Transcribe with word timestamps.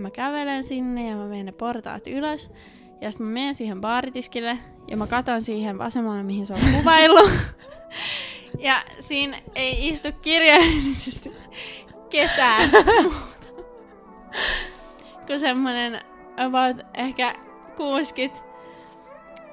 mä 0.00 0.10
kävelen 0.10 0.64
sinne 0.64 1.08
ja 1.08 1.16
mä 1.16 1.26
menen 1.26 1.46
ne 1.46 1.52
portaat 1.52 2.06
ylös. 2.06 2.50
Ja 3.00 3.10
sitten 3.10 3.26
mä 3.26 3.32
menen 3.32 3.54
siihen 3.54 3.80
baaritiskille 3.80 4.58
ja 4.88 4.96
mä 4.96 5.06
katon 5.06 5.42
siihen 5.42 5.78
vasemmalle, 5.78 6.22
mihin 6.22 6.46
se 6.46 6.54
on 6.54 6.60
kuvaillut. 6.76 7.30
ja 8.58 8.84
siinä 9.00 9.38
ei 9.54 9.88
istu 9.88 10.08
kirjaimellisesti 10.22 11.32
ketään 12.10 12.70
muuta. 13.02 13.46
Kun 15.26 15.40
semmonen 15.40 16.00
about 16.36 16.86
ehkä 16.94 17.34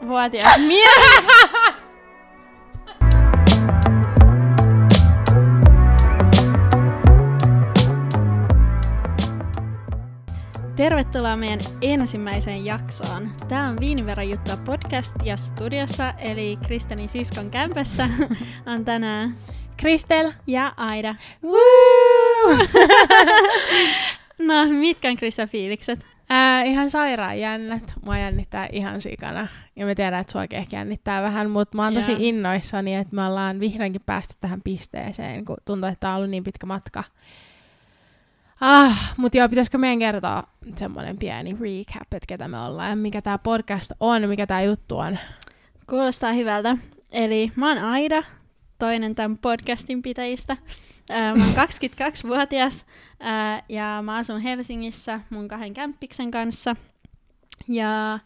60-vuotias 0.02 0.58
mies. 0.58 1.28
Tervetuloa 10.88 11.36
meidän 11.36 11.60
ensimmäiseen 11.82 12.66
jaksoon. 12.66 13.32
Tämä 13.48 13.68
on 13.70 13.78
Viiniveron 13.80 14.30
juttua 14.30 14.58
podcast 14.58 15.16
ja 15.24 15.38
studiossa, 15.38 16.14
eli 16.18 16.58
Kristenin 16.68 17.10
siskon 17.10 17.52
kämpässä 17.52 18.10
on 18.74 18.86
tänään 18.86 19.36
Kristel 19.78 20.32
ja 20.48 20.74
Aida. 20.78 21.16
No, 24.40 24.66
mitkä 24.66 25.10
on 25.10 25.16
Kristel 25.16 25.48
fiilikset? 25.48 26.06
Ää, 26.30 26.64
ihan 26.64 26.90
sairaan 26.90 27.40
jännät. 27.40 27.94
Mua 28.06 28.18
jännittää 28.18 28.68
ihan 28.72 29.02
sikana. 29.02 29.48
Ja 29.76 29.86
me 29.86 29.96
tiedän, 29.96 30.20
että 30.20 30.32
sua 30.32 30.44
ehkä 30.44 30.78
jännittää 30.78 31.22
vähän, 31.22 31.50
mutta 31.50 31.78
mä 31.78 31.84
oon 31.84 31.94
tosi 31.94 32.12
Joo. 32.12 32.20
innoissani, 32.22 32.96
että 32.96 33.16
me 33.16 33.26
ollaan 33.26 33.60
vihdoinkin 33.60 34.02
päästy 34.06 34.36
tähän 34.42 34.62
pisteeseen, 34.62 35.46
kun 35.46 35.58
tuntuu, 35.66 35.90
että 35.90 36.00
tää 36.00 36.12
on 36.12 36.18
ollut 36.18 36.30
niin 36.30 36.44
pitkä 36.44 36.66
matka. 36.66 37.04
Ah, 38.62 39.14
mutta 39.18 39.38
joo, 39.38 39.50
pitäisikö 39.50 39.78
meidän 39.78 40.00
kertoa 40.00 40.44
semmoinen 40.76 41.18
pieni 41.18 41.52
recap, 41.52 42.14
että 42.14 42.28
ketä 42.28 42.48
me 42.48 42.60
ollaan 42.60 42.98
mikä 42.98 43.22
tämä 43.22 43.38
podcast 43.38 43.92
on, 44.00 44.30
mikä 44.30 44.48
tämä 44.48 44.62
juttu 44.62 44.98
on. 44.98 45.18
Kuulostaa 45.90 46.34
hyvältä. 46.34 46.78
Eli 47.12 47.52
mä 47.56 47.68
oon 47.68 47.78
Aida, 47.78 48.24
toinen 48.80 49.16
tämän 49.16 49.38
podcastin 49.38 50.02
pitäjistä. 50.02 50.58
Ää, 51.10 51.36
Mä 51.36 51.44
oon 51.44 51.54
22-vuotias 51.68 52.86
ää, 53.20 53.64
ja 53.70 54.02
mä 54.06 54.16
asun 54.16 54.42
Helsingissä 54.42 55.20
mun 55.30 55.48
kahden 55.48 55.74
kämppiksen 55.74 56.32
kanssa. 56.32 56.76
Ja 57.68 58.20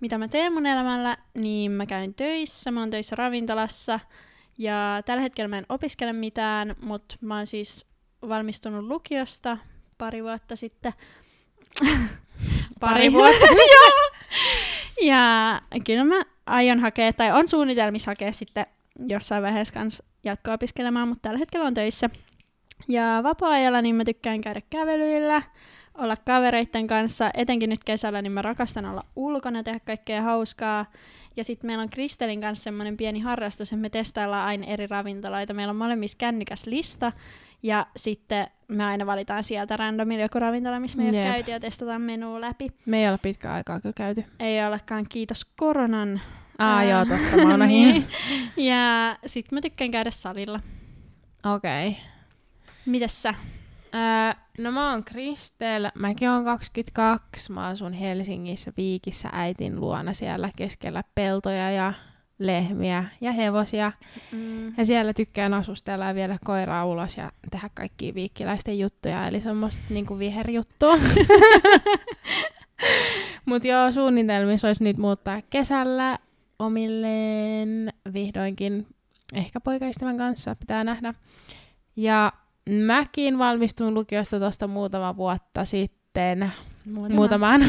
mitä 0.00 0.18
mä 0.18 0.28
teen 0.28 0.52
mun 0.52 0.66
elämällä, 0.66 1.16
niin 1.34 1.72
mä 1.72 1.86
käyn 1.86 2.14
töissä, 2.14 2.70
mä 2.70 2.80
oon 2.80 2.90
töissä 2.90 3.16
ravintolassa. 3.16 4.00
Ja 4.58 5.02
tällä 5.04 5.22
hetkellä 5.22 5.48
mä 5.48 5.58
en 5.58 5.66
opiskele 5.68 6.12
mitään, 6.12 6.74
mutta 6.82 7.16
mä 7.20 7.36
oon 7.36 7.46
siis 7.46 7.86
valmistunut 8.28 8.84
lukiosta 8.84 9.58
pari 9.98 10.22
vuotta 10.22 10.56
sitten. 10.56 10.92
Pari 12.80 13.12
vuotta. 13.12 13.46
Joo. 13.74 14.10
Ja 15.02 15.60
kyllä 15.86 16.04
mä 16.04 16.24
aion 16.46 16.80
hakea, 16.80 17.12
tai 17.12 17.32
on 17.32 17.48
suunnitelmissa 17.48 18.10
hakea 18.10 18.32
sitten 18.32 18.66
jossain 19.08 19.42
vaiheessa 19.42 19.74
kans 19.74 20.02
jatko-opiskelemaan, 20.24 21.08
mutta 21.08 21.22
tällä 21.22 21.38
hetkellä 21.38 21.66
on 21.66 21.74
töissä. 21.74 22.10
Ja 22.88 23.20
vapaa-ajalla 23.22 23.82
niin 23.82 23.94
mä 23.94 24.04
tykkään 24.04 24.40
käydä 24.40 24.60
kävelyillä, 24.70 25.42
olla 25.94 26.16
kavereitten 26.16 26.86
kanssa, 26.86 27.30
etenkin 27.34 27.70
nyt 27.70 27.84
kesällä, 27.84 28.22
niin 28.22 28.32
mä 28.32 28.42
rakastan 28.42 28.86
olla 28.86 29.02
ulkona, 29.16 29.62
tehdä 29.62 29.80
kaikkea 29.80 30.22
hauskaa. 30.22 30.86
Ja 31.36 31.44
sitten 31.44 31.68
meillä 31.68 31.82
on 31.82 31.90
Kristelin 31.90 32.40
kanssa 32.40 32.64
semmoinen 32.64 32.96
pieni 32.96 33.20
harrastus, 33.20 33.72
että 33.72 33.80
me 33.80 33.90
testaillaan 33.90 34.46
aina 34.46 34.66
eri 34.66 34.86
ravintoloita. 34.86 35.54
Meillä 35.54 35.70
on 35.70 35.76
molemmissa 35.76 36.18
kännykäs 36.18 36.66
lista, 36.66 37.12
ja 37.62 37.86
sitten 37.96 38.46
me 38.68 38.84
aina 38.84 39.06
valitaan 39.06 39.44
sieltä 39.44 39.76
randomilla 39.76 40.22
joku 40.22 40.38
ravintola, 40.38 40.80
missä 40.80 40.98
me 40.98 41.04
ei 41.04 41.08
ole 41.08 41.32
käyty, 41.34 41.50
ja 41.50 41.60
testataan 41.60 42.02
menua 42.02 42.40
läpi. 42.40 42.68
Me 42.86 43.02
ei 43.02 43.08
ole 43.08 43.18
pitkä 43.18 43.52
aikaa 43.52 43.80
kyllä 43.80 43.92
käyty. 43.96 44.24
Ei 44.40 44.66
olekaan, 44.66 45.06
kiitos 45.08 45.44
koronan. 45.56 46.20
Aa, 46.58 46.76
Ää, 46.76 46.84
joo, 46.84 47.04
totta, 47.04 47.36
mä 47.36 47.50
oon 47.50 47.68
niin. 47.68 48.06
Ja 48.56 49.16
sit 49.26 49.52
mä 49.52 49.60
tykkään 49.60 49.90
käydä 49.90 50.10
salilla. 50.10 50.60
Okei. 51.54 51.88
Okay. 51.88 52.00
Mites 52.86 53.22
sä? 53.22 53.34
Öö, 53.94 54.40
no 54.58 54.72
mä 54.72 54.90
oon 54.90 55.04
Kristel, 55.04 55.90
mäkin 55.94 56.30
oon 56.30 56.44
22, 56.44 57.52
mä 57.52 57.66
asun 57.66 57.92
Helsingissä 57.92 58.72
Viikissä 58.76 59.28
äitin 59.32 59.80
luona 59.80 60.12
siellä 60.12 60.50
keskellä 60.56 61.04
peltoja 61.14 61.70
ja 61.70 61.92
lehmiä 62.38 63.04
ja 63.20 63.32
hevosia. 63.32 63.92
Mm. 64.32 64.66
Ja 64.76 64.84
siellä 64.84 65.14
tykkään 65.14 65.54
asustella 65.54 66.04
ja 66.04 66.14
viedä 66.14 66.38
koiraa 66.44 66.86
ulos 66.86 67.16
ja 67.16 67.32
tehdä 67.50 67.70
kaikkia 67.74 68.14
viikkiläisten 68.14 68.78
juttuja, 68.78 69.28
eli 69.28 69.40
semmoista 69.40 69.82
niinku 69.90 70.18
viherjuttua. 70.18 70.96
Mut 73.46 73.64
joo, 73.64 73.92
suunnitelmissa 73.92 74.68
olisi 74.68 74.84
nyt 74.84 74.96
muuttaa 74.96 75.42
kesällä 75.50 76.18
omilleen 76.58 77.92
vihdoinkin, 78.12 78.86
ehkä 79.34 79.60
poikaystävän 79.60 80.18
kanssa, 80.18 80.56
pitää 80.56 80.84
nähdä. 80.84 81.14
Ja 81.96 82.32
mäkin 82.70 83.38
valmistuin 83.38 83.94
lukiosta 83.94 84.38
tuosta 84.38 84.66
muutama 84.66 85.16
vuotta 85.16 85.64
sitten, 85.64 86.52
Muutama. 86.84 87.16
muutaman. 87.16 87.64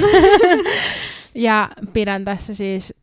ja 1.36 1.70
pidän 1.94 2.26
tässä 2.26 2.54
siis 2.54 2.94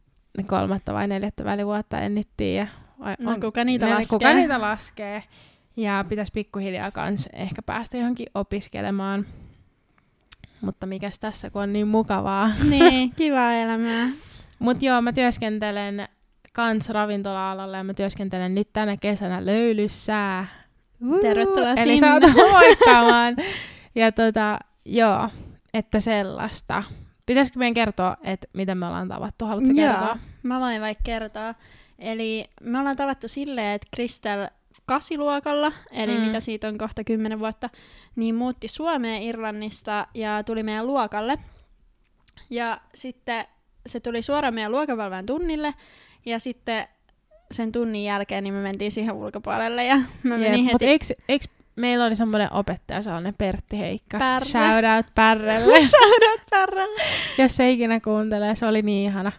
kolmatta 0.47 0.93
vai 0.95 1.09
neljättä 1.09 1.45
välivuotta, 1.45 1.99
en 2.01 2.15
nyt 2.15 2.29
tiedä. 2.37 2.69
Vai 3.01 3.15
No, 3.19 3.37
kuka 3.41 3.65
niitä 3.65 3.87
ne- 3.87 3.95
laskee? 3.95 4.19
Kuka 4.19 4.33
niitä 4.33 4.61
laskee. 4.61 5.23
Ja 5.77 6.05
pitäisi 6.09 6.33
pikkuhiljaa 6.33 6.91
kans 6.91 7.29
ehkä 7.33 7.63
päästä 7.63 7.97
johonkin 7.97 8.27
opiskelemaan. 8.35 9.27
Mutta 10.61 10.87
mikäs 10.87 11.19
tässä, 11.19 11.51
kun 11.51 11.63
on 11.63 11.73
niin 11.73 11.89
mukavaa. 11.89 12.51
niin, 12.71 13.13
kivaa 13.17 13.53
elämää. 13.53 14.09
Mut 14.59 14.83
joo, 14.83 15.03
mä 15.03 15.13
työskentelen 15.13 16.09
kans 16.53 16.89
ravintola-alalla 16.89 17.77
ja 17.77 17.85
mä 17.85 17.95
työskentelen 17.95 18.55
nyt 18.55 18.69
tänä 18.73 18.97
kesänä 18.97 19.47
löylyssä. 19.47 20.45
Tervetuloa 21.23 21.71
Eli 21.71 21.99
sinne. 21.99 21.99
saat 21.99 22.23
moikkaamaan. 22.53 23.37
ja 23.95 24.13
tota, 24.13 24.59
joo, 24.85 25.29
että 25.75 26.01
sellaista. 26.01 26.83
Pitäisikö 27.27 27.59
meidän 27.59 27.75
kertoa, 27.75 28.17
että 28.25 28.49
miten 28.53 28.79
me 28.79 28.87
ollaan 28.87 29.09
tavattu? 29.09 29.45
Haluatko 29.45 29.73
Joo, 29.75 29.89
kertoa? 29.93 30.19
mä 30.43 30.61
voin 30.61 30.81
vaikka 30.81 31.03
kertoa. 31.05 31.55
Eli 31.99 32.45
me 32.63 32.79
ollaan 32.79 32.97
tavattu 32.97 33.29
silleen, 33.29 33.75
että 33.75 33.87
Kristel 33.95 34.49
kasiluokalla, 34.87 35.73
eli 35.91 36.15
Mm. 36.19 36.21
mitä 36.21 36.41
siitä 36.41 36.69
on 36.69 36.79
kohta 36.79 37.05
kymmenen 37.05 37.39
vuotta, 37.39 37.71
niin 38.17 38.35
muutti 38.35 38.69
Suomeen 38.69 39.23
Irlannista 39.23 40.07
ja 40.15 40.43
tuli 40.45 40.63
meidän 40.63 40.87
luokalle. 40.87 41.39
Ja 42.51 42.81
sitten 42.95 43.45
se 43.87 44.01
tuli 44.01 44.23
suoraan 44.23 44.55
meidän 44.55 44.73
luokavalvajan 44.73 45.27
tunnille, 45.27 45.75
ja 46.27 46.39
sitten 46.39 46.89
sen 47.51 47.73
tunnin 47.73 48.05
jälkeen 48.05 48.45
niin 48.45 48.55
me 48.55 48.63
mentiin 48.63 48.91
siihen 48.93 49.15
ulkopuolelle, 49.15 49.85
ja 49.85 49.97
mä 50.23 50.39
menin 50.39 50.65
heti... 50.65 50.73
Mutta 50.73 50.85
eikö, 50.87 51.05
eikö 51.29 51.45
meillä 51.77 52.05
oli 52.05 52.17
semmoinen 52.17 52.53
opettaja, 52.53 53.03
sellainen 53.03 53.35
Pertti 53.39 53.79
Heikka. 53.79 54.19
Pärre. 54.19 54.47
Shout 54.49 54.85
out 54.97 55.07
Pärrelle. 55.15 55.81
Shoutout 55.91 56.41
Pärrälle! 56.51 57.03
Jos 57.39 57.57
se 57.57 57.71
ikinä 57.71 58.01
kuuntelee, 58.01 58.57
se 58.57 58.67
oli 58.67 58.83
niin 58.83 59.11
ihana. 59.11 59.33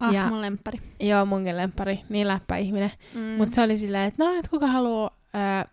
Ah, 0.00 0.12
Ja- 0.14 0.26
mun 0.28 0.40
lemppari. 0.40 0.78
Joo, 1.00 1.24
munkin 1.26 1.56
lempari, 1.56 2.00
niin 2.08 2.28
läppä 2.28 2.56
ihminen. 2.56 2.90
Mm. 3.14 3.20
Mm. 3.20 3.26
Mutta 3.26 3.54
se 3.54 3.62
oli 3.62 3.78
silleen, 3.78 4.04
että 4.08 4.24
no, 4.24 4.34
et 4.38 4.48
kuka 4.48 4.66
haluaa 4.66 5.10
äh, 5.34 5.66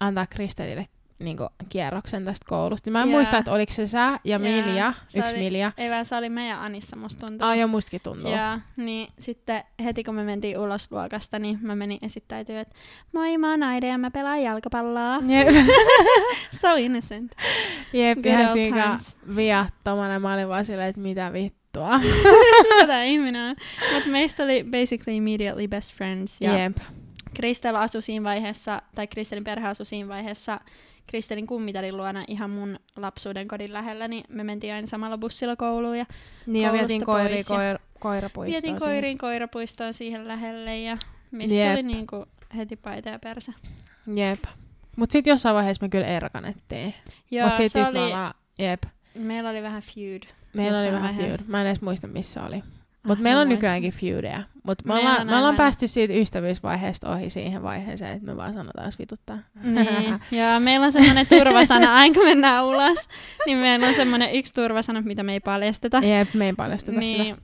antaa 0.00 0.26
Kristelille 0.26 0.86
niinku, 1.18 1.48
kierroksen 1.68 2.24
tästä 2.24 2.46
koulusta. 2.48 2.90
Mä 2.90 3.02
en 3.02 3.08
Jaa. 3.08 3.18
muista, 3.18 3.38
että 3.38 3.52
oliko 3.52 3.72
se 3.72 3.86
sä 3.86 3.98
ja 4.08 4.18
Jaa, 4.24 4.38
Milja, 4.38 4.92
se 5.06 5.18
yksi 5.18 5.34
oli- 5.34 5.42
Milja. 5.44 5.72
Ei 5.78 5.90
vaan 5.90 6.06
se 6.06 6.16
oli 6.16 6.28
meidän 6.28 6.58
Anissa, 6.60 6.96
musta 6.96 7.26
tuntuu. 7.26 7.48
Ai, 7.48 7.58
joo, 7.60 7.68
mustakin 7.68 8.00
tuntuu. 8.04 8.30
Ja 8.30 8.60
niin 8.76 9.08
sitten 9.18 9.64
heti 9.84 10.04
kun 10.04 10.14
me 10.14 10.24
mentiin 10.24 10.58
ulos 10.58 10.92
luokasta, 10.92 11.38
niin 11.38 11.58
mä 11.62 11.76
menin 11.76 11.98
esittäytyä, 12.02 12.60
että 12.60 12.74
moi 13.12 13.38
mä 13.38 13.50
oon 13.50 13.62
Aide 13.62 13.86
ja 13.88 13.98
mä 13.98 14.10
pelaan 14.10 14.42
jalkapalloa. 14.42 15.16
Jep, 15.26 15.48
So 16.60 16.74
innocent. 16.74 17.32
Jep 17.92 18.26
ihan 18.26 18.52
siinä 18.52 18.98
viattomana. 19.36 20.18
Mä 20.18 20.34
olin 20.34 20.48
vaan 20.48 20.64
silleen, 20.64 20.88
että 20.88 21.00
mitä 21.00 21.32
vittua. 21.32 21.98
Mitä 22.80 23.02
ihminen 23.02 23.50
on. 23.50 23.56
Mutta 23.94 24.08
meistä 24.10 24.42
oli 24.44 24.64
basically 24.70 25.16
immediately 25.16 25.68
best 25.68 25.94
friends. 25.94 26.40
Ja 26.40 26.58
Jep. 26.58 26.76
Kristel 27.34 27.74
asui 27.76 28.02
siinä 28.02 28.24
vaiheessa, 28.24 28.82
tai 28.94 29.06
Kristelin 29.06 29.44
perhe 29.44 29.68
asui 29.68 29.86
siinä 29.86 30.08
vaiheessa 30.08 30.60
Kristelin 31.06 31.46
kummitärin 31.46 31.96
luona 31.96 32.24
ihan 32.28 32.50
mun 32.50 32.78
lapsuuden 32.96 33.48
kodin 33.48 33.72
lähellä, 33.72 34.08
niin 34.08 34.24
me 34.28 34.44
mentiin 34.44 34.74
aina 34.74 34.86
samalla 34.86 35.18
bussilla 35.18 35.56
kouluun 35.56 35.98
ja 35.98 36.06
Niin 36.46 36.62
ja 36.62 36.72
vietiin 36.72 37.04
koiri, 37.04 37.44
koir, 37.48 37.78
koirapuistoon. 38.00 38.46
vietiin 38.52 38.60
siihen. 38.62 38.80
koiriin 38.80 39.18
koirapuistoon 39.18 39.94
siihen 39.94 40.28
lähelle 40.28 40.78
ja 40.78 40.96
mistä 41.30 41.58
Jep. 41.58 41.70
tuli 41.72 41.82
niinku 41.82 42.26
heti 42.56 42.76
paita 42.76 43.08
ja 43.08 43.18
persä. 43.18 43.52
Jep. 44.14 44.44
Mut 44.96 45.10
sit 45.10 45.26
jossain 45.26 45.54
vaiheessa 45.56 45.84
me 45.84 45.88
kyllä 45.88 46.06
erkanettiin. 46.06 46.94
Joo, 47.30 47.46
Mut 47.48 47.56
sit 47.56 47.72
se 47.72 47.86
oli, 47.86 47.98
jep. 48.58 48.82
meillä 49.18 49.50
oli 49.50 49.62
vähän 49.62 49.82
feud. 49.82 50.22
Meillä 50.54 50.78
oli 50.80 50.92
vähän 50.92 51.02
vaiheessa. 51.16 51.38
feud. 51.42 51.50
Mä 51.50 51.60
en 51.60 51.66
edes 51.66 51.80
muista, 51.82 52.06
missä 52.06 52.42
oli. 52.42 52.62
Mutta 53.04 53.22
meillä 53.22 53.42
on 53.42 53.48
nykyäänkin 53.48 53.92
feudeja. 53.92 54.42
Mutta 54.62 54.84
me 54.86 54.94
ollaan, 54.94 55.26
me 55.26 55.36
ollaan 55.36 55.56
päästy 55.56 55.88
siitä 55.88 56.14
ystävyysvaiheesta 56.14 57.10
ohi 57.10 57.30
siihen 57.30 57.62
vaiheeseen, 57.62 58.12
että 58.12 58.26
me 58.26 58.36
vaan 58.36 58.54
sanotaan, 58.54 58.86
jos 58.86 58.98
vituttaa. 58.98 59.38
Niin. 59.62 60.20
Ja 60.40 60.60
meillä 60.60 60.86
on 60.86 60.92
semmoinen 60.92 61.26
turvasana, 61.26 61.94
aina 61.94 62.14
kun 62.14 62.24
mennään 62.24 62.64
ulos, 62.64 63.08
niin 63.46 63.58
meillä 63.58 63.86
on 63.86 63.94
semmoinen 63.94 64.32
yksi 64.32 64.54
turvasana, 64.54 65.00
mitä 65.02 65.22
me 65.22 65.32
ei 65.32 65.40
paljasteta. 65.40 65.98
Jep, 65.98 66.34
me 66.34 66.46
ei 66.46 66.52
paljasteta 66.52 67.00
sitä. 67.00 67.22
niin, 67.22 67.36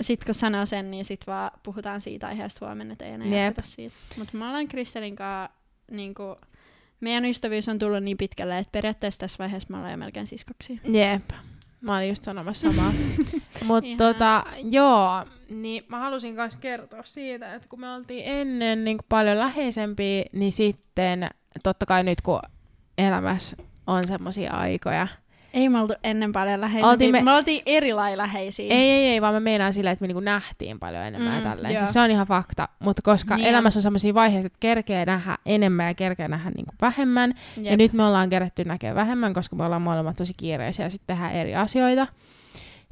sitten 0.00 0.26
kun 0.26 0.34
sanoo 0.34 0.66
sen, 0.66 0.90
niin 0.90 1.04
sit 1.04 1.26
vaan 1.26 1.50
puhutaan 1.62 2.00
siitä 2.00 2.26
aiheesta 2.26 2.66
huomenna, 2.66 2.92
että 2.92 3.04
ei 3.04 3.12
enää 3.12 3.28
Jep. 3.28 3.36
jatketa 3.36 3.68
siitä. 3.68 3.94
Mutta 4.18 4.36
me 4.36 4.46
ollaan 4.46 4.68
Kristelin 4.68 5.16
kanssa, 5.16 5.56
niinku, 5.90 6.36
meidän 7.00 7.24
ystävyys 7.24 7.68
on 7.68 7.78
tullut 7.78 8.02
niin 8.02 8.16
pitkälle, 8.16 8.58
että 8.58 8.72
periaatteessa 8.72 9.20
tässä 9.20 9.38
vaiheessa 9.38 9.68
me 9.70 9.76
ollaan 9.76 9.92
jo 9.92 9.96
melkein 9.96 10.26
siskoksia. 10.26 10.76
Jep. 10.84 11.30
Mä 11.82 11.96
olin 11.96 12.08
just 12.08 12.22
sanomassa 12.22 12.72
samaa. 12.72 12.92
Mutta 13.64 13.88
tota, 13.98 14.44
joo, 14.64 15.24
niin 15.48 15.84
mä 15.88 15.98
halusin 15.98 16.34
myös 16.34 16.56
kertoa 16.56 17.02
siitä, 17.04 17.54
että 17.54 17.68
kun 17.68 17.80
me 17.80 17.94
oltiin 17.94 18.22
ennen 18.26 18.84
niin 18.84 18.98
paljon 19.08 19.38
läheisempiä, 19.38 20.24
niin 20.32 20.52
sitten 20.52 21.28
totta 21.62 21.86
kai 21.86 22.04
nyt 22.04 22.20
kun 22.20 22.40
elämässä 22.98 23.56
on 23.86 24.06
semmoisia 24.06 24.52
aikoja. 24.52 25.08
Ei 25.54 25.68
me 25.68 25.80
oltu 25.80 25.94
ennen 26.04 26.32
paljon 26.32 26.60
läheisiä. 26.60 26.90
Oltiin 26.90 27.12
me- 27.12 27.18
me... 27.20 27.24
me 27.24 27.32
oltiin 27.32 27.62
eri 27.66 27.92
lailla 27.92 28.22
läheisiä. 28.22 28.74
Ei, 28.74 28.90
ei, 28.90 29.06
ei, 29.06 29.22
vaan 29.22 29.34
mä 29.34 29.40
meinaan 29.40 29.72
silleen, 29.72 29.92
että 29.92 30.02
me 30.02 30.06
niinku 30.06 30.20
nähtiin 30.20 30.78
paljon 30.78 31.04
enemmän 31.04 31.32
mm, 31.32 31.36
ja 31.38 31.42
tälleen. 31.42 31.74
joo. 31.74 31.78
Siis 31.78 31.92
se 31.92 32.00
on 32.00 32.10
ihan 32.10 32.26
fakta, 32.26 32.68
mutta 32.78 33.02
koska 33.02 33.36
Niin 33.36 33.46
elämässä 33.46 33.78
on 33.78 33.82
semmoisia 33.82 34.14
vaiheita, 34.14 34.46
että 34.46 34.56
kerkee 34.60 35.04
nähdä 35.04 35.38
enemmän 35.46 35.86
ja 35.86 35.94
kerkee 35.94 36.28
nähdä 36.28 36.50
niinku 36.50 36.74
vähemmän, 36.80 37.34
Jep. 37.56 37.66
Ja 37.66 37.76
nyt 37.76 37.92
me 37.92 38.04
ollaan 38.06 38.30
kerätty 38.30 38.64
näkee 38.64 38.94
vähemmän, 38.94 39.34
koska 39.34 39.56
me 39.56 39.64
ollaan 39.64 39.82
molemmat 39.82 40.16
tosi 40.16 40.34
kiireisiä 40.36 40.86
ja 40.86 40.90
sitten 40.90 41.16
tehdään 41.16 41.32
eri 41.32 41.54
asioita. 41.54 42.06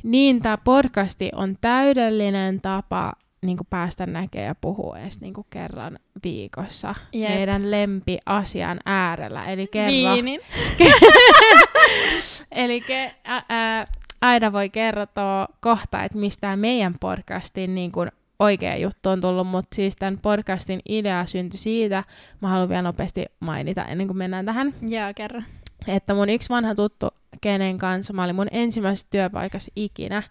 Niin 0.02 0.42
tämä 0.42 0.58
podcasti 0.58 1.30
on 1.34 1.56
täydellinen 1.60 2.60
tapa 2.60 3.12
niin 3.42 3.58
päästä 3.70 4.06
näkemään 4.06 4.46
ja 4.48 4.54
puhua 4.54 4.98
edes 4.98 5.20
niin 5.20 5.34
kerran 5.50 5.98
viikossa 6.24 6.94
Jep. 7.12 7.30
meidän 7.30 7.70
lempiasian 7.70 8.80
äärellä. 8.86 9.44
Eli 9.44 9.66
kerran. 9.66 10.14
Viinin. 10.14 10.40
Eli 12.52 12.80
ke, 12.80 13.14
ä, 13.28 13.36
ä, 13.36 13.86
Aida 14.20 14.52
voi 14.52 14.68
kertoa 14.68 15.48
kohta, 15.60 16.02
että 16.02 16.18
mistä 16.18 16.56
meidän 16.56 16.94
podcastin 17.00 17.74
niin 17.74 17.92
kuin 17.92 18.12
oikea 18.38 18.76
juttu 18.76 19.08
on 19.08 19.20
tullut, 19.20 19.46
mutta 19.46 19.74
siis 19.74 19.96
tämän 19.96 20.18
podcastin 20.18 20.80
idea 20.88 21.26
syntyi 21.26 21.58
siitä, 21.60 22.04
mä 22.40 22.48
haluan 22.48 22.68
vielä 22.68 22.82
nopeasti 22.82 23.24
mainita 23.40 23.84
ennen 23.84 24.06
kuin 24.06 24.16
mennään 24.16 24.46
tähän, 24.46 24.74
Joo, 24.82 25.12
kerran. 25.16 25.44
että 25.86 26.14
mun 26.14 26.28
yksi 26.28 26.48
vanha 26.48 26.74
tuttu, 26.74 27.08
kenen 27.40 27.78
kanssa 27.78 28.12
mä 28.12 28.24
olin 28.24 28.36
mun 28.36 28.48
ensimmäisessä 28.50 29.06
työpaikassa 29.10 29.72
ikinä, 29.76 30.22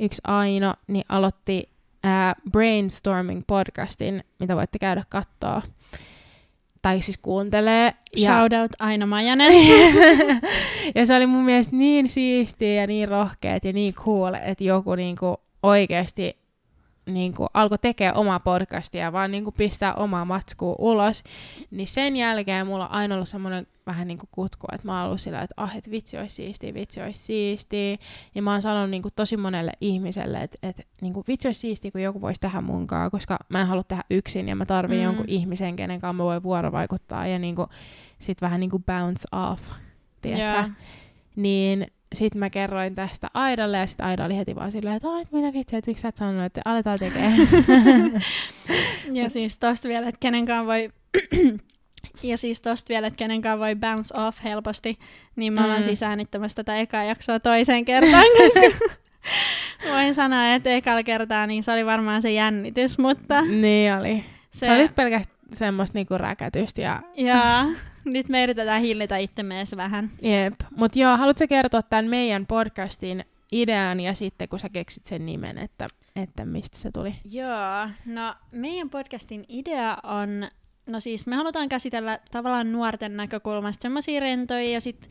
yksi 0.00 0.22
Aino, 0.24 0.74
niin 0.86 1.04
aloitti 1.08 1.73
ää, 2.04 2.34
Brainstorming 2.50 3.42
podcastin, 3.46 4.24
mitä 4.38 4.56
voitte 4.56 4.78
käydä 4.78 5.02
katsoa. 5.08 5.62
Tai 6.82 7.02
siis 7.02 7.18
kuuntelee. 7.18 7.92
Ja, 8.16 8.32
Shout 8.32 8.52
out 8.52 8.72
Aino 8.78 9.06
Majanen. 9.06 9.52
ja 10.94 11.06
se 11.06 11.16
oli 11.16 11.26
mun 11.26 11.44
mielestä 11.44 11.76
niin 11.76 12.08
siistiä 12.08 12.80
ja 12.80 12.86
niin 12.86 13.08
rohkeet 13.08 13.64
ja 13.64 13.72
niin 13.72 13.94
cool, 13.94 14.34
että 14.34 14.64
joku 14.64 14.94
niinku 14.94 15.36
oikeasti 15.62 16.43
niinku 17.06 17.46
alkoi 17.54 17.78
tekemään 17.78 18.16
omaa 18.16 18.40
podcastia 18.40 19.12
vaan 19.12 19.30
niinku 19.30 19.52
pistää 19.52 19.94
omaa 19.94 20.24
matskua 20.24 20.76
ulos, 20.78 21.24
niin 21.70 21.86
sen 21.88 22.16
jälkeen 22.16 22.66
mulla 22.66 22.86
on 22.86 22.92
aina 22.92 23.14
ollut 23.14 23.28
semmoinen 23.28 23.66
vähän 23.86 24.08
niinku 24.08 24.28
kutku, 24.32 24.66
että 24.72 24.86
mä 24.88 24.98
oon 24.98 25.06
ollut 25.06 25.20
sillä, 25.20 25.42
että 25.42 25.54
ah, 25.56 25.76
et 25.76 25.90
vitsi 25.90 26.18
olisi 26.18 26.34
siistiä, 26.34 26.74
vitsi 26.74 27.00
olisi 27.02 27.20
siistiä. 27.20 27.96
Ja 28.34 28.42
mä 28.42 28.52
oon 28.52 28.62
sanonut 28.62 28.90
niinku 28.90 29.08
tosi 29.16 29.36
monelle 29.36 29.72
ihmiselle, 29.80 30.42
että 30.42 30.58
et, 30.62 30.86
niinku, 31.00 31.24
vitsi 31.28 31.48
olisi 31.48 31.60
siistiä, 31.60 31.90
kun 31.90 32.02
joku 32.02 32.20
voisi 32.20 32.40
tehdä 32.40 32.60
munkaan, 32.60 33.10
koska 33.10 33.38
mä 33.48 33.60
en 33.60 33.66
halua 33.66 33.82
tehdä 33.84 34.04
yksin 34.10 34.48
ja 34.48 34.56
mä 34.56 34.66
tarvin 34.66 34.98
Mm. 34.98 35.04
jonkun 35.04 35.28
ihmisen, 35.28 35.76
kenen 35.76 36.00
kanssa 36.00 36.12
mä 36.12 36.24
voin 36.24 36.42
vuorovaikuttaa 36.42 37.26
ja 37.26 37.38
niinku, 37.38 37.66
sit 38.18 38.42
vähän 38.42 38.60
niinku 38.60 38.78
bounce 38.78 39.28
off, 39.32 39.62
tiedätkö? 40.22 40.58
Joo. 40.58 40.68
Niin 41.36 41.86
sit 42.14 42.34
mä 42.34 42.50
kerroin 42.50 42.94
tästä 42.94 43.30
Aidalle 43.34 43.78
ja 43.78 43.86
sit 43.86 44.00
Aida 44.00 44.24
oli 44.24 44.36
heti 44.36 44.54
vaan 44.54 44.72
silleen, 44.72 44.96
että 44.96 45.08
ai 45.08 45.24
mitä 45.32 45.52
vitsi, 45.52 45.76
että 45.76 45.90
miksi 45.90 46.02
sä 46.02 46.08
et 46.08 46.16
sanonut, 46.16 46.44
että 46.44 46.60
aletaan 46.64 46.98
tekemään. 46.98 47.32
Ja 49.12 49.30
siis 49.30 49.58
tosta 49.58 49.88
vielä, 49.88 50.08
että 50.08 50.18
kenenkaan 50.20 50.66
voi... 50.66 50.90
ja 52.22 52.38
siis 52.38 52.60
tosta 52.60 52.88
vielä, 52.88 53.06
että 53.06 53.16
kenenkaan 53.16 53.58
voi 53.58 53.74
bounce 53.76 54.20
off 54.20 54.44
helposti, 54.44 54.98
niin 55.36 55.52
mä 55.52 55.64
olen 55.64 55.76
Mm. 55.80 55.82
siis 55.84 56.02
äänittämässä 56.02 56.54
tätä 56.54 56.76
ekaa 56.78 57.04
jaksoa 57.04 57.40
toiseen 57.40 57.84
kertaan, 57.84 58.24
koska 58.38 58.88
voin 59.90 60.14
sanoa, 60.14 60.54
että 60.54 60.70
ekalla 60.70 61.02
kertaa 61.02 61.46
niin 61.46 61.62
se 61.62 61.72
oli 61.72 61.86
varmaan 61.86 62.22
se 62.22 62.32
jännitys, 62.32 62.98
mutta 62.98 63.40
niin 63.40 63.94
oli. 63.94 64.24
Se, 64.50 64.66
se, 64.66 64.72
oli 64.72 64.88
pelkästään 64.88 65.38
semmoista 65.52 65.98
niinku 65.98 66.18
räkätystä 66.18 66.82
ja 66.82 67.02
ja 67.16 67.64
nyt 68.14 68.28
me 68.28 68.42
yritetään 68.42 68.80
hillitä 68.82 69.16
itsemme 69.16 69.56
edes 69.56 69.76
vähän. 69.76 70.10
jep. 70.22 70.54
Mut 70.76 70.96
joo, 70.96 71.16
haluatko 71.16 71.46
kertoa 71.48 71.82
tämän 71.82 72.04
meidän 72.06 72.46
podcastin 72.46 73.24
idean 73.52 74.00
ja 74.00 74.14
sitten 74.14 74.48
kun 74.48 74.58
sä 74.58 74.68
keksit 74.68 75.04
sen 75.06 75.26
nimen, 75.26 75.58
että, 75.58 75.86
että 76.16 76.44
mistä 76.44 76.78
se 76.78 76.90
tuli? 76.92 77.14
Joo, 77.30 77.88
no 78.06 78.34
meidän 78.52 78.90
podcastin 78.90 79.44
idea 79.48 79.96
on, 80.02 80.48
no 80.86 81.00
siis 81.00 81.26
me 81.26 81.36
halutaan 81.36 81.68
käsitellä 81.68 82.18
tavallaan 82.30 82.72
nuorten 82.72 83.16
näkökulmasta 83.16 83.82
semmoisia 83.82 84.20
rentoja 84.20 84.68
ja 84.70 84.80
sitten 84.80 85.10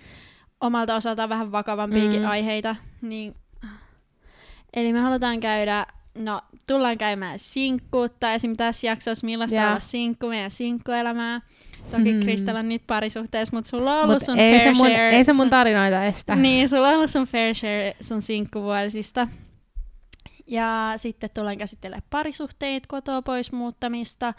omalta 0.62 0.96
osaltaan 0.96 1.30
vähän 1.30 1.52
vakavampiakin 1.52 2.22
Mm. 2.22 2.28
aiheita. 2.30 2.76
Niin, 3.02 3.36
eli 4.74 4.94
me 4.94 5.00
halutaan 5.00 5.40
käydä, 5.40 5.86
no 6.18 6.42
tullaan 6.68 6.98
käymään 6.98 7.40
sinkkuutta 7.40 8.34
esim. 8.34 8.54
tässä 8.58 8.88
jaksossa, 8.88 9.26
millaista 9.26 9.58
Joo. 9.58 9.68
olla 9.70 9.80
sinkku, 9.80 10.28
meidän 10.28 10.52
sinkkuelämää. 10.52 11.42
Toki 11.92 12.14
Mm. 12.14 12.20
Kristella 12.20 12.60
on 12.60 12.70
nyt 12.70 12.82
parisuhteessa, 12.88 13.56
mutta 13.56 13.70
sulla 13.70 13.94
on 13.94 14.04
ollut 14.04 14.14
Mut 14.16 14.24
sun 14.24 14.40
ei, 14.40 14.60
fair 14.60 14.62
se 14.74 14.78
mun, 14.78 14.88
share. 14.88 15.10
ei 15.16 15.24
se 15.24 15.34
mun 15.34 15.50
tarinoita 15.50 16.04
estä. 16.04 16.36
niin, 16.36 16.70
sulla 16.70 16.88
on 16.88 16.96
ollut 16.96 17.10
sun 17.12 17.26
fair 17.28 17.56
share 17.56 17.96
sun 18.02 18.22
sinkkuvuosista. 18.22 19.28
Ja 20.48 20.94
sitten 20.98 21.30
tullaan 21.34 21.58
käsittelemään 21.58 22.04
parisuhteita, 22.10 22.88
kotoa 22.90 23.22
pois 23.22 23.52
muuttamista, 23.52 24.34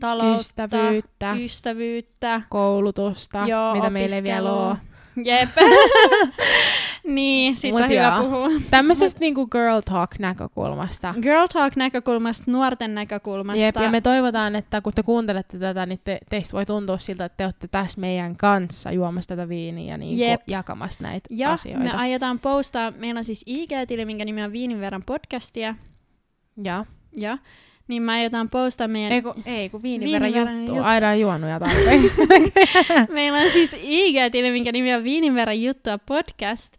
taloutta, 0.00 0.40
Ystävyyttä, 0.40 1.32
ystävyyttä. 1.34 2.42
koulutusta, 2.48 3.44
Joo, 3.46 3.74
mitä 3.74 3.90
meillä 3.90 4.16
ei 4.16 4.22
vielä 4.22 4.52
ole. 4.52 4.76
Jep. 5.24 5.48
niin, 7.06 7.56
siitä 7.56 7.78
Mut 7.78 7.84
on 7.84 7.90
hyvä 7.90 8.02
joo. 8.02 8.22
puhua. 8.22 8.48
Tämmöisestä 8.70 9.20
niinku 9.20 9.46
girl 9.46 9.80
talk 9.80 10.18
näkökulmasta. 10.18 11.14
Girl 11.22 11.46
talk 11.52 11.76
näkökulmasta, 11.76 12.50
nuorten 12.50 12.94
näkökulmasta. 12.94 13.62
Jep, 13.62 13.76
ja 13.76 13.90
me 13.90 14.00
toivotaan, 14.00 14.56
että 14.56 14.80
kun 14.80 14.92
te 14.92 15.02
kuuntelette 15.02 15.58
tätä, 15.58 15.86
niin 15.86 16.00
te, 16.04 16.18
teistä 16.30 16.52
voi 16.52 16.66
tuntua 16.66 16.98
siltä, 16.98 17.24
että 17.24 17.36
te 17.36 17.44
olette 17.44 17.68
tässä 17.68 18.00
meidän 18.00 18.36
kanssa 18.36 18.92
juomassa 18.92 19.28
tätä 19.28 19.48
viiniä 19.48 19.94
ja 19.94 19.98
niinku 19.98 20.22
Jep. 20.24 20.40
jakamassa 20.46 21.02
näitä 21.02 21.28
ja 21.30 21.52
asioita. 21.52 21.84
me 21.84 21.92
aiotaan 21.92 22.38
postaa, 22.38 22.90
meillä 22.90 23.18
on 23.18 23.24
siis 23.24 23.44
IG-tili, 23.46 24.04
minkä 24.04 24.24
nimi 24.24 24.42
on 24.42 24.52
Viinin 24.52 24.80
verran 24.80 25.02
podcastia. 25.06 25.74
ja. 26.64 26.84
Ja, 27.16 27.38
niin 27.88 28.02
me 28.02 28.12
aiotaan 28.12 28.50
postaa 28.50 28.88
meidän 28.88 29.12
Ei 29.12 29.22
kun, 29.22 29.34
ei, 29.46 29.68
kun 29.70 29.82
viinin, 29.82 30.06
Viinin 30.06 30.22
verran 30.22 30.32
verran 30.34 30.56
juttu. 30.58 30.72
juttu. 30.74 30.86
Aina 30.88 31.10
on 31.10 31.20
juonut 31.20 31.50
ja 31.50 31.60
tarpeeksi. 31.60 32.12
Meillä 33.12 33.38
on 33.38 33.50
siis 33.50 33.74
IG-tili, 33.82 34.50
minkä 34.50 34.72
nimi 34.72 34.94
on 34.94 35.04
Viinin 35.04 35.34
verran 35.34 35.62
juttua 35.62 35.98
podcast. 35.98 36.72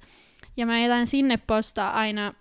Ja 0.58 0.66
mä 0.66 0.74
aiotaan 0.74 1.08
sinne 1.08 1.38
postaa 1.48 1.92
aina 1.94 2.34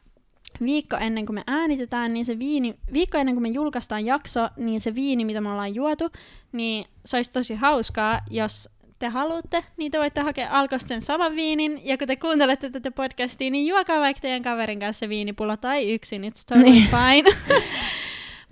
viikko 0.65 0.97
ennen 0.97 1.27
kuin 1.27 1.35
me 1.35 1.43
äänitetään, 1.47 2.15
niin 2.15 2.25
se 2.25 2.39
viini, 2.39 2.75
viikko 2.93 3.19
ennen 3.19 3.35
kuin 3.35 3.43
me 3.43 3.49
julkaistaan 3.49 4.07
jakso, 4.07 4.49
niin 4.57 4.81
se 4.81 4.95
viini, 4.95 5.25
mitä 5.25 5.41
me 5.41 5.51
ollaan 5.51 5.75
juotu, 5.75 6.11
niin 6.53 6.85
se 7.05 7.17
olisi 7.17 7.33
tosi 7.33 7.55
hauskaa, 7.55 8.21
jos 8.31 8.69
te 8.99 9.09
haluatte, 9.09 9.65
niin 9.77 9.93
te 9.93 9.99
voitte 9.99 10.21
hakea 10.21 10.49
alkosta 10.51 10.89
sen 10.89 11.01
saman 11.03 11.37
viinin, 11.37 11.81
ja 11.85 11.99
kun 11.99 12.07
te 12.07 12.17
kuuntelette 12.17 12.71
tätä 12.71 12.91
podcastia, 12.91 13.51
niin 13.51 13.67
juokaa 13.67 14.01
vaikka 14.01 14.21
teidän 14.21 14.43
kaverin 14.43 14.81
kanssa 14.81 15.01
se 15.01 15.09
viinipullo 15.09 15.57
tai 15.57 15.93
yksin, 15.95 16.23
it's 16.23 16.45
totally 16.49 16.71
Niin. 16.71 16.87
fine. 16.89 17.37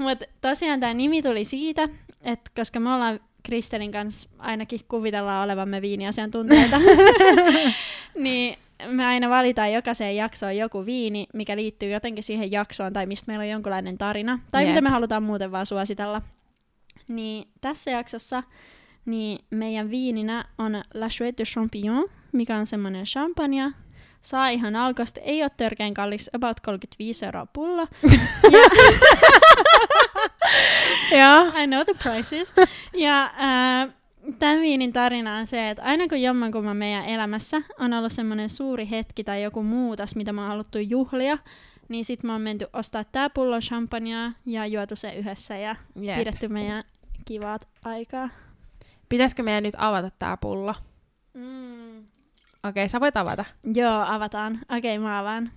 Mutta 0.02 0.24
tosiaan 0.40 0.80
tämä 0.80 0.94
nimi 0.94 1.22
tuli 1.22 1.44
siitä, 1.44 1.88
että 2.20 2.50
koska 2.56 2.80
me 2.80 2.94
ollaan 2.94 3.20
Kristelin 3.42 3.92
kanssa 3.92 4.28
ainakin 4.38 4.80
kuvitellaan 4.88 5.44
olevamme 5.44 5.82
viiniasiantuntijoita, 5.82 6.80
niin 8.14 8.58
me 8.86 9.06
aina 9.06 9.30
valitaan 9.30 9.72
jokaiseen 9.72 10.16
jaksoon 10.16 10.56
joku 10.56 10.86
viini, 10.86 11.26
mikä 11.34 11.56
liittyy 11.56 11.90
jotenkin 11.90 12.24
siihen 12.24 12.52
jaksoon 12.52 12.92
tai 12.92 13.06
mistä 13.06 13.26
meillä 13.26 13.42
on 13.42 13.48
jonkunlainen 13.48 13.98
tarina, 13.98 14.38
tai 14.50 14.62
Jep. 14.62 14.70
mitä 14.70 14.80
me 14.80 14.88
halutaan 14.88 15.22
muuten 15.22 15.52
vaan 15.52 15.66
suositella. 15.66 16.22
Niin 17.08 17.48
tässä 17.60 17.90
jaksossa 17.90 18.42
niin 19.04 19.38
meidän 19.50 19.90
viininä 19.90 20.44
on 20.58 20.82
La 20.94 21.08
Chouette 21.08 21.42
de 21.42 21.44
Champignon, 21.44 22.08
mikä 22.32 22.56
on 22.56 22.66
semmoinen 22.66 23.04
champagne. 23.04 23.72
Saa 24.22 24.48
ihan 24.48 24.76
alkosta, 24.76 25.20
ei 25.20 25.42
ole 25.42 25.50
törkeän 25.56 25.94
kallis, 25.94 26.30
about 26.34 26.60
35 26.60 27.26
euroa 27.26 27.46
pullo. 27.52 27.86
ja. 31.18 31.52
I 31.62 31.66
know 31.66 31.82
the 31.84 31.94
prices. 32.02 32.54
Ja 32.94 33.22
äh, 33.24 33.94
tämän 34.38 34.60
viinin 34.60 34.92
tarina 34.92 35.36
on 35.36 35.46
se, 35.46 35.70
että 35.70 35.82
aina 35.82 36.08
kun 36.08 36.22
jommankumman 36.22 36.76
meidän 36.76 37.04
elämässä 37.04 37.62
on 37.78 37.92
ollut 37.92 38.12
semmoinen 38.12 38.48
suuri 38.48 38.90
hetki 38.90 39.24
tai 39.24 39.42
joku 39.42 39.62
muutos, 39.62 40.16
mitä 40.16 40.32
me 40.32 40.40
on 40.40 40.48
haluttu 40.48 40.78
juhlia, 40.78 41.38
Niin 41.88 42.04
sit 42.04 42.22
me 42.22 42.32
on 42.32 42.40
menty 42.40 42.66
ostaa 42.72 43.04
tää 43.04 43.30
pullo 43.30 43.60
champagnea 43.60 44.32
ja 44.46 44.66
juotu 44.66 44.96
se 44.96 45.14
yhdessä 45.14 45.56
ja 45.56 45.76
Jep. 45.96 46.18
pidetty 46.18 46.48
meidän 46.48 46.84
kivat 47.24 47.68
aikaa. 47.84 48.28
Pitäisikö 49.08 49.42
meidän 49.42 49.62
nyt 49.62 49.74
avata 49.78 50.10
tää 50.18 50.36
pullo? 50.36 50.74
Mm. 51.34 51.81
Okei, 52.68 52.88
sä 52.88 53.00
voit 53.00 53.16
avata. 53.16 53.44
Joo, 53.74 54.04
avataan. 54.06 54.58
Okei, 54.78 54.98
mä 54.98 55.18
avaan. 55.18 55.52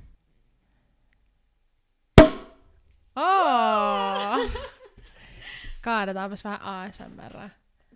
Oh! 3.15 4.51
Kaadetaanpas 5.81 6.43
vähän 6.43 6.61
ASMR. 6.61 7.49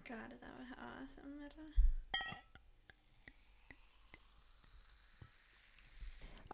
Kaadetaan 0.08 0.54
vähän 0.60 0.76
ASMR. 0.80 1.64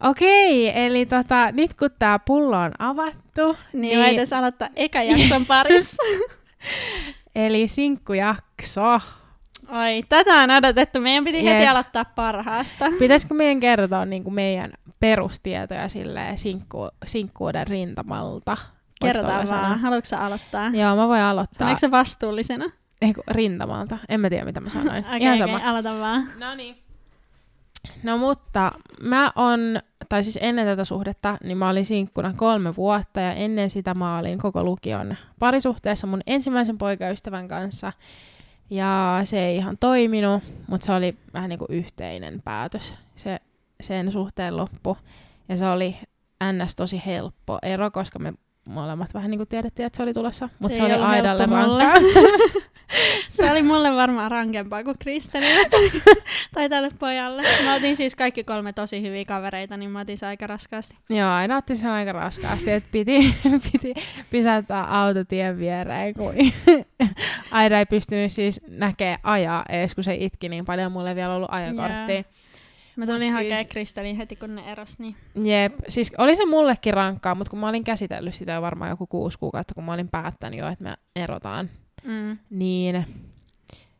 Okei, 0.04 0.72
eli 0.86 1.06
tota, 1.06 1.52
nyt 1.52 1.74
kun 1.74 1.90
tää 2.00 2.20
pullo 2.20 2.58
on 2.58 2.72
avattu, 2.80 3.58
Niin, 3.74 4.00
Niin. 4.00 4.00
mä 4.32 4.38
aloittaa 4.38 4.70
eka 4.76 5.04
jakson 5.04 5.46
parissa. 5.56 6.04
eli 7.36 7.68
sinkkujakso. 7.68 9.02
Oi, 9.70 10.04
tätä 10.10 10.34
on 10.34 10.52
odotettu. 10.52 11.02
Meidän 11.02 11.24
piti 11.24 11.46
Jep. 11.46 11.54
heti 11.56 11.68
aloittaa 11.68 12.06
parhaasta. 12.06 12.86
Pitäisikö 13.00 13.34
meidän 13.34 13.60
kertoa 13.60 14.06
niin 14.06 14.24
kuin 14.24 14.34
meidän 14.34 14.74
perustietoja 15.00 15.90
silleen 15.90 16.38
sinkku, 16.38 16.90
sinkkuuden 17.06 17.68
rintamalta? 17.68 18.58
Kerrotaan 19.02 19.48
vaan. 19.50 19.80
Haluatko 19.80 20.06
sä 20.06 20.26
aloittaa? 20.26 20.70
Joo, 20.74 20.96
mä 20.96 21.08
voin 21.08 21.22
aloittaa. 21.22 21.60
Sanoiko 21.60 21.78
se 21.80 21.92
vastuullisena? 21.92 22.66
Ei, 23.02 23.14
kun 23.14 23.24
rintamalta. 23.28 23.98
En 24.10 24.20
mä 24.20 24.30
tiedä, 24.30 24.46
mitä 24.46 24.62
mä 24.62 24.70
sanoin. 24.70 25.06
Okei, 25.08 25.22
Ihan 25.22 25.36
okay, 25.36 25.48
sama. 25.48 25.58
okay, 25.58 25.70
aloita 25.70 26.00
vaan. 26.00 26.30
No 26.40 26.56
niin. 26.56 26.86
No 28.04 28.18
mutta 28.18 28.72
mä 29.02 29.32
on, 29.36 29.60
tai 30.10 30.24
siis 30.24 30.40
ennen 30.42 30.66
tätä 30.66 30.84
suhdetta, 30.84 31.38
niin 31.44 31.58
mä 31.58 31.70
olin 31.70 31.86
sinkkuna 31.86 32.34
kolme 32.34 32.76
vuotta 32.76 33.20
ja 33.20 33.34
ennen 33.34 33.70
sitä 33.70 33.94
mä 33.94 34.18
olin 34.18 34.40
koko 34.40 34.64
lukion 34.64 35.18
parisuhteessa 35.40 36.08
mun 36.08 36.22
ensimmäisen 36.28 36.78
poikaystävän 36.78 37.48
kanssa. 37.48 37.92
Ja 38.70 39.22
se 39.24 39.46
ei 39.46 39.56
ihan 39.56 39.78
toiminut, 39.78 40.44
mutta 40.68 40.86
se 40.86 40.94
oli 40.94 41.18
vähän 41.34 41.50
niin 41.50 41.60
kuin 41.60 41.72
yhteinen 41.72 42.42
päätös 42.42 42.96
se, 43.16 43.40
sen 43.82 44.12
suhteen 44.12 44.58
loppu. 44.58 44.98
Ja 45.50 45.58
se 45.58 45.68
oli 45.68 45.96
ns. 46.44 46.76
tosi 46.76 47.02
helppo 47.06 47.60
ero, 47.62 47.92
koska 47.92 48.20
me 48.20 48.34
molemmat 48.70 49.14
vähän 49.14 49.32
niin 49.32 49.40
kuin 49.40 49.50
tiedettiin, 49.50 49.86
että 49.86 49.98
se 49.98 50.04
oli 50.04 50.14
tulossa. 50.14 50.50
Mutta 50.60 50.78
se, 50.78 50.86
ei 50.86 50.94
oli 50.94 51.04
aidalle 51.04 51.46
rankkaa. 51.46 51.94
Se 53.30 53.52
oli 53.52 53.64
mulle 53.64 53.94
varmaan 53.96 54.32
rankempaa 54.32 54.84
kuin 54.84 54.96
Kristelille 55.00 55.70
tai 56.54 56.70
tälle 56.70 56.90
pojalle. 57.00 57.44
Mä 57.64 57.76
otin 57.76 57.96
siis 57.96 58.16
kaikki 58.16 58.44
kolme 58.44 58.74
tosi 58.74 59.02
hyviä 59.02 59.26
kavereita, 59.26 59.78
niin 59.78 59.90
mä 59.92 60.00
otin 60.00 60.18
se 60.18 60.26
aika 60.26 60.48
raskaasti. 60.48 60.96
Joo, 61.10 61.30
aina 61.30 61.58
otti 61.58 61.76
sen 61.76 61.90
aika 61.90 62.12
raskaasti, 62.12 62.72
että 62.72 62.90
piti, 62.92 63.36
piti 63.72 63.94
pysäyttää 64.30 65.02
autotien 65.02 65.60
viereen, 65.60 66.14
kun 66.14 66.34
Aida 67.52 67.80
ei 67.80 67.86
pystynyt 67.86 68.32
siis 68.32 68.62
näkee 68.68 69.18
ajaa 69.24 69.66
edes, 69.70 69.96
kun 69.96 70.04
se 70.04 70.16
itki 70.20 70.50
niin 70.50 70.66
paljon, 70.66 70.92
mulla 70.92 71.10
ei 71.10 71.16
vielä 71.16 71.36
ollut 71.36 71.50
ajokorttia. 71.52 72.24
Mä 72.96 73.06
tulin 73.06 73.34
Mut 73.34 73.42
siis... 73.42 73.54
siis- 73.54 73.68
Kristelin 73.68 74.16
heti, 74.16 74.36
kun 74.36 74.56
ne 74.56 74.72
eros. 74.72 75.00
Niin... 75.00 75.16
Jep, 75.44 75.74
siis 75.88 76.12
oli 76.18 76.36
se 76.36 76.46
mullekin 76.46 76.94
rankkaa, 76.94 77.36
mutta 77.36 77.50
kun 77.50 77.60
mä 77.60 77.70
olin 77.70 77.84
käsitellyt 77.84 78.34
sitä 78.34 78.52
jo 78.52 78.62
varmaan 78.62 78.90
joku 78.90 79.08
kuusi 79.08 79.40
kuukautta, 79.40 79.74
kun 79.74 79.84
mä 79.84 79.94
olin 79.94 80.10
päättänyt 80.10 80.60
jo, 80.60 80.68
että 80.68 80.84
me 80.84 80.94
erotaan, 81.16 81.70
Mm. 82.06 82.38
niin 82.50 83.06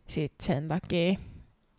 sit 0.08 0.34
sen 0.40 0.68
takia. 0.68 1.16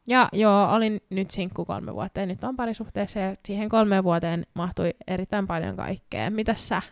Ja 0.08 0.28
joo, 0.32 0.72
olin 0.72 1.00
nyt 1.10 1.30
sinkku 1.30 1.64
kolme 1.64 1.94
vuotta 1.94 2.20
ja 2.20 2.26
nyt 2.26 2.44
on 2.44 2.56
parisuhteessa 2.56 3.18
ja 3.18 3.34
siihen 3.44 3.68
kolmeen 3.68 4.04
vuoteen 4.04 4.46
mahtui 4.54 4.90
erittäin 5.06 5.46
paljon 5.46 5.76
kaikkea. 5.76 6.30
Mitäs 6.30 6.68
sä? 6.68 6.82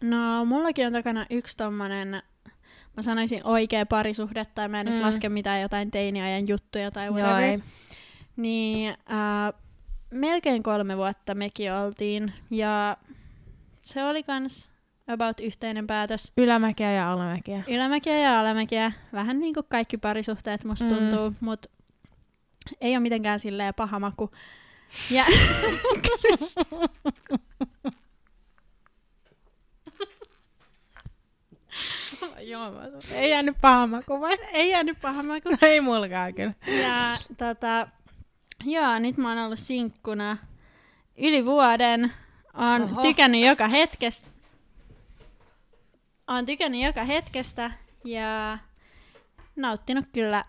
No, 0.00 0.44
mullakin 0.44 0.86
on 0.86 0.92
takana 0.92 1.26
yksi 1.30 1.56
tommonen, 1.56 2.22
mä 2.96 3.02
sanoisin 3.02 3.40
oikea 3.44 3.86
parisuhde, 3.86 4.44
tai 4.44 4.68
mä 4.68 4.80
en 4.80 4.86
mm. 4.86 4.92
nyt 4.92 5.02
laske 5.02 5.28
mitään 5.28 5.62
jotain 5.62 5.90
teiniajan 5.90 6.48
juttuja 6.48 6.90
tai 6.90 7.06
Joo, 7.06 7.14
whatever. 7.14 7.42
ei. 7.42 7.62
Niin 8.36 8.88
äh, 8.90 9.60
melkein 10.10 10.62
kolme 10.62 10.96
vuotta 10.96 11.34
mekin 11.34 11.72
oltiin, 11.72 12.32
ja 12.50 12.96
se 13.82 14.04
oli 14.04 14.22
kans 14.22 14.70
about 15.08 15.40
yhteinen 15.40 15.86
päätös. 15.86 16.32
Ylämäkiä 16.36 16.92
ja 16.92 17.12
alamäkiä. 17.12 17.62
Ylämäkiä 17.68 18.18
ja 18.18 18.40
alamäkiä, 18.40 18.92
vähän 19.12 19.40
niin 19.40 19.54
kuin 19.54 19.66
kaikki 19.68 19.96
parisuhteet 19.98 20.64
musta 20.64 20.84
Mm. 20.84 20.90
tuntuu, 20.94 21.32
mut 21.40 21.66
ei 22.80 22.92
ole 22.92 23.00
mitenkään 23.00 23.40
silleen 23.40 23.74
paha 23.74 24.00
maku. 24.00 24.30
Ja 25.10 25.24
Joo, 32.40 32.70
mä 32.72 32.80
Ei 33.14 33.30
jäänyt 33.30 33.56
paha 33.60 33.86
maku 33.86 34.20
vai? 34.20 34.38
ei 34.52 34.70
jäänyt 34.70 35.00
paha 35.02 35.22
maku. 35.22 35.48
No 35.50 35.56
ei 35.68 35.80
mulkaan 35.80 36.34
kyllä. 36.34 36.52
Ja 36.82 37.16
tota, 37.36 37.88
joo, 38.64 38.98
nyt 38.98 39.16
mä 39.16 39.28
oon 39.28 39.38
ollut 39.38 39.58
sinkkuna 39.58 40.36
yli 41.18 41.44
vuoden. 41.44 42.12
Oon 42.54 42.82
Oho. 42.82 43.02
tykännyt 43.02 43.44
joka 43.44 43.68
hetkestä. 43.68 44.28
Oon 46.28 46.46
tykännyt 46.46 46.82
joka 46.82 47.04
hetkestä 47.04 47.70
ja 48.04 48.58
nauttinut 49.56 50.04
kyllä. 50.12 50.44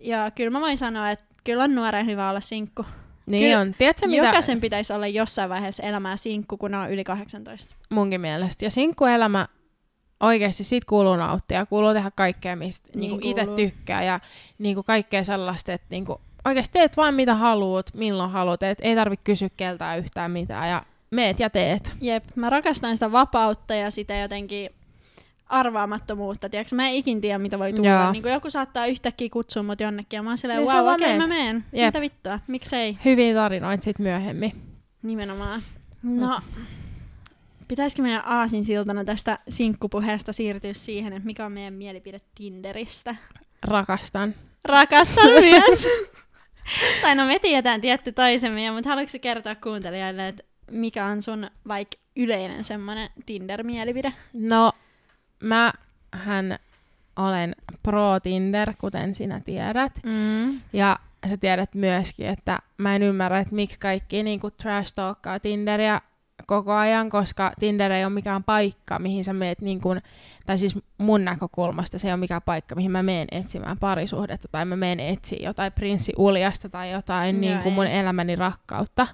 Ja 0.00 0.30
kyllä 0.30 0.50
mä 0.50 0.60
voin 0.60 0.78
sanoa, 0.78 1.10
että 1.10 1.24
kyllä 1.44 1.64
on 1.64 1.74
nuoren 1.74 2.06
hyvä 2.06 2.30
olla 2.30 2.40
sinkku. 2.40 2.84
Niin 3.26 3.44
Kyllä 3.44 3.60
on. 3.60 3.74
Tiedätkö 3.78 4.06
mitä 4.06 4.26
Jokaisen 4.26 4.60
pitäisi 4.60 4.92
olla 4.92 5.06
jossain 5.06 5.50
vaiheessa 5.50 5.82
elämää 5.82 6.16
sinkku, 6.16 6.56
kun 6.56 6.74
on 6.74 6.90
yli 6.90 7.04
18. 7.04 7.76
munkin 7.90 8.20
mielestä? 8.20 8.64
Ja 8.64 8.70
sinkkuelämä 8.70 9.48
oikeasti 10.20 10.64
siitä 10.64 10.86
kuuluu 10.88 11.16
nauttia. 11.16 11.66
Kuuluu 11.66 11.92
tehdä 11.92 12.10
kaikkea, 12.14 12.56
mistä 12.56 12.88
Niin 12.94 13.10
niin 13.10 13.24
itse 13.24 13.46
tykkää. 13.56 14.02
Ja 14.02 14.20
niinku 14.58 14.82
kaikkea 14.82 15.24
sellaista, 15.24 15.72
että 15.72 15.86
niinku, 15.90 16.20
oikeasti 16.44 16.72
teet 16.72 16.96
vaan 16.96 17.14
mitä 17.14 17.34
haluat, 17.34 17.94
milloin 17.94 18.30
haluat. 18.30 18.62
Et 18.62 18.78
ei 18.82 18.94
tarvitse 18.94 19.24
kysyä 19.24 19.48
keltään 19.56 19.98
yhtään 19.98 20.30
mitään. 20.30 20.68
Ja 20.68 20.82
meet 21.10 21.40
ja 21.40 21.50
teet. 21.50 21.94
Jep, 22.00 22.24
mä 22.34 22.50
rakastan 22.50 22.96
sitä 22.96 23.12
vapautta 23.12 23.74
ja 23.74 23.90
sitä 23.90 24.16
jotenkin 24.16 24.70
arvaamattomuutta. 25.48 26.48
Tiedätkö? 26.48 26.76
Mä 26.76 26.88
en 26.88 26.94
ikin 26.94 27.20
tiedä, 27.20 27.38
mitä 27.38 27.58
voi 27.58 27.72
tulla. 27.72 27.88
Joo. 27.90 28.12
Niin 28.12 28.22
kuin 28.22 28.32
joku 28.32 28.50
saattaa 28.50 28.86
yhtäkkiä 28.86 29.28
kutsua 29.32 29.62
mut 29.62 29.80
jonnekin 29.80 30.16
ja 30.16 30.22
mä 30.22 30.30
oon 30.30 30.38
silleen, 30.38 30.58
Niin, 30.60 30.68
wow, 30.68 30.84
vaan 30.84 30.94
okei, 30.94 31.06
okay, 31.06 31.18
mä 31.18 31.26
meen. 31.26 31.64
Jep. 31.72 31.86
Mitä 31.86 32.00
vittua, 32.00 32.40
miksei? 32.46 32.98
Hyviä 33.04 33.34
tarinoita 33.34 33.84
sit 33.84 33.98
myöhemmin. 33.98 34.52
Nimenomaan. 35.02 35.60
No, 36.02 36.40
pitäisikö 37.68 38.02
meidän 38.02 38.22
aasinsiltana 38.26 39.04
tästä 39.04 39.38
sinkkupuheesta 39.48 40.32
siirtyä 40.32 40.72
siihen, 40.72 41.12
että 41.12 41.26
mikä 41.26 41.46
on 41.46 41.52
meidän 41.52 41.74
mielipide 41.74 42.20
Tinderistä? 42.34 43.16
Rakastan. 43.64 44.34
Rakastan 44.64 45.30
myös. 45.40 45.86
tai 47.02 47.14
no 47.14 47.26
me 47.26 47.38
tiedetään 47.38 47.80
tietty 47.80 48.12
toisemme, 48.12 48.70
mutta 48.70 48.90
haluatko 48.90 49.18
kertoa 49.20 49.54
kuuntelijoille, 49.54 50.28
että 50.28 50.44
mikä 50.70 51.06
on 51.06 51.22
sun 51.22 51.50
vaikka 51.68 51.96
yleinen 52.16 52.64
semmoinen 52.64 53.10
Tinder-mielipide? 53.26 54.12
No, 54.32 54.72
mä 55.40 55.72
hän 56.12 56.58
olen 57.16 57.56
pro 57.82 58.20
Tinder, 58.20 58.74
kuten 58.80 59.14
sinä 59.14 59.40
tiedät. 59.40 59.92
Mm. 60.02 60.60
Ja 60.72 60.98
sä 61.28 61.36
tiedät 61.36 61.74
myöskin, 61.74 62.26
että 62.26 62.58
mä 62.78 62.96
en 62.96 63.02
ymmärrä, 63.02 63.38
että 63.38 63.54
miksi 63.54 63.78
kaikki 63.78 64.22
niinku 64.22 64.50
trash 64.50 64.94
talkkaa 64.94 65.40
Tinderia 65.40 66.00
koko 66.46 66.72
ajan, 66.72 67.10
koska 67.10 67.52
Tinder 67.58 67.92
ei 67.92 68.04
ole 68.04 68.12
mikään 68.12 68.44
paikka, 68.44 68.98
mihin 68.98 69.24
sä 69.24 69.32
meet, 69.32 69.60
niin 69.60 69.80
kun, 69.80 70.00
tai 70.46 70.58
siis 70.58 70.78
mun 70.98 71.24
näkökulmasta 71.24 71.98
se 71.98 72.08
ei 72.08 72.12
ole 72.12 72.20
mikään 72.20 72.42
paikka, 72.44 72.74
mihin 72.74 72.90
mä 72.90 73.02
menen 73.02 73.28
etsimään 73.30 73.78
parisuhdetta, 73.78 74.48
tai 74.48 74.64
mä 74.64 74.76
menen 74.76 75.06
etsiä 75.06 75.38
jotain 75.42 75.72
prinssi 75.72 76.12
Uljasta 76.18 76.68
tai 76.68 76.92
jotain 76.92 77.34
Joo, 77.34 77.40
niin 77.40 77.62
kuin 77.62 77.72
mun 77.72 77.86
elämäni 77.86 78.36
rakkautta, 78.36 79.06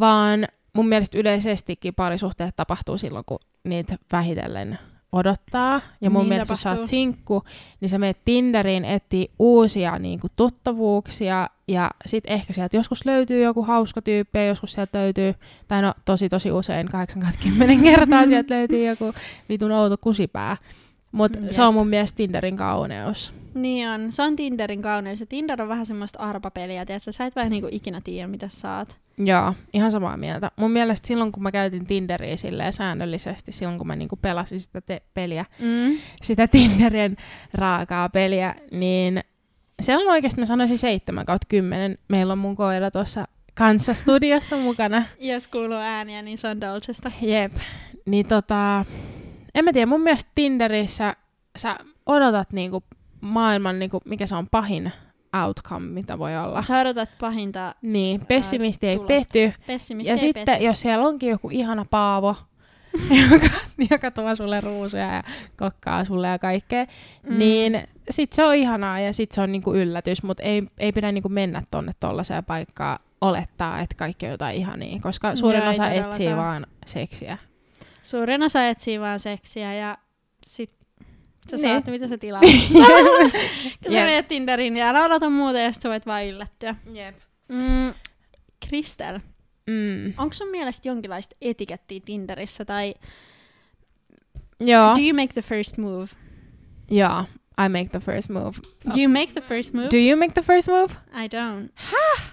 vaan 0.00 0.46
mun 0.72 0.88
mielestä 0.88 1.18
yleisestikin 1.18 1.94
parisuhteet 1.94 2.56
tapahtuu 2.56 2.98
silloin, 2.98 3.24
kun 3.24 3.38
niitä 3.64 3.96
vähitellen 4.12 4.78
odottaa. 5.12 5.80
Ja 6.00 6.10
mun 6.10 6.20
Niin 6.22 6.28
mielestä, 6.28 6.52
jos 6.52 6.60
sä 6.60 6.68
oot 6.68 6.74
tapahtuu. 6.74 6.86
sinkku, 6.88 7.42
niin 7.80 7.88
sä 7.88 7.98
menet 7.98 8.18
Tinderiin 8.24 8.84
etsiä 8.84 9.26
uusia 9.38 9.98
niin 9.98 10.20
kuin, 10.20 10.30
tuttavuuksia, 10.36 11.48
ja 11.68 11.90
sit 12.06 12.24
ehkä 12.26 12.52
sieltä 12.52 12.76
joskus 12.76 13.06
löytyy 13.06 13.42
joku 13.42 13.62
hauska 13.62 14.02
tyyppi, 14.02 14.38
ja 14.38 14.46
joskus 14.46 14.72
sieltä 14.72 14.98
löytyy, 14.98 15.34
tai 15.68 15.82
no 15.82 15.94
tosi 16.04 16.28
tosi 16.28 16.52
usein, 16.52 16.88
80 16.88 17.82
kertaa 17.82 18.26
sieltä 18.28 18.54
löytyy 18.54 18.86
joku 18.86 19.12
vitun 19.48 19.72
outo 19.72 19.96
kusipää. 20.00 20.56
Mutta 21.12 21.38
Jep. 21.38 21.50
se 21.52 21.62
on 21.62 21.74
mun 21.74 21.88
mielestä 21.88 22.16
Tinderin 22.16 22.56
kauneus. 22.56 23.34
Niin 23.54 23.88
on. 23.88 24.12
Se 24.12 24.22
on 24.22 24.36
Tinderin 24.36 24.82
kauneus. 24.82 25.20
Ja 25.20 25.26
Tinder 25.26 25.62
on 25.62 25.68
vähän 25.68 25.86
semmoista 25.86 26.18
arpapeliä, 26.18 26.86
tiedätkö? 26.86 27.12
Sä 27.12 27.26
et 27.26 27.36
vähän 27.36 27.50
niinku 27.50 27.68
ikinä 27.72 28.00
tiedä, 28.04 28.28
mitä 28.28 28.48
saat. 28.48 28.98
Joo, 29.18 29.54
ihan 29.72 29.90
samaa 29.90 30.16
mieltä. 30.16 30.50
Mun 30.56 30.70
mielestä 30.70 31.08
silloin, 31.08 31.32
kun 31.32 31.42
mä 31.42 31.52
käytin 31.52 31.86
Tinderiä 31.86 32.36
silleen 32.36 32.72
säännöllisesti, 32.72 33.52
silloin 33.52 33.78
kun 33.78 33.86
mä 33.86 33.96
niinku 33.96 34.16
pelasin 34.16 34.60
sitä 34.60 34.80
te- 34.80 35.02
peliä, 35.14 35.44
Mm. 35.58 35.96
sitä 36.22 36.48
Tinderin 36.48 37.16
raakaa 37.54 38.08
peliä, 38.08 38.54
niin 38.70 39.20
siellä 39.82 40.02
on 40.04 40.10
oikeasti, 40.10 40.40
mä 40.40 40.46
sanoisin 40.46 40.78
7 40.78 41.26
kautta 41.26 41.46
10. 41.48 41.98
Meillä 42.08 42.32
on 42.32 42.38
mun 42.38 42.56
koira 42.56 42.90
tuossa 42.90 43.24
kanssa 43.54 43.94
studiossa 43.94 44.56
mukana. 44.56 45.04
Jos 45.18 45.48
kuuluu 45.48 45.78
ääniä, 45.78 46.22
niin 46.22 46.38
se 46.38 46.48
on 46.48 46.60
Dolcesta. 46.60 47.12
Jep. 47.22 47.52
Niin 48.06 48.26
tota, 48.26 48.84
en 49.54 49.64
mä 49.64 49.72
tiedä, 49.72 49.86
mun 49.86 50.00
mielestä 50.00 50.30
Tinderissä 50.34 51.16
sä 51.56 51.76
odotat 52.06 52.52
niinku 52.52 52.84
maailman, 53.20 53.78
niinku, 53.78 54.00
mikä 54.04 54.26
se 54.26 54.34
on 54.34 54.48
pahin 54.50 54.92
outcome, 55.46 55.86
mitä 55.86 56.18
voi 56.18 56.36
olla. 56.36 56.62
Sä 56.62 56.80
odotat 56.80 57.10
pahinta 57.20 57.74
Niin, 57.82 58.26
pessimisti 58.26 58.86
ei 58.86 58.96
tulosta. 58.96 59.14
petty. 59.14 59.52
pessimisti 59.66 60.10
Ja 60.10 60.14
ei 60.14 60.18
sitten, 60.18 60.44
petty. 60.44 60.64
jos 60.64 60.80
siellä 60.80 61.06
onkin 61.06 61.30
joku 61.30 61.48
ihana 61.50 61.86
paavo, 61.90 62.36
joka, 63.32 63.48
joka 63.90 64.10
tuo 64.10 64.36
sulle 64.36 64.60
ruusuja 64.60 65.14
ja 65.14 65.22
kokkaa 65.56 66.04
sulle 66.04 66.28
ja 66.28 66.38
kaikkea, 66.38 66.86
mm. 67.28 67.38
niin 67.38 67.82
sit 68.10 68.32
se 68.32 68.44
on 68.44 68.54
ihanaa 68.54 69.00
ja 69.00 69.12
sit 69.12 69.32
se 69.32 69.40
on 69.40 69.52
niinku 69.52 69.74
yllätys, 69.74 70.22
mutta 70.22 70.42
ei, 70.42 70.62
ei 70.78 70.92
pidä 70.92 71.12
niinku 71.12 71.28
mennä 71.28 71.62
tonne 71.70 71.92
tollaiseen 72.00 72.44
paikkaan 72.44 72.98
olettaa, 73.20 73.80
että 73.80 73.94
kaikki 73.98 74.26
on 74.26 74.32
jotain 74.32 74.56
ihania, 74.56 75.00
koska 75.00 75.36
suurin 75.36 75.58
Joo, 75.62 75.70
ei 75.70 75.70
osa 75.70 75.90
etsii 75.90 76.36
vaan 76.36 76.66
seksiä. 76.86 77.38
Suurin 78.02 78.42
osa 78.42 78.68
etsii 78.68 79.00
vaan 79.00 79.20
seksiä 79.20 79.74
ja 79.74 79.98
sit 80.46 80.70
sä 81.50 81.56
Niin. 81.56 81.68
saat, 81.68 81.86
mitä 81.86 82.08
sä 82.08 82.18
tilaat. 82.18 82.42
Kun 83.82 83.92
sä 83.92 84.04
menet 84.04 84.28
Tinderiin, 84.28 84.74
niin 84.74 84.84
älä 84.84 85.04
odota 85.04 85.30
muuta 85.30 85.58
ja 85.58 85.72
sit 85.72 85.82
sä 85.82 85.88
voit 85.88 86.06
vaan 86.06 86.26
yllättyä. 86.26 86.74
Jep. 86.92 87.16
Mm, 87.48 87.94
Kristel, 88.68 89.18
Mm. 89.66 90.14
onko 90.16 90.32
sun 90.32 90.48
mielestä 90.50 90.88
jonkinlaista 90.88 91.36
etikettiä 91.40 92.00
Tinderissä 92.04 92.64
tai 92.64 92.94
Joo, 94.60 94.94
do 94.94 95.02
you 95.02 95.14
make 95.14 95.32
the 95.32 95.42
first 95.42 95.78
move? 95.78 96.06
joo. 96.90 97.24
I 97.66 97.68
make 97.68 97.88
the 97.90 98.00
first 98.00 98.30
move. 98.30 98.52
You 98.96 99.08
make 99.08 99.26
the 99.32 99.40
first 99.40 99.74
move? 99.74 99.88
Do 99.90 99.96
you 99.96 100.16
make 100.18 100.32
the 100.32 100.42
first 100.42 100.68
move? 100.68 100.92
I 101.24 101.28
don't. 101.28 101.68
Häh? 101.74 102.32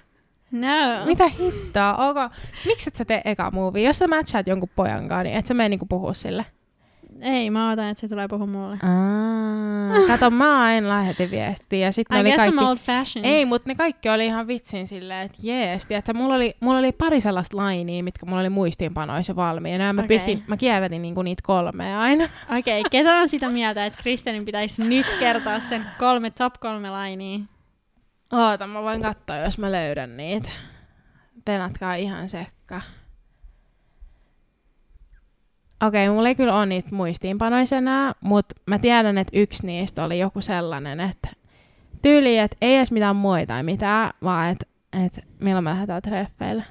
No. 0.51 1.05
Mitä 1.05 1.27
hittoa? 1.27 1.95
Onko, 1.95 2.29
miksi 2.65 2.89
et 2.89 2.95
sä 2.95 3.05
tee 3.05 3.21
eka 3.25 3.51
movie? 3.51 3.83
Jos 3.83 3.97
sä 3.97 4.07
matchaat 4.07 4.47
jonkun 4.47 4.69
pojan 4.75 5.07
kanssa, 5.07 5.23
niin 5.23 5.35
et 5.35 5.47
sä 5.47 5.53
mene 5.53 5.69
niinku 5.69 5.85
puhua 5.85 6.13
sille. 6.13 6.45
Ei, 7.21 7.49
mä 7.49 7.67
odotan, 7.67 7.89
että 7.89 8.01
se 8.01 8.07
tulee 8.07 8.27
puhua 8.27 8.47
mulle. 8.47 8.77
Aa, 8.83 10.07
kato, 10.07 10.29
mä 10.29 10.63
aina 10.63 10.89
lähetin 10.89 11.31
viestiä 11.31 11.85
ja 11.87 11.91
sitten 11.91 12.17
I 12.17 12.21
oli 12.21 12.31
kaikki... 12.31 12.63
Old 12.63 12.77
fashioned. 12.77 13.29
Ei, 13.29 13.45
mutta 13.45 13.69
ne 13.69 13.75
kaikki 13.75 14.09
oli 14.09 14.25
ihan 14.25 14.47
vitsin 14.47 14.87
silleen, 14.87 15.25
että 15.25 15.37
jees, 15.41 15.85
tiedätkö, 15.85 16.13
mulla 16.13 16.35
oli, 16.35 16.55
mulla 16.59 16.79
oli 16.79 16.91
pari 16.91 17.21
sellaista 17.21 17.57
lainia, 17.57 18.03
mitkä 18.03 18.25
mulla 18.25 18.41
oli 18.41 18.49
muistiinpanoissa 18.49 19.35
valmiina, 19.35 19.83
ja 19.83 19.93
mä, 19.93 20.01
Okei. 20.01 20.17
pistin, 20.17 20.43
mä 20.47 20.57
kierrätin 20.57 21.01
niinku 21.01 21.21
niitä 21.21 21.41
kolmea 21.45 22.01
aina. 22.01 22.23
Okei, 22.59 22.79
okay, 22.79 22.89
ketä 22.91 23.15
on 23.15 23.29
sitä 23.29 23.49
mieltä, 23.49 23.85
että 23.85 24.01
Kristelin 24.01 24.45
pitäisi 24.45 24.83
nyt 24.83 25.05
kertoa 25.19 25.59
sen 25.59 25.85
kolme 25.99 26.29
top 26.29 26.53
kolme 26.59 26.89
lainia? 26.89 27.39
Oota, 28.31 28.67
mä 28.67 28.81
voin 28.81 29.01
katsoa, 29.01 29.37
jos 29.37 29.57
mä 29.57 29.71
löydän 29.71 30.17
niitä. 30.17 30.49
Penatkaa 31.45 31.95
ihan 31.95 32.29
sekka. 32.29 32.81
Okei, 35.87 36.07
okay, 36.07 36.15
mulla 36.15 36.29
ei 36.29 36.35
kyllä 36.35 36.55
ole 36.57 36.65
niitä 36.65 36.95
muistiinpanoissa 36.95 37.75
enää, 37.75 38.13
mutta 38.21 38.55
mä 38.65 38.79
tiedän, 38.79 39.17
että 39.17 39.39
yksi 39.39 39.65
niistä 39.65 40.03
oli 40.03 40.19
joku 40.19 40.41
sellainen, 40.41 40.99
että 40.99 41.29
tyyli, 42.01 42.37
että 42.37 42.57
ei 42.61 42.75
edes 42.75 42.91
mitään 42.91 43.15
muita 43.15 43.47
tai 43.47 43.63
mitään, 43.63 44.13
vaan 44.23 44.49
että 44.49 44.65
et 45.05 45.25
milloin 45.39 45.63
me 45.63 45.69
lähdetään 45.69 46.01
treffeille. 46.01 46.63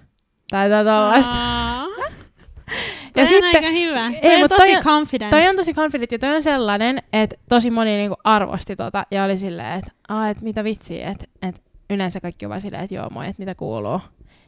Tai 0.51 0.67
jotain 0.67 0.87
tollaista. 0.87 1.35
Ja 3.09 3.13
Toi 3.15 3.23
on 3.23 3.29
sitten- 3.29 3.65
aika 3.65 3.71
hyvä. 3.79 4.07
Ei, 4.07 4.21
Toi 4.21 4.43
on 4.43 4.49
tosi 4.49 4.61
toi 4.61 4.77
on- 4.77 4.83
confident. 4.83 5.31
Toi 5.31 5.49
on 5.49 5.57
tosi 5.57 5.75
confident 5.75 6.13
ja 6.13 6.19
toi 6.19 6.35
on 6.37 6.43
sellainen, 6.43 7.03
että 7.13 7.37
tosi 7.49 7.71
moni 7.71 7.97
niinku 7.97 8.17
arvosti 8.25 8.77
tota 8.77 9.07
ja 9.11 9.25
oli 9.25 9.39
silleen, 9.39 9.79
että 9.79 9.91
et 10.31 10.41
mitä 10.41 10.65
vitsiä, 10.65 11.09
että 11.11 11.25
et 11.43 11.63
yleensä 11.91 12.21
kaikki 12.21 12.47
on 12.47 12.49
vaan 12.49 12.61
silleen, 12.61 12.83
että 12.85 12.95
joo 12.95 13.11
moi, 13.11 13.27
että 13.27 13.41
mitä 13.43 13.55
kuuluu, 13.55 14.01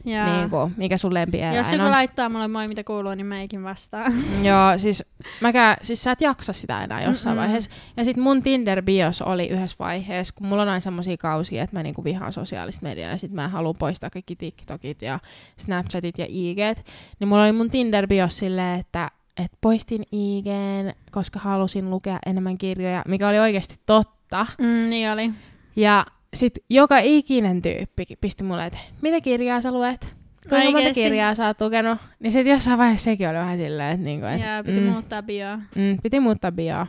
Jaa. 0.05 0.37
niinku, 0.37 0.71
mikä 0.77 0.97
sun 0.97 1.13
lempieläin 1.13 1.57
Jos 1.57 1.71
joku 1.71 1.83
on. 1.85 1.91
laittaa 1.91 2.29
mulle 2.29 2.47
moi 2.47 2.67
mitä 2.67 2.83
kuuluu, 2.83 3.15
niin 3.15 3.25
mä 3.25 3.41
eikin 3.41 3.63
vastaan. 3.63 4.13
Joo, 4.47 4.77
siis, 4.77 5.03
mäkään, 5.41 5.77
siis 5.81 6.03
sä 6.03 6.11
et 6.11 6.21
jaksa 6.21 6.53
sitä 6.53 6.83
enää 6.83 7.03
jossain 7.03 7.35
Mm-mm. 7.35 7.41
vaiheessa. 7.43 7.69
Ja 7.97 8.05
sit 8.05 8.17
mun 8.17 8.41
Tinder-bios 8.43 9.21
oli 9.25 9.47
yhdessä 9.47 9.75
vaiheessa, 9.79 10.33
kun 10.37 10.47
mulla 10.47 10.61
on 10.61 10.69
aina 10.69 10.79
semmosia 10.79 11.17
kausia, 11.17 11.63
että 11.63 11.75
mä 11.75 11.83
niinku 11.83 12.03
vihaan 12.03 12.33
sosiaalista 12.33 12.83
mediaa 12.85 13.11
ja 13.11 13.17
sit 13.17 13.31
mä 13.31 13.47
haluan 13.47 13.75
poistaa 13.79 14.09
kaikki 14.09 14.35
TikTokit 14.35 15.01
ja 15.01 15.19
Snapchatit 15.57 16.17
ja 16.17 16.25
IGt, 16.29 16.85
niin 17.19 17.27
mulla 17.27 17.43
oli 17.43 17.51
mun 17.51 17.69
Tinder-bios 17.71 18.37
silleen, 18.37 18.79
että 18.79 19.11
et 19.37 19.51
poistin 19.61 20.03
IGn, 20.11 20.91
koska 21.11 21.39
halusin 21.39 21.89
lukea 21.89 22.19
enemmän 22.25 22.57
kirjoja, 22.57 23.03
mikä 23.07 23.27
oli 23.29 23.39
oikeasti 23.39 23.75
totta. 23.85 24.45
Mm, 24.59 24.89
niin 24.89 25.11
oli. 25.11 25.31
Ja 25.75 26.05
sit 26.33 26.53
joka 26.69 26.97
ikinen 26.99 27.61
tyyppi 27.61 28.05
pisti 28.21 28.43
mulle, 28.43 28.65
että 28.65 28.79
mitä 29.01 29.21
kirjaa 29.21 29.61
sä 29.61 29.71
luet? 29.71 30.01
Kuinka 30.49 30.65
monta 30.65 30.77
Oikeesti? 30.77 31.01
kirjaa 31.03 31.35
sä 31.35 31.47
oot 31.47 31.61
lukenut? 31.61 31.97
Niin 32.19 32.31
sit 32.31 32.47
jossain 32.47 32.77
vaiheessa 32.77 33.03
sekin 33.03 33.29
oli 33.29 33.37
vähän 33.37 33.57
silleen, 33.57 33.91
että 33.91 34.03
niinku, 34.05 34.25
et, 34.25 34.41
Ja 34.41 34.63
piti 34.65 34.79
muuttaa 34.79 35.23
bioa. 35.23 35.57
Mm, 35.75 35.97
piti 36.03 36.19
muuttaa 36.19 36.51
bioa. 36.51 36.87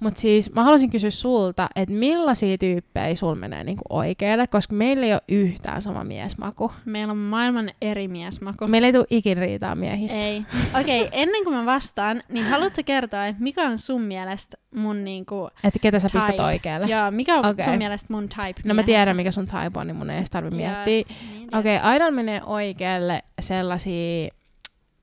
Mutta 0.00 0.20
siis 0.20 0.52
mä 0.52 0.62
haluaisin 0.62 0.90
kysyä 0.90 1.10
sulta, 1.10 1.68
että 1.76 1.94
millaisia 1.94 2.58
tyyppejä 2.58 3.14
sul 3.14 3.34
menee 3.34 3.64
niinku 3.64 3.82
oikealle, 3.90 4.46
koska 4.46 4.74
meillä 4.74 5.06
ei 5.06 5.12
ole 5.12 5.22
yhtään 5.28 5.82
sama 5.82 6.04
miesmaku. 6.04 6.72
Meillä 6.84 7.10
on 7.10 7.18
maailman 7.18 7.70
eri 7.80 8.08
miesmaku. 8.08 8.66
Meillä 8.66 8.86
ei 8.86 8.92
tule 8.92 9.06
ikin 9.10 9.36
riitaa 9.36 9.74
miehistä. 9.74 10.20
Ei. 10.20 10.42
Okei, 10.80 11.02
okay, 11.02 11.20
ennen 11.20 11.44
kuin 11.44 11.56
mä 11.56 11.66
vastaan, 11.66 12.22
niin 12.28 12.44
haluatko 12.44 12.82
kertoa, 12.84 13.26
että 13.26 13.42
mikä 13.42 13.62
on 13.62 13.78
sun 13.78 14.02
mielestä 14.02 14.56
mun 14.74 15.04
niinku... 15.04 15.48
Että 15.64 15.78
ketä 15.78 15.98
sä 15.98 16.08
pistät 16.12 16.30
Type. 16.30 16.42
oikealle. 16.42 16.86
Joo, 16.86 17.10
mikä 17.10 17.38
on 17.38 17.46
Okei. 17.46 17.64
sun 17.64 17.78
mielestä 17.78 18.06
mun 18.10 18.28
type 18.28 18.60
No 18.64 18.74
mä 18.74 18.82
tiedän, 18.82 19.16
mikä 19.16 19.30
sun 19.30 19.46
type 19.46 19.80
on, 19.80 19.86
niin 19.86 19.96
mun 19.96 20.10
ei 20.10 20.16
edes 20.16 20.30
tarvi 20.30 20.48
Joo, 20.48 20.56
miettiä. 20.56 21.16
niin. 21.32 21.56
Okei, 21.56 21.76
okay, 21.76 21.90
Aidal 21.90 22.10
menee 22.10 22.42
oikealle 22.42 23.22
sellaisia 23.40 24.28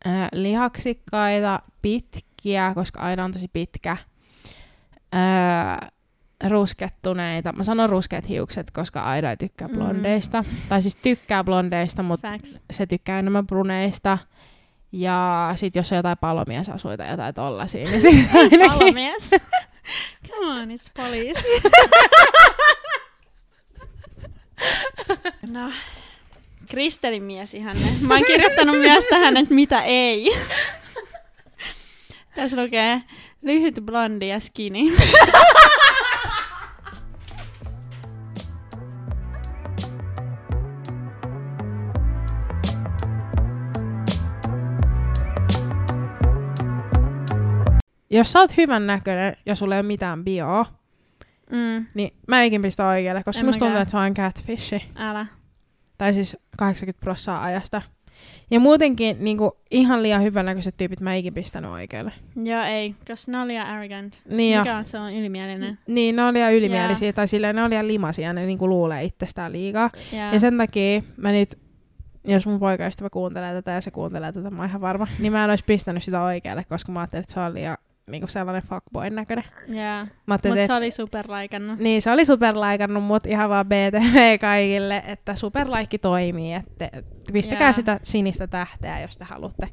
äh, 0.08 0.28
lihaksikkaita, 0.32 1.60
pitkiä, 1.82 2.72
koska 2.76 3.00
Aida 3.00 3.24
on 3.24 3.32
tosi 3.32 3.48
pitkä. 3.54 3.98
Äh, 5.16 5.92
ruskettuneita. 6.50 7.52
Mä 7.54 7.64
sanon 7.64 7.90
ruskeat 7.90 8.30
hiukset, 8.30 8.72
koska 8.72 9.04
Aida 9.04 9.30
ei 9.30 9.38
tykkää 9.38 9.68
Mm. 9.68 9.74
blondeista. 9.76 10.44
Tai 10.70 10.82
siis 10.82 10.96
tykkää 10.96 11.44
blondeista, 11.44 12.04
mutta 12.04 12.28
Facts. 12.32 12.62
se 12.72 12.86
tykkää 12.88 13.20
enemmän 13.20 13.48
bruneista. 13.48 14.18
Ja 14.92 15.52
sit 15.56 15.76
jos 15.76 15.92
on 15.92 15.96
jotain 15.96 16.18
palomiesasuja 16.18 16.98
tai 16.98 17.10
jotain 17.12 17.36
tollasia, 17.36 17.86
niin 17.86 18.02
sit. 18.02 18.30
Palomies. 18.68 19.30
Come 20.30 20.62
on, 20.62 20.70
it's 20.70 20.92
police. 20.98 21.44
no, 25.50 25.72
Kristelin 26.70 27.24
mies 27.24 27.54
ihanne. 27.54 27.88
Mä 28.02 28.14
oon 28.14 28.26
kirjoittanut 28.26 28.80
myös 28.80 29.06
tähän, 29.10 29.38
että 29.38 29.54
mitä 29.54 29.82
ei. 29.82 30.28
Tässä 32.36 32.64
lukee 32.64 33.02
lyhyt 33.42 33.80
blondi 33.86 34.28
ja 34.28 34.40
skinny. 34.40 34.80
Jos 48.10 48.32
sä 48.32 48.40
oot 48.40 48.58
hyvän 48.58 48.88
näköinen 48.88 49.36
ja 49.46 49.56
sulla 49.56 49.76
ei 49.76 49.80
ole 49.80 49.88
mitään 49.88 50.24
bioa, 50.24 50.66
Mm, 51.52 51.86
niin 51.94 52.14
mä 52.28 52.42
eikin 52.42 52.62
pistä 52.62 52.88
oikealle, 52.88 53.24
koska 53.24 53.40
En 53.40 53.46
musta 53.46 53.60
tuntuu, 53.66 53.82
että 53.82 53.92
se 53.92 53.98
on 53.98 54.14
catfishi. 54.14 54.90
älä. 54.96 55.26
Tai 55.98 56.14
siis 56.14 56.38
80 56.58 57.00
prossaa 57.00 57.44
ajasta. 57.44 57.82
Ja 58.52 58.60
muutenkin 58.60 59.18
niin 59.20 59.38
kuin, 59.38 59.52
ihan 59.72 60.04
liian 60.04 60.24
hyvännäköiset 60.24 60.78
tyypit 60.78 61.02
mä 61.02 61.14
eikin 61.16 61.34
pistänyt 61.34 61.72
oikealle. 61.72 62.12
Joo, 62.44 62.64
ei, 62.64 62.96
koska 63.08 63.32
ne 63.32 63.40
oli 63.40 63.48
liian 63.48 63.68
arrogant. 63.68 64.22
Niin, 64.30 64.60
Mikä 64.60 64.78
on, 64.78 64.86
se 64.86 65.00
on 65.00 65.14
ylimielinen. 65.14 65.78
niin 65.88 66.16
ne 66.16 66.24
oli 66.26 66.34
liian 66.34 66.54
ylimielisiä, 66.54 67.14
tai 67.14 67.28
silleen 67.28 67.56
ne 67.56 67.62
oli 67.62 67.70
liian 67.70 67.88
limasia, 67.88 68.34
ne 68.34 68.46
niin 68.46 68.58
kuin, 68.58 68.70
luulee 68.70 69.04
itsestään 69.04 69.52
liikaa. 69.52 69.90
Ja, 70.12 70.34
Ja 70.34 70.40
sen 70.40 70.58
takia 70.58 71.02
mä 71.18 71.32
nyt, 71.32 71.60
jos 72.24 72.46
mun 72.48 72.60
poikaystävä 72.60 73.10
kuuntelee 73.10 73.54
tätä 73.54 73.72
ja 73.72 73.82
se 73.82 73.92
kuuntelee 73.92 74.32
tätä, 74.32 74.50
mä 74.50 74.58
oon 74.62 74.70
ihan 74.70 74.82
varma, 74.82 75.08
niin 75.20 75.32
mä 75.32 75.44
en 75.44 75.50
olisi 75.50 75.64
pistänyt 75.68 76.04
sitä 76.04 76.24
oikealle, 76.24 76.64
koska 76.64 76.92
mä 76.92 77.00
ajattelin, 77.00 77.22
että 77.24 77.34
se 77.34 77.40
on 77.40 77.54
liian 77.54 77.78
niin 78.08 78.22
kuin 78.22 78.30
sellainen 78.30 78.64
fuckboyn 78.70 79.16
näköinen. 79.16 79.44
ajattelin, 80.28 80.58
Mutta 80.58 80.68
se 80.68 80.74
oli 80.74 80.92
superlaikannut. 80.92 81.80
Niin, 81.80 82.02
se 82.02 82.12
oli 82.12 82.26
superlaikannut 82.26 83.04
mut 83.04 83.26
ihan 83.26 83.50
vaan 83.50 83.66
BTV 83.66 84.40
kaikille, 84.40 85.04
että 85.08 85.36
superlaikki 85.36 85.98
toimii. 85.98 86.54
Että 86.54 86.90
pistäkää 87.34 87.66
Jaa. 87.66 87.72
sitä 87.72 88.00
sinistä 88.04 88.48
tähteä, 88.48 89.00
jos 89.00 89.18
te 89.18 89.24
haluatte 89.26 89.70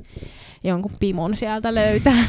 jonkun 0.65 0.93
pimun 1.01 1.37
sieltä 1.37 1.75
löytää. 1.75 2.25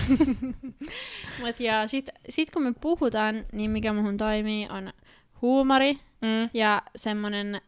Mut 1.42 1.60
ja 1.60 1.88
sit, 1.88 2.10
sit 2.30 2.52
kun 2.52 2.64
me 2.64 2.74
puhutaan, 2.82 3.46
niin 3.52 3.72
mikä 3.72 3.94
muhun 3.94 4.18
toimii 4.18 4.68
on 4.70 4.94
huumori 5.42 5.98
Mm. 6.22 6.50
ja 6.54 6.82
semmonen 6.96 7.62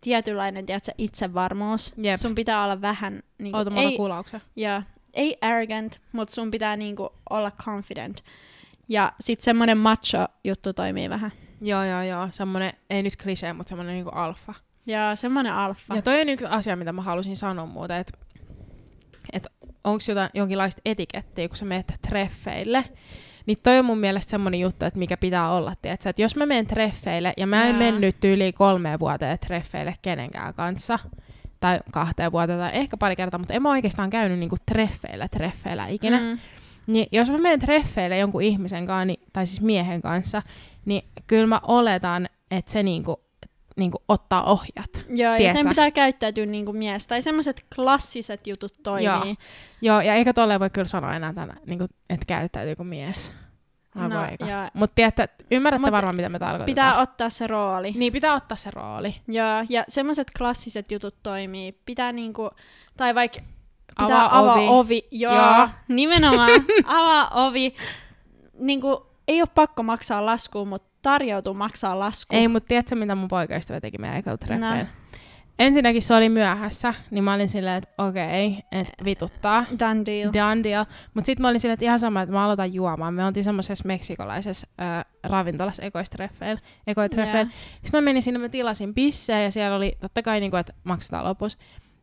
tietynlainen 0.00 0.66
tiedätkö, 0.66 0.92
itsevarmuus. 0.98 1.94
Jep. 2.02 2.16
Sun 2.16 2.34
pitää 2.34 2.64
olla 2.64 2.80
vähän, 2.80 3.22
niinku, 3.38 3.56
mä 3.56 3.60
otan 3.60 3.76
ei, 3.78 3.96
kuulauksen. 3.96 4.40
ja, 4.56 4.82
ei 5.14 5.36
arrogant, 5.40 6.00
mutta 6.12 6.34
sun 6.34 6.50
pitää 6.50 6.76
niinku 6.76 7.10
olla 7.30 7.50
confident. 7.50 8.24
Ja 8.88 9.12
sit 9.20 9.40
semmonen 9.40 9.78
macho 9.78 10.26
juttu 10.44 10.72
toimii 10.72 11.10
vähän. 11.10 11.32
Joo, 11.60 11.84
joo, 11.84 12.02
joo. 12.02 12.28
Semmonen, 12.32 12.72
ei 12.90 13.02
nyt 13.02 13.22
klisee, 13.22 13.52
mutta 13.52 13.68
semmonen 13.68 13.94
niinku 13.94 14.10
alfa. 14.10 14.54
Ja 14.86 15.16
semmoinen 15.16 15.52
alfa. 15.52 15.94
Ja 15.94 16.02
toi 16.02 16.20
on 16.20 16.28
yksi 16.28 16.46
asia, 16.46 16.76
mitä 16.76 16.92
mä 16.92 17.02
halusin 17.02 17.36
sanoa 17.36 17.66
muuten, 17.66 17.96
että 17.96 18.18
et 19.32 19.46
onko 19.84 20.04
jotain 20.08 20.30
jonkinlaista 20.34 20.82
etikettiä, 20.84 21.48
kun 21.48 21.56
sä 21.56 21.64
menet 21.64 21.92
treffeille, 22.08 22.84
niin 23.46 23.58
toi 23.62 23.78
on 23.78 23.84
mun 23.84 23.98
mielestä 23.98 24.30
semmoinen 24.30 24.60
juttu, 24.60 24.84
että 24.84 24.98
mikä 24.98 25.16
pitää 25.16 25.52
olla, 25.52 25.74
tiedätkö? 25.82 26.08
että 26.08 26.22
jos 26.22 26.36
mä 26.36 26.46
menen 26.46 26.66
treffeille, 26.66 27.32
ja 27.36 27.46
mä 27.46 27.64
en 27.64 27.68
Jaa. 27.68 27.78
mennyt 27.78 28.24
yli 28.24 28.52
kolmeen 28.52 29.00
vuoteen 29.00 29.38
treffeille 29.38 29.94
kenenkään 30.02 30.54
kanssa, 30.54 30.98
tai 31.60 31.80
kahteen 31.90 32.32
vuoteen, 32.32 32.58
tai 32.58 32.70
ehkä 32.72 32.96
pari 32.96 33.16
kertaa, 33.16 33.38
mutta 33.38 33.54
en 33.54 33.62
mä 33.62 33.70
oikeastaan 33.70 34.10
käynyt 34.10 34.38
niinku 34.38 34.56
treffeillä 34.66 35.28
treffeillä 35.28 35.86
ikinä. 35.86 36.18
Mm. 36.18 36.38
Niin 36.86 37.06
jos 37.12 37.30
mä 37.30 37.38
menen 37.38 37.60
treffeille 37.60 38.18
jonkun 38.18 38.42
ihmisen 38.42 38.86
kanssa, 38.86 39.04
niin, 39.04 39.20
tai 39.32 39.46
siis 39.46 39.60
miehen 39.60 40.02
kanssa, 40.02 40.42
niin 40.84 41.02
kyllä 41.26 41.46
mä 41.46 41.60
oletan, 41.62 42.28
että 42.50 42.72
se 42.72 42.82
niinku, 42.82 43.20
niinku 43.76 44.02
ottaa 44.08 44.44
ohjat. 44.44 44.90
Joo, 45.08 45.32
ja 45.32 45.38
Tiedätkö? 45.38 45.62
sen 45.62 45.68
pitää 45.68 45.90
käyttäytyä 45.90 46.46
niin 46.46 46.64
kuin 46.64 46.76
mies. 46.76 47.06
Tai 47.06 47.22
semmoiset 47.22 47.64
klassiset 47.74 48.46
jutut 48.46 48.72
toimii. 48.82 49.04
Joo. 49.04 49.34
Joo, 49.82 50.00
ja 50.00 50.14
eikä 50.14 50.32
tolleen 50.32 50.60
voi 50.60 50.70
kyllä 50.70 50.88
sanoa 50.88 51.14
enää 51.14 51.32
tänä, 51.32 51.54
niinku, 51.66 51.84
että 52.10 52.26
käyttäytyy 52.26 52.76
kuin 52.76 52.86
mies. 52.86 53.32
No, 54.40 54.46
ja 54.48 54.70
Mutta 54.74 54.94
tiedätte, 54.94 55.28
ymmärrätte 55.50 55.86
Mut 55.86 55.92
varmaan, 55.92 56.16
mitä 56.16 56.28
me 56.28 56.38
tarkoitetaan. 56.38 56.66
pitää 56.66 56.98
ottaa 56.98 57.30
se 57.30 57.46
rooli. 57.46 57.92
Niin, 57.96 58.12
pitää 58.12 58.34
ottaa 58.34 58.56
se 58.56 58.70
rooli. 58.70 59.14
Joo, 59.28 59.64
ja 59.68 59.84
semmoiset 59.88 60.30
klassiset 60.38 60.92
jutut 60.92 61.16
toimii. 61.22 61.72
Pitää 61.86 62.12
niinku, 62.12 62.50
tai 62.96 63.14
vaikka 63.14 63.38
pitää 63.88 64.24
Avaa 64.24 64.38
avaa 64.38 64.54
ovi. 64.54 64.66
ovi. 64.68 65.08
Joo, 65.10 65.34
Joo. 65.34 65.68
nimenomaan 65.88 66.50
avaa 66.86 67.28
ovi. 67.46 67.74
Niinku, 68.58 69.06
ei 69.28 69.40
ole 69.42 69.48
pakko 69.54 69.82
maksaa 69.82 70.26
laskua, 70.26 70.64
mutta 70.64 70.88
tarjoutuu 71.02 71.54
maksaa 71.54 71.98
lasku. 71.98 72.36
Ei, 72.36 72.48
mutta 72.48 72.66
tiedätkö, 72.68 72.94
mitä 72.94 73.14
mun 73.14 73.28
poikaystävä 73.28 73.80
teki 73.80 73.98
meidän 73.98 74.22
treffeillä? 74.22 74.78
No. 74.82 74.86
Ensinnäkin 75.58 76.02
se 76.02 76.14
oli 76.14 76.28
myöhässä, 76.28 76.94
niin 77.10 77.24
mä 77.24 77.34
olin 77.34 77.48
silleen, 77.48 77.76
että 77.76 78.02
okei, 78.02 78.58
että 78.72 79.04
vituttaa. 79.04 79.64
Done 79.78 80.02
deal. 80.06 80.32
Done 80.32 80.64
deal. 80.64 80.84
Mutta 81.14 81.26
sitten 81.26 81.42
mä 81.42 81.48
olin 81.48 81.60
silleen, 81.60 81.74
että 81.74 81.84
ihan 81.84 81.98
sama, 81.98 82.22
että 82.22 82.32
mä 82.32 82.44
aloitan 82.44 82.74
juomaan. 82.74 83.14
Me 83.14 83.24
oltiin 83.24 83.44
semmoisessa 83.44 83.84
meksikolaisessa 83.86 84.66
äh, 84.80 85.04
ravintolassa 85.22 85.82
ekoistreffeillä. 85.82 86.60
ekoitreffeillä. 86.86 87.52
Sitten 87.82 87.90
mä 87.92 88.00
menin 88.00 88.22
sinne, 88.22 88.40
mä 88.40 88.48
tilasin 88.48 88.94
bisseen 88.94 89.44
ja 89.44 89.50
siellä 89.50 89.76
oli 89.76 89.96
totta 90.00 90.22
kai 90.22 90.40
niinku, 90.40 90.56
että 90.56 90.72
maksetaan 90.84 91.24
lopussa. 91.24 91.58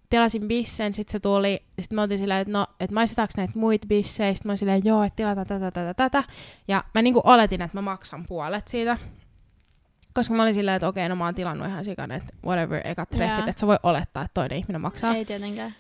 Tilasin 0.09 0.47
bissen, 0.47 0.93
sitten 0.93 1.11
se 1.11 1.19
tuli, 1.19 1.63
sitten 1.81 1.95
mä 1.95 2.01
oltiin 2.01 2.17
silleen, 2.17 2.41
että 2.41 2.51
no, 2.51 2.67
että 2.79 2.93
maistetaanko 2.93 3.33
näitä 3.37 3.53
muita 3.55 3.87
bissejä, 3.87 4.33
sitten 4.33 4.49
mä 4.49 4.51
olin 4.51 4.57
silleen, 4.57 4.85
joo, 4.85 5.03
että 5.03 5.15
tilataan 5.15 5.47
tätä, 5.47 5.71
tätä, 5.71 5.93
tätä. 5.93 6.23
Ja 6.67 6.83
mä 6.93 7.01
niinku 7.01 7.21
oletin, 7.23 7.61
että 7.61 7.77
mä 7.77 7.81
maksan 7.81 8.25
puolet 8.27 8.67
siitä. 8.67 8.97
Koska 10.15 10.33
mä 10.33 10.43
olin 10.43 10.53
silleen, 10.53 10.75
että 10.75 10.87
okei, 10.87 11.09
no 11.09 11.15
mä 11.15 11.25
oon 11.25 11.35
tilannut 11.35 11.67
ihan 11.67 11.85
sikana, 11.85 12.15
että 12.15 12.33
whatever, 12.45 12.81
ekat 12.87 13.09
treffit, 13.09 13.37
Jaa. 13.39 13.49
että 13.49 13.59
sä 13.59 13.67
voi 13.67 13.77
olettaa, 13.83 14.23
että 14.23 14.33
toinen 14.33 14.57
ihminen 14.57 14.81
maksaa. 14.81 15.15
Ei 15.15 15.25
tietenkään. 15.25 15.75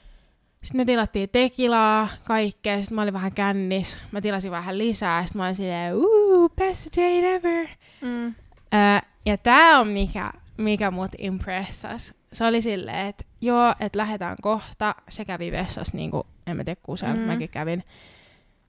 Sitten 0.63 0.81
me 0.81 0.85
tilattiin 0.85 1.29
tekilaa, 1.29 2.07
kaikkea, 2.27 2.77
sitten 2.77 2.95
mä 2.95 3.01
olin 3.01 3.13
vähän 3.13 3.31
kännis. 3.33 3.97
Mä 4.11 4.21
tilasin 4.21 4.51
vähän 4.51 4.77
lisää, 4.77 5.25
sitten 5.25 5.39
mä 5.39 5.43
olin 5.45 5.55
silleen, 5.55 5.95
uuu, 5.95 6.49
best 6.49 6.85
date 6.97 7.35
ever. 7.35 7.67
Mm. 8.01 8.25
Öö, 8.73 8.99
ja 9.25 9.37
tää 9.37 9.79
on 9.79 9.87
mikä, 9.87 10.31
mikä 10.57 10.91
mut 10.91 11.11
impressas. 11.17 12.13
Se 12.33 12.45
oli 12.45 12.61
silleen, 12.61 13.07
että 13.07 13.23
joo, 13.41 13.75
että 13.79 13.97
lähdetään 13.99 14.35
kohta. 14.41 14.95
Se 15.09 15.25
kävi 15.25 15.51
vessassa, 15.51 15.97
niin 15.97 16.11
kuin, 16.11 16.23
en 16.47 16.57
mä 16.57 16.63
tiedä, 16.63 16.79
kun 16.83 16.97
Mm. 17.13 17.19
mäkin 17.19 17.49
kävin. 17.49 17.83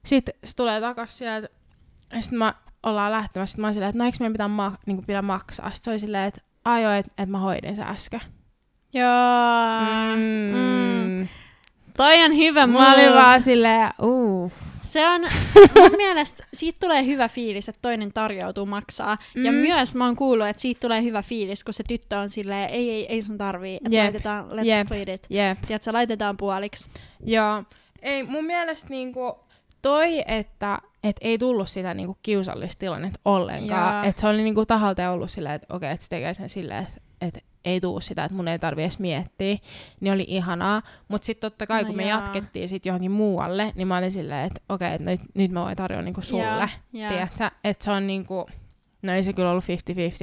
Sitten 0.04 0.34
se 0.44 0.56
tulee 0.56 0.80
takas 0.80 1.18
sieltä. 1.18 1.48
Sitten 2.20 2.38
mä 2.38 2.54
ollaan 2.88 3.12
lähtemässä. 3.12 3.50
Sitten 3.52 3.60
mä 3.62 3.66
oon 3.66 3.74
silleen, 3.74 3.88
että 3.90 3.98
no 3.98 4.04
eikö 4.04 4.16
meidän 4.20 4.32
pitää, 4.32 4.48
ma- 4.48 4.78
niin 4.86 4.96
kuin, 4.96 5.06
pitää 5.06 5.22
maksaa. 5.22 5.70
Sitten 5.70 5.84
se 5.84 5.90
oli 5.90 5.98
silleen, 5.98 6.24
että 6.28 6.40
ai 6.64 6.82
joo, 6.82 6.92
että 6.92 7.12
et 7.18 7.28
mä 7.28 7.38
hoidin 7.38 7.76
se 7.76 7.82
äsken. 7.82 8.20
Joo. 8.92 10.16
Mm. 10.16 10.56
Mm. 10.58 11.28
Toi 11.96 12.24
on 12.24 12.36
hyvä 12.36 12.66
Mä 12.66 12.92
olin 12.94 13.04
move. 13.08 13.14
vaan 13.22 13.42
silleen, 13.42 13.90
uu. 14.02 14.52
Se 14.82 15.08
on, 15.08 15.20
mun 15.78 15.96
mielestä 16.04 16.44
siitä 16.54 16.78
tulee 16.86 17.06
hyvä 17.06 17.28
fiilis, 17.28 17.68
että 17.68 17.78
toinen 17.82 18.12
tarjoutuu 18.12 18.66
maksaa. 18.66 19.18
Mm. 19.34 19.44
Ja 19.44 19.52
myös 19.52 19.94
mä 19.94 20.04
oon 20.04 20.16
kuullut, 20.16 20.46
että 20.46 20.62
siitä 20.62 20.80
tulee 20.80 21.02
hyvä 21.02 21.22
fiilis, 21.22 21.64
kun 21.64 21.74
se 21.74 21.84
tyttö 21.88 22.18
on 22.18 22.30
silleen, 22.30 22.70
ei, 22.70 22.90
ei, 22.90 23.06
ei 23.06 23.22
sun 23.22 23.38
tarvii, 23.38 23.76
että 23.76 23.96
Jep. 23.96 24.02
laitetaan, 24.04 24.50
let's 24.50 24.64
Jep. 24.64 24.86
split 24.86 25.08
it. 25.08 25.26
Jep. 25.30 25.58
Tiedätkö, 25.66 25.92
laitetaan 25.92 26.36
puoliksi. 26.36 26.88
Joo. 27.24 27.64
Ei, 28.02 28.22
mun 28.22 28.44
mielestä 28.44 28.90
niinku 28.90 29.38
toi, 29.82 30.24
että 30.26 30.78
et 31.08 31.16
ei 31.20 31.38
tullut 31.38 31.68
sitä 31.68 31.94
niinku 31.94 32.18
kiusallista 32.22 32.80
tilannetta 32.80 33.20
ollenkaan. 33.24 34.04
Että 34.04 34.20
se 34.20 34.26
oli 34.28 34.42
niinku 34.42 34.66
tahalta 34.66 35.10
ollut 35.10 35.30
silleen, 35.30 35.54
että 35.54 35.74
okei, 35.74 35.90
että 35.90 36.04
se 36.04 36.08
tekee 36.10 36.34
sen 36.34 36.48
silleen, 36.48 36.82
että 36.82 37.00
et 37.20 37.44
ei 37.64 37.80
tuu 37.80 38.00
sitä, 38.00 38.24
että 38.24 38.36
mun 38.36 38.48
ei 38.48 38.58
tarvi 38.58 38.82
edes 38.82 38.98
miettiä. 38.98 39.56
Niin 40.00 40.12
oli 40.14 40.24
ihanaa. 40.28 40.82
Mutta 41.08 41.26
sitten 41.26 41.50
totta 41.50 41.66
kai, 41.66 41.82
No 41.82 41.86
kun 41.86 41.96
me 41.96 42.06
jaa. 42.08 42.20
jatkettiin 42.20 42.68
sit 42.68 42.86
johonkin 42.86 43.10
muualle, 43.10 43.72
niin 43.74 43.88
mä 43.88 43.96
olin 43.98 44.12
silleen, 44.12 44.46
että 44.46 44.60
okei, 44.68 44.94
että 44.94 45.10
nyt, 45.10 45.20
nyt 45.34 45.50
mä 45.50 45.64
voin 45.64 45.76
tarjoa 45.76 46.02
niinku 46.02 46.22
sulle. 46.22 46.70
Tiedätkö? 46.92 47.50
Että 47.64 47.84
se 47.84 47.90
on 47.90 48.06
niinku... 48.06 48.46
No 49.02 49.12
ei 49.12 49.24
se 49.24 49.32
kyllä 49.32 49.50
ollut 49.50 49.64
50-50, 49.64 49.68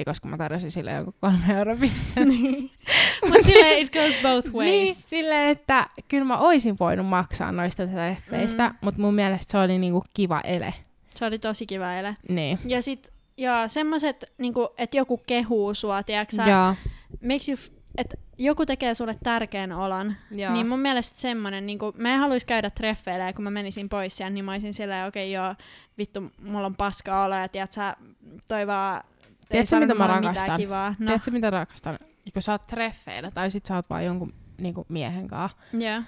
koska 0.06 0.28
mä 0.28 0.38
tarjosin 0.38 0.72
sille 0.72 0.92
joku 0.92 1.16
kolme 1.22 1.58
euro 1.58 1.78
pissen. 1.78 2.28
Mutta 3.30 3.44
silleen 3.48 3.80
it 3.86 3.94
goes 3.94 4.16
both 4.22 4.48
ways. 4.56 4.72
Niin, 4.72 4.96
silleen, 4.96 5.50
että 5.50 5.88
kyllä 6.08 6.26
mä 6.26 6.38
oisin 6.38 6.76
voinut 6.80 7.06
maksaa 7.08 7.52
noista 7.52 7.88
treffeistä, 7.88 8.70
Mm. 8.70 8.76
mutta 8.82 9.02
mun 9.02 9.14
mielestä 9.14 9.52
se 9.52 9.58
oli 9.58 9.80
niinku 9.80 10.04
kiva 10.14 10.42
ele. 10.42 10.74
Se 11.16 11.26
oli 11.26 11.40
tosi 11.40 11.66
kiva 11.66 11.94
ele. 11.94 12.18
Niin. 12.30 12.60
Ja 12.66 12.82
sit, 12.82 13.14
joo, 13.38 13.68
semmoset, 13.68 14.26
niinku, 14.38 14.70
että 14.78 14.98
joku 14.98 15.18
kehuu 15.18 15.74
sua, 15.74 16.04
tiedätkö 16.04 16.36
sä, 16.36 16.46
Joo. 16.46 16.76
makes 17.30 17.50
you, 17.50 17.58
f- 17.58 17.72
että 17.98 18.18
joku 18.44 18.66
tekee 18.66 18.94
sulle 18.94 19.16
tärkeän 19.24 19.72
olon, 19.72 20.14
Joo. 20.32 20.54
Niin 20.54 20.68
mun 20.68 20.80
mielestä 20.80 21.20
semmonen, 21.20 21.66
niin 21.66 21.80
mä 21.98 22.14
en 22.14 22.20
haluaisi 22.20 22.46
käydä 22.46 22.70
treffeillä 22.70 23.26
ja 23.26 23.34
kun 23.34 23.44
mä 23.44 23.50
menisin 23.52 23.90
pois 23.90 24.18
sieltä, 24.18 24.34
niin 24.34 24.46
mä 24.46 24.52
olisin 24.52 24.74
silleen, 24.74 25.08
okei 25.08 25.38
okay, 25.38 25.46
joo, 25.46 25.56
vittu, 25.98 26.24
mulla 26.42 26.66
on 26.66 26.76
paska 26.76 27.24
olo 27.24 27.36
ja 27.36 27.48
tiedät 27.48 27.72
sä, 27.72 27.96
toi 28.48 28.68
vaan, 28.68 29.04
Tiedätkö, 29.50 29.80
mitä 29.80 29.94
mä 29.94 30.08
rakastan? 30.08 30.58
kivaa. 30.58 30.96
No, 31.00 31.06
Tiedätkö, 31.06 31.32
mitä 31.32 31.50
rakastan? 31.50 32.00
Kun 32.34 32.42
sä 32.42 32.52
oot 32.52 32.68
treffeillä 32.68 33.32
tai 33.32 33.52
sit 33.52 33.66
sä 33.66 33.76
oot 33.76 33.90
vaan 33.90 34.06
jonkun 34.06 34.34
niinku 34.58 34.86
miehen 34.90 35.28
kanssa. 35.28 35.58
joo. 35.74 36.02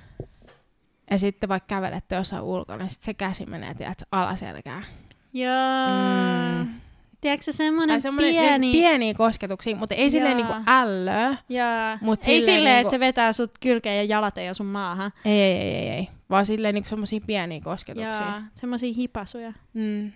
Ja 1.12 1.20
sitten 1.20 1.50
vaikka 1.50 1.68
kävelette 1.68 2.16
jossain 2.16 2.44
ulkona, 2.44 2.84
niin 2.84 2.90
sit 2.90 3.02
se 3.02 3.14
käsi 3.14 3.46
menee, 3.46 3.74
tiedätkö, 3.74 4.06
alaselkään. 4.12 4.86
Joo. 5.34 6.64
Mm. 6.64 6.85
Tiedätkö 7.22 7.46
Tai 7.88 8.02
semmonen 8.02 8.32
pieni... 8.34 8.72
Pieniä 8.72 9.14
kosketuksia, 9.14 9.76
mutta 9.76 9.96
ei 9.96 10.10
silleen 10.10 10.38
niinku 10.38 10.54
ällöä. 10.68 11.38
Joo. 11.50 11.98
Mut 12.02 12.20
ei 12.28 12.42
silleen 12.42 12.64
niinku- 12.66 12.80
että 12.82 12.90
se 12.92 13.00
vetää 13.00 13.34
sut 13.34 13.52
kylkeen 13.60 13.98
ja 13.98 14.04
jalat 14.04 14.38
ei 14.38 14.54
sun 14.54 14.66
maahan. 14.66 15.12
Ei, 15.26 15.42
ei, 15.42 15.58
ei, 15.58 15.76
ei, 15.76 15.90
ei. 15.90 16.08
Vaan 16.30 16.46
silleen 16.46 16.74
niinku 16.76 16.90
semmosia 16.90 17.20
pieniä 17.28 17.62
kosketuksia. 17.62 18.14
Joo. 18.14 18.42
Semmosia 18.56 18.94
hipasuja. 18.94 19.54
Mm. 19.74 20.12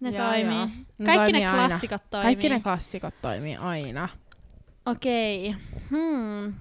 Ne 0.00 0.10
Joo, 0.10 0.26
toimii. 0.26 0.56
joo. 0.56 0.68
Ne 0.98 1.06
Kaikki 1.06 1.32
ne 1.32 1.38
toimii 1.38 1.44
aina. 1.46 1.68
klassikot 1.68 2.02
toimii. 2.10 2.24
Kaikki 2.24 2.48
ne 2.48 2.60
klassikot 2.60 3.14
toimii 3.22 3.56
aina. 3.56 4.08
Okei. 4.86 5.54
Hmm. 5.90 6.54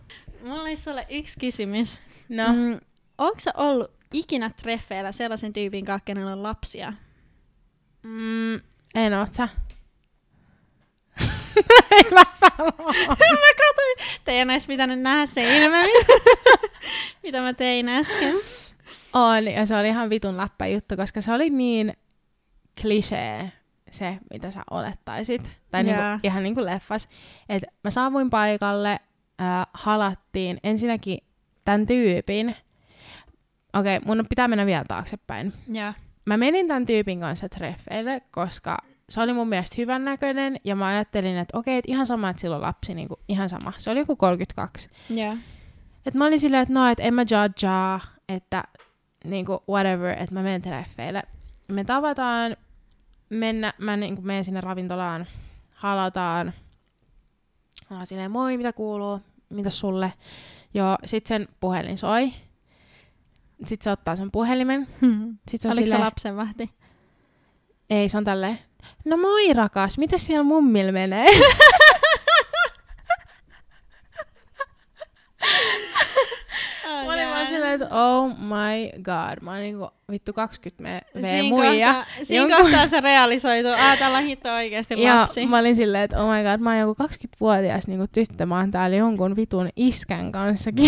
Mulla 0.43 0.61
olisi 0.61 0.83
sulle 0.83 1.05
yksi 1.09 1.39
kysymys. 1.39 2.01
No, 2.29 2.43
mm. 2.53 2.79
Onko 3.17 3.39
sä 3.39 3.51
ollut 3.57 3.91
ikinä 4.13 4.49
treffeillä 4.49 5.11
sellaisen 5.11 5.53
tyypin 5.53 5.85
kanssa, 5.85 6.05
kenellä 6.05 6.31
on 6.31 6.43
lapsia? 6.43 6.93
mm, 8.03 8.53
en 8.95 9.13
oot 9.19 9.33
sä. 9.33 9.49
Ei 11.91 12.03
mä 12.11 12.23
mä 12.39 13.51
katsoin, 13.57 14.21
te 14.25 14.31
ei 14.31 14.39
enää 14.39 14.53
edes 14.53 14.67
pitänyt 14.67 14.99
nähdä 14.99 15.25
se 15.25 15.57
ilme, 15.57 15.83
mitä 17.23 17.41
mä 17.41 17.53
tein 17.53 17.89
äsken. 17.89 18.35
On, 19.13 19.45
ja 19.47 19.65
se 19.65 19.75
oli 19.75 19.87
ihan 19.87 20.09
vitun 20.09 20.37
läppä 20.37 20.67
juttu, 20.67 20.95
koska 20.95 21.21
se 21.21 21.33
oli 21.33 21.49
niin 21.49 21.93
klisee 22.81 23.51
se, 23.91 24.17
mitä 24.33 24.51
sä 24.51 24.63
olettaisit. 24.71 25.51
Tai 25.71 25.83
niinku, 25.83 26.01
Jaa. 26.01 26.19
ihan 26.23 26.43
niin 26.43 26.55
kuin 26.55 26.65
leffas. 26.65 27.09
Et 27.49 27.63
mä 27.83 27.89
saavuin 27.89 28.29
paikalle, 28.29 28.99
äh, 29.41 29.67
halattiin 29.73 30.57
ensinnäkin 30.63 31.17
tämän 31.65 31.85
tyypin. 31.85 32.55
Okei, 33.73 33.97
okay, 33.97 34.07
mun 34.07 34.25
pitää 34.29 34.47
mennä 34.47 34.65
vielä 34.65 34.85
taaksepäin. 34.87 35.53
Ja. 35.73 35.93
Mä 36.25 36.37
menin 36.37 36.67
tämän 36.67 36.85
tyypin 36.85 37.19
kanssa 37.19 37.49
treffeille, 37.49 38.21
koska 38.31 38.77
se 39.09 39.21
oli 39.21 39.33
mun 39.33 39.49
mielestä 39.49 39.75
hyvän 39.77 40.05
näköinen, 40.05 40.59
ja 40.63 40.75
mä 40.75 40.87
ajattelin, 40.87 41.37
että 41.37 41.57
okei, 41.57 41.77
että 41.77 41.91
ihan 41.91 42.05
sama, 42.05 42.29
että 42.29 42.41
sillä 42.41 42.55
on 42.55 42.61
lapsi, 42.61 42.93
niin 42.93 43.07
kuin, 43.07 43.19
ihan 43.27 43.49
sama. 43.49 43.73
Se 43.77 43.89
oli 43.89 43.99
joku 43.99 44.15
32. 44.15 44.89
Ja. 45.09 45.37
Et 46.05 46.13
mä 46.13 46.25
olin 46.25 46.39
silleen, 46.39 46.61
että 46.61 46.73
no, 46.73 46.87
että 46.87 47.03
en 47.03 47.13
mä 47.13 47.21
judgea, 47.21 47.99
että 48.29 48.63
niinku 49.23 49.63
whatever, 49.69 50.09
että 50.19 50.33
mä 50.33 50.43
menen 50.43 50.61
treffeille. 50.61 51.23
Me 51.67 51.83
tavataan, 51.83 52.57
mennä, 53.29 53.73
mä 53.77 53.97
niinku 53.97 54.21
menen 54.21 54.45
sinne 54.45 54.61
ravintolaan, 54.61 55.27
halataan. 55.75 56.53
Mä 57.89 58.05
silleen, 58.05 58.31
moi, 58.31 58.57
mitä 58.57 58.73
kuuluu, 58.73 59.19
mitä 59.49 59.69
sulle? 59.69 60.13
Joo, 60.73 60.97
sit 61.05 61.27
sen 61.27 61.47
puhelin 61.59 61.97
soi. 61.97 62.33
Sit 63.65 63.81
se 63.81 63.91
ottaa 63.91 64.15
sen 64.15 64.31
puhelimen. 64.31 64.87
Sit 65.51 65.61
se 65.61 65.67
Oliko 65.67 65.81
se 65.81 65.85
silleen, 65.85 66.05
lapsenvahti? 66.05 66.69
ei, 67.89 68.09
se 68.09 68.17
on 68.17 68.23
tälleen, 68.23 68.59
no 69.05 69.17
moi 69.17 69.53
rakas, 69.53 69.97
mitä 69.97 70.17
siellä 70.17 70.43
mummilla 70.43 70.91
menee? 70.91 71.27
oh 77.91 78.27
my 78.39 79.01
god, 79.03 79.41
mä 79.43 79.51
oon 79.51 79.59
niinku 79.59 79.89
vittu 80.11 80.33
20 80.33 81.05
me, 81.15 81.21
Siinä 81.21 81.43
muija. 81.49 81.93
kohtaa, 81.93 82.05
siinä 82.23 82.45
Jonkun- 82.47 82.61
kohtaa 82.61 82.87
se 82.87 83.01
realisoitu. 83.01 83.69
Ah, 83.69 83.99
tällä 83.99 84.19
hitto 84.21 84.53
oikeasti 84.53 85.01
Ja 85.03 85.15
lapsi. 85.15 85.45
mä 85.45 85.57
olin 85.57 85.75
silleen, 85.75 86.03
että 86.03 86.23
oh 86.23 86.29
my 86.31 86.43
god, 86.43 86.59
mä 86.63 86.69
oon 86.69 86.79
joku 86.79 87.03
20-vuotias 87.03 87.87
niinku 87.87 88.05
tyttö, 88.11 88.45
mä 88.45 88.57
oon 88.59 88.71
täällä 88.71 88.95
jonkun 88.97 89.35
vitun 89.35 89.69
iskän 89.75 90.31
kanssa 90.31 90.71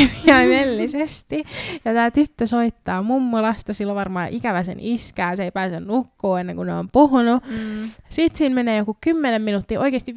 kirjaimellisesti. 0.47 1.43
Ja 1.85 1.93
tää 1.93 2.11
tyttö 2.11 2.47
soittaa 2.47 3.01
mummolasta, 3.01 3.73
sillä 3.73 3.91
on 3.91 3.95
varmaan 3.95 4.29
ikävä 4.31 4.63
sen 4.63 4.79
iskää, 4.79 5.35
se 5.35 5.43
ei 5.43 5.51
pääse 5.51 5.79
nukkuun 5.79 6.39
ennen 6.39 6.55
kuin 6.55 6.65
ne 6.67 6.73
on 6.73 6.89
puhunut. 6.91 7.43
Mm. 7.49 7.89
Sitten 8.09 8.37
siinä 8.37 8.55
menee 8.55 8.77
joku 8.77 8.97
10 9.01 9.41
minuuttia, 9.41 9.79
oikeasti 9.79 10.11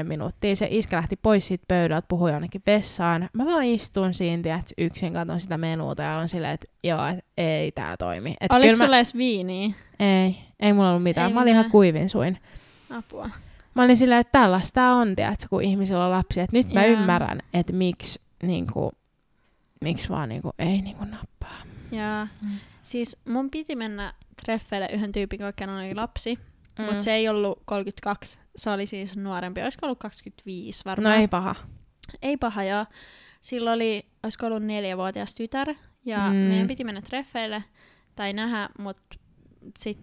5-10 0.00 0.04
minuuttia. 0.04 0.56
Se 0.56 0.68
iskä 0.70 0.96
lähti 0.96 1.16
pois 1.16 1.46
siitä 1.46 1.64
pöydältä, 1.68 2.06
puhui 2.08 2.32
jonnekin 2.32 2.62
vessaan. 2.66 3.28
Mä 3.32 3.46
vaan 3.46 3.64
istun 3.64 4.14
siinä, 4.14 4.42
tiedät, 4.42 4.66
yksin, 4.78 5.12
katon 5.12 5.40
sitä 5.40 5.58
menuuta 5.58 6.02
ja 6.10 6.16
on 6.18 6.28
silleen, 6.28 6.52
että 6.54 6.66
joo, 6.84 7.06
et 7.06 7.24
ei 7.36 7.72
tää 7.72 7.96
toimi. 7.96 8.36
Et 8.40 8.52
Oliko 8.52 8.62
kyllä 8.72 8.84
sulla 8.86 8.96
edes 8.96 9.16
viiniä? 9.16 9.68
Mä... 9.68 9.74
Ei, 10.00 10.36
ei 10.60 10.72
mulla 10.72 10.90
ollut 10.90 11.02
mitään. 11.02 11.28
Ei 11.28 11.34
mä 11.34 11.40
olin 11.42 11.52
ihan 11.52 11.70
kuivin 11.70 12.08
suin. 12.08 12.38
Apua. 12.90 13.30
Mä 13.74 13.82
olin 13.82 13.96
silleen, 13.96 14.20
että 14.20 14.38
tällaista 14.38 14.92
on, 14.92 15.16
tiedätkö, 15.16 15.46
kun 15.50 15.62
ihmisillä 15.62 16.04
on 16.04 16.10
lapsia. 16.10 16.42
Et 16.42 16.52
nyt 16.52 16.72
mä 16.72 16.84
Joo. 16.84 16.92
ymmärrän, 17.00 17.40
että 17.54 17.72
miksi, 17.72 18.20
niinku, 18.42 18.92
miksi 19.80 20.08
vaan 20.08 20.28
niinku, 20.28 20.50
ei 20.58 20.82
niinku 20.82 21.04
nappaa. 21.04 21.62
Ja 21.90 22.26
Mm. 22.42 22.48
siis 22.82 23.16
mun 23.28 23.50
piti 23.50 23.76
mennä 23.76 24.12
treffeille 24.44 24.88
yhden 24.92 25.12
tyypin, 25.12 25.40
joka 25.40 25.72
oli 25.74 25.94
lapsi, 25.94 26.38
mm. 26.78 26.84
Mutta 26.84 27.00
se 27.04 27.12
ei 27.12 27.28
ollut 27.28 27.62
32, 27.64 28.40
se 28.56 28.70
oli 28.70 28.86
siis 28.86 29.16
nuorempi, 29.16 29.62
olisiko 29.62 29.86
ollut 29.86 29.98
25 29.98 30.82
No 30.84 30.90
varmaan. 30.90 31.16
ei 31.16 31.28
paha. 31.28 31.54
ei 32.22 32.36
paha, 32.36 32.64
joo. 32.64 32.86
Sillä 33.40 33.72
oli, 33.72 34.06
olisiko 34.22 34.46
ollut 34.46 34.62
neljävuotias 34.62 35.34
tytär, 35.34 35.74
ja 36.04 36.18
Mm. 36.18 36.34
mm. 36.36 36.40
meidän 36.42 36.66
piti 36.66 36.84
mennä 36.84 37.02
treffeille 37.02 37.64
tai 38.16 38.32
nähdä, 38.32 38.68
mutta 38.78 39.16
sit 39.78 39.98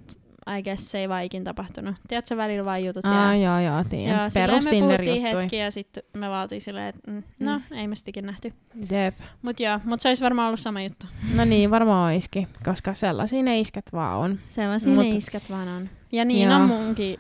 I 0.60 0.64
guess 0.64 0.92
se 0.92 1.00
ei 1.00 1.10
vaan 1.10 1.24
ikin 1.24 1.44
tapahtunut. 1.44 1.96
Tiedätkö, 2.08 2.38
välillä 2.38 2.66
vaan 2.66 2.84
jutut 2.86 3.04
jää. 3.04 3.30
Ah, 3.30 3.40
joo, 3.42 3.60
joo, 3.60 3.84
tiedän. 3.84 4.18
Ja 4.24 4.30
silleen 4.30 4.50
Perus 4.50 4.66
me 4.66 4.80
puhuttiin 4.80 5.22
hetki 5.22 5.56
ja 5.58 5.72
sitten 5.72 6.04
me 6.18 6.30
valtiin 6.30 6.62
silleen, 6.62 6.88
että 6.88 7.12
mm, 7.12 7.24
no, 7.40 7.62
ei 7.72 7.88
me 7.88 7.96
sitäkin 7.96 8.26
nähty. 8.26 8.54
Jep. 8.92 9.16
Mut 9.42 9.60
joo, 9.60 9.80
mut 9.84 10.00
se 10.02 10.08
olisi 10.10 10.24
varmaan 10.24 10.48
ollut 10.48 10.60
sama 10.60 10.82
juttu. 10.82 11.08
No 11.36 11.46
niin, 11.46 11.72
varmaan 11.72 12.14
oiskin, 12.14 12.48
koska 12.66 12.94
sellaisia 12.94 13.44
ne 13.44 13.60
iskät 13.60 13.86
vaan 13.94 14.18
on. 14.18 14.40
Sellaisia 14.50 14.94
Mut- 14.94 15.00
ne 15.04 15.08
iskät 15.08 15.44
vaan 15.50 15.68
on. 15.68 15.90
Ja 16.12 16.26
niin 16.26 16.50
Joo. 16.50 16.56
on 16.60 16.68
munkin. 16.68 17.20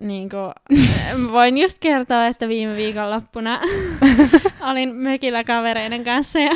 Niin 0.00 0.28
voin 1.32 1.58
just 1.58 1.78
kertoa, 1.80 2.26
että 2.26 2.48
viime 2.48 2.76
viikonloppuna 2.76 3.60
olin 4.70 4.94
mökillä 4.94 5.44
kavereiden 5.44 6.04
kanssa 6.04 6.38
ja 6.38 6.50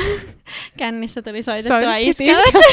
kännissä 0.77 1.21
tuli 1.21 1.43
soitettua 1.43 1.95
iskälle. 1.95 2.63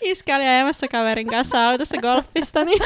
Iskä 0.00 0.36
oli 0.36 0.48
ajamassa 0.48 0.88
kaverin 0.88 1.26
kanssa 1.26 1.68
autossa 1.68 1.96
golfista, 1.96 2.64
niin 2.64 2.82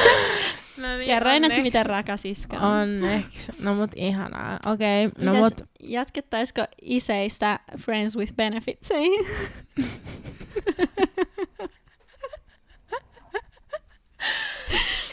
No 0.77 0.97
niin, 0.97 1.05
kerroin, 1.07 1.43
että 1.43 1.61
miten 1.61 1.85
rakas 1.85 2.25
iskä 2.25 2.59
on. 2.59 2.63
Onneksi. 2.63 3.51
No 3.59 3.75
mut 3.75 3.91
ihanaa. 3.95 4.59
Okei, 4.65 5.05
okay, 5.05 5.25
no 5.25 5.33
Mites, 5.33 5.43
mut 5.43 5.69
Jatkettaisiko 5.79 6.65
iseistä 6.81 7.59
Friends 7.77 8.17
with 8.17 8.33
Benefitseihin? 8.35 9.25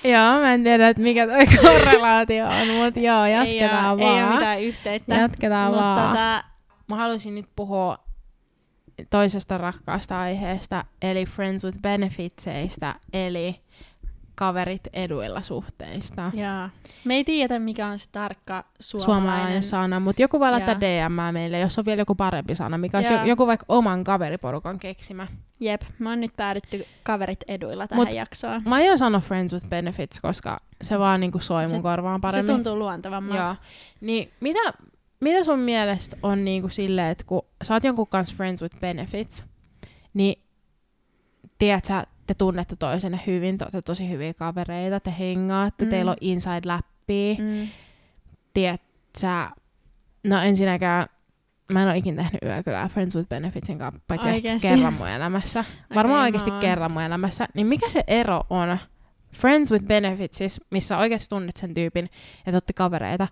Joo, 0.05 0.41
mä 0.41 0.55
en 0.55 0.65
tiedä, 0.65 0.89
että 0.89 1.03
mikä 1.03 1.27
toi 1.27 1.47
korrelaatio 1.63 2.47
on, 2.47 2.69
mut 2.69 2.97
joo, 2.97 3.25
ei, 3.25 3.33
jatketaan 3.33 3.91
oo, 3.91 3.99
vaan. 3.99 4.17
ei 4.19 4.25
ole 4.25 4.35
mitään 4.35 4.61
yhteyttä. 4.63 5.15
Jatketaan 5.15 5.71
Mutta 5.71 5.85
vaan. 5.85 6.09
tota, 6.09 6.45
Mä 6.89 6.97
haluaisin 6.97 7.35
nyt 7.35 7.47
puhua 7.57 7.99
toisesta 9.11 9.59
rakkaasta 9.59 10.21
aiheesta, 10.21 10.85
eli 11.03 11.27
Friends 11.27 11.65
with 11.65 11.79
Benefitseistä, 11.83 12.95
eli 13.13 13.61
kaverit 14.43 14.89
eduilla 14.93 15.43
suhteista. 15.43 16.31
Jaa. 16.35 16.71
Me 17.05 17.15
ei 17.15 17.25
tiedä, 17.25 17.59
mikä 17.59 17.87
on 17.87 17.99
se 17.99 18.07
tarkka 18.13 18.65
Suomalainen, 18.81 19.31
suomalainen. 19.31 19.63
sana, 19.63 20.01
mutta 20.01 20.23
joku 20.23 20.41
voi 20.41 20.51
laittaa. 20.51 20.81
DM 20.81 21.33
meille, 21.33 21.59
jos 21.59 21.79
on 21.79 21.85
vielä 21.85 22.01
joku 22.01 22.15
parempi 22.15 22.55
sana, 22.55 22.79
mikä 22.79 22.99
olisi 22.99 23.13
Joo. 23.13 23.21
jo- 23.23 23.29
joku 23.29 23.47
vaikka 23.47 23.67
oman 23.69 24.05
kaveriporukan 24.05 24.79
keksimä. 24.79 25.27
Jep, 25.61 25.83
mä 25.99 26.09
oon 26.09 26.21
nyt 26.21 26.37
päädytty 26.37 26.85
kaverit 27.03 27.41
eduilla 27.49 27.87
tähän 27.89 28.07
Mut 28.07 28.15
jaksoon. 28.15 28.63
Mä 28.67 28.75
aion 28.75 28.99
sanoa 28.99 29.21
Friends 29.21 29.53
with 29.53 29.67
Benefits, 29.69 30.21
koska 30.21 30.59
se 30.83 30.99
vaan 30.99 31.21
niinku 31.21 31.39
soi 31.39 31.63
mun 31.63 31.71
Se- 31.71 31.83
korvaan 31.83 32.19
Se 32.19 32.23
paremmin. 32.23 32.55
tuntuu 32.55 32.79
luontevammalta. 32.79 33.43
Joo. 33.43 33.55
Niin 34.01 34.33
mitä, 34.41 34.61
mitä 35.21 35.45
sun 35.45 35.59
mielestä 35.59 36.17
on 36.23 36.45
niinku 36.45 36.69
silleen, 36.69 37.09
että 37.09 37.25
kun 37.27 37.43
sä 37.63 37.75
oot 37.75 37.85
jonkun 37.85 38.07
kanssa 38.07 38.35
Friends 38.37 38.63
with 38.63 38.81
Benefits, 38.81 39.45
niin 40.15 40.43
tiedät 41.59 41.85
sä, 41.85 42.05
te 42.35 42.39
tunnette 42.39 42.77
toisenne 42.77 43.21
hyvin, 43.27 43.59
te 43.59 43.65
olette 43.65 43.83
tosi 43.83 44.09
hyviä 44.11 44.35
kavereita, 44.35 45.01
te 45.01 45.15
hengaatte, 45.19 45.85
Mm. 45.85 45.91
teillä 45.91 46.11
on 46.11 46.17
inside 46.21 46.61
läppiä, 46.65 47.35
mm. 47.39 47.69
No 50.25 50.39
ensinnäkään 50.43 51.07
mä 51.73 51.83
en 51.83 51.89
ole 51.89 51.97
ikinä 51.97 52.23
tehnyt 52.23 52.43
yökylää 52.43 52.89
Friends 52.89 53.17
with 53.17 53.29
Benefitsin 53.29 53.79
kanssa, 53.79 54.01
paitsi 54.09 54.29
ehkä 54.29 54.49
kerran 54.63 54.95
mun 54.95 55.09
elämässä. 55.09 55.65
Varmaan 55.95 56.21
Okei, 56.21 56.27
oikeasti 56.29 56.51
mä 56.51 56.55
oon. 56.57 56.61
kerran 56.61 56.93
mun 56.93 57.03
elämässä. 57.03 57.49
Niin 57.55 57.67
mikä 57.67 57.89
se 57.89 58.05
ero 58.07 58.43
on 58.51 58.79
Friends 59.33 59.73
with 59.73 59.85
Benefits, 59.87 60.61
missä 60.71 60.99
oikeasti 60.99 61.29
tunnet 61.29 61.57
sen 61.57 61.75
tyypin 61.75 62.11
ja 62.47 62.53
te 62.53 62.57
olette 62.57 62.73
kavereita, 62.73 63.29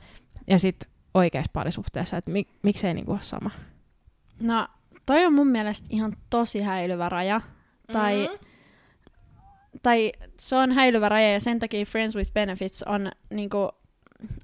ja 0.47 0.59
sitten 0.59 0.91
oikeassa 1.15 1.51
parisuhteessa, 1.53 2.17
että 2.17 2.31
mik, 2.31 2.49
miksei 2.63 2.95
niinku 2.95 3.13
ole 3.13 3.23
sama? 3.23 3.51
No, 4.41 4.69
toi 5.07 5.27
on 5.27 5.33
mun 5.33 5.47
mielestä 5.49 5.87
ihan 5.91 6.17
tosi 6.31 6.61
häilyvä 6.61 7.09
raja. 7.09 7.41
Tai, 7.93 8.29
Mm. 8.33 8.47
Tai 9.83 10.12
se 10.40 10.56
on 10.56 10.72
häilyvä 10.72 11.09
raja 11.09 11.33
ja 11.33 11.40
sen 11.40 11.59
takia 11.59 11.85
Friends 11.85 12.16
with 12.16 12.33
Benefits 12.33 12.83
on 12.83 13.11
niinku, 13.30 13.68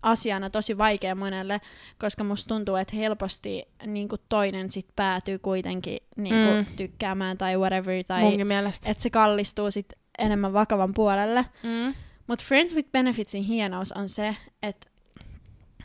asiana 0.02 0.50
tosi 0.50 0.78
vaikea 0.78 1.14
monelle, 1.14 1.60
koska 1.98 2.24
musta 2.24 2.54
tuntuu, 2.54 2.76
että 2.76 2.96
helposti 2.96 3.68
niinku, 3.86 4.16
toinen 4.28 4.70
sit 4.70 4.86
päätyy 4.96 5.38
kuitenkin 5.38 5.98
niinku, 6.16 6.52
Mm. 6.70 6.76
tykkäämään 6.76 7.38
tai 7.38 7.56
whatever, 7.56 8.04
tai 8.06 8.22
että 8.86 9.02
se 9.02 9.10
kallistuu 9.10 9.70
sit 9.70 9.92
enemmän 10.18 10.52
vakavan 10.52 10.94
puolelle. 10.94 11.46
Mm. 11.62 11.94
Mutta 12.26 12.44
Friends 12.44 12.74
with 12.74 12.90
Benefitsin 12.92 13.42
hienous 13.42 13.92
on 13.92 14.08
se, 14.08 14.36
että 14.62 14.88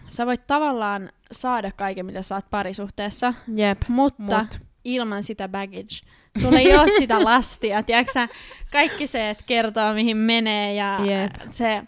sä 0.08 0.26
voit 0.26 0.48
tavallaan 0.48 1.10
saada 1.32 1.72
kaiken, 1.72 2.06
mitä 2.06 2.22
sä 2.22 2.36
oot 2.36 2.46
parisuhteessa, 2.50 3.34
Jep. 3.56 3.82
mutta 3.88 4.24
Mut. 4.24 4.32
Mut. 4.34 4.60
ilman 4.84 5.24
sitä 5.24 5.48
baggage. 5.50 5.96
Sulla 6.40 6.60
ei 6.60 6.76
ole 6.76 6.90
sitä 6.90 7.24
lastia, 7.24 7.84
tiedätkö? 7.84 8.28
Kaikki 8.72 9.08
se, 9.08 9.30
että 9.30 9.44
kertoo 9.48 9.94
mihin 9.94 10.18
menee 10.18 10.74
ja 10.74 11.00
Jep. 11.06 11.32
se 11.50 11.84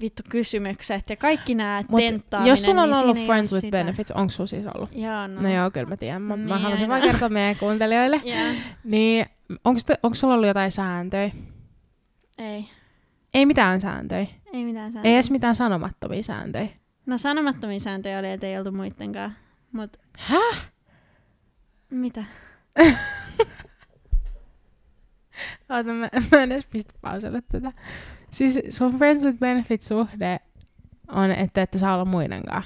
vittu 0.00 0.22
kysymykset 0.28 1.10
ja 1.10 1.16
kaikki 1.16 1.54
nämä 1.54 1.82
Mut 1.88 2.00
tenttaaminen. 2.00 2.50
jos 2.50 2.62
sulla 2.62 2.82
on 2.82 2.90
niin 2.90 3.02
ollut 3.04 3.26
Friends 3.26 3.52
with 3.52 3.60
sitä. 3.64 3.70
Benefits, 3.78 4.10
onko 4.10 4.30
sulla 4.30 4.46
siis 4.46 4.66
ollut? 4.74 4.90
Joo, 4.92 5.26
no. 5.26 5.40
No 5.42 5.48
joo, 5.54 5.70
kyllä 5.70 5.86
mä 5.86 5.96
tiedän. 5.96 6.22
Mä, 6.22 6.36
mä 6.36 6.54
Niin, 6.54 6.62
halusin 6.62 6.84
aina. 6.84 6.88
vaan 7.02 7.12
kertoa 7.12 7.28
meidän 7.28 7.56
kuuntelijoille. 7.60 8.20
Yeah. 8.26 8.54
Niin, 8.84 9.26
onko, 9.64 10.14
sulla 10.14 10.34
ollut 10.34 10.46
jotain 10.46 10.70
sääntöjä? 10.72 11.30
Ei. 12.38 12.64
Ei 13.34 13.46
mitään 13.46 13.80
sääntöjä. 13.80 14.26
Ei 14.52 14.64
mitään 14.64 14.92
sääntöjä. 14.92 15.10
Ei 15.10 15.16
edes 15.16 15.30
mitään 15.30 15.54
sanomattomia 15.54 16.22
sääntöjä. 16.22 16.68
No 17.06 17.18
sanomattomia 17.18 17.80
sääntöjä 17.80 18.18
oli, 18.18 18.30
että 18.30 18.46
ei 18.46 18.58
oltu 18.58 18.72
muittenkaan. 18.72 19.32
Mut 19.72 19.96
Häh? 20.18 20.70
mitä? 21.90 22.24
Oota, 25.68 25.92
mä, 25.92 26.08
mä 26.32 26.42
en 26.42 26.52
edes 26.52 26.66
pistä 26.66 26.92
pauselle 27.00 27.42
tätä. 27.52 27.72
Siis 28.30 28.60
sun 28.70 28.98
Friends 28.98 29.24
with 29.24 29.38
Benefits-suhde 29.38 30.40
on, 31.08 31.32
että 31.32 31.62
ette 31.62 31.78
saa 31.78 31.94
olla 31.94 32.04
muidenkaan. 32.04 32.64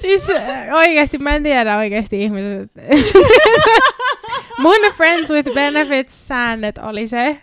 siis 0.00 0.30
äh, 0.30 0.74
oikeesti, 0.74 1.18
mä 1.18 1.30
en 1.30 1.42
tiedä 1.42 1.76
oikeesti 1.76 2.22
ihmiset. 2.22 2.70
Mun 4.62 4.92
Friends 4.96 5.30
with 5.30 5.54
Benefits-säännöt 5.54 6.78
oli 6.78 7.06
se, 7.06 7.42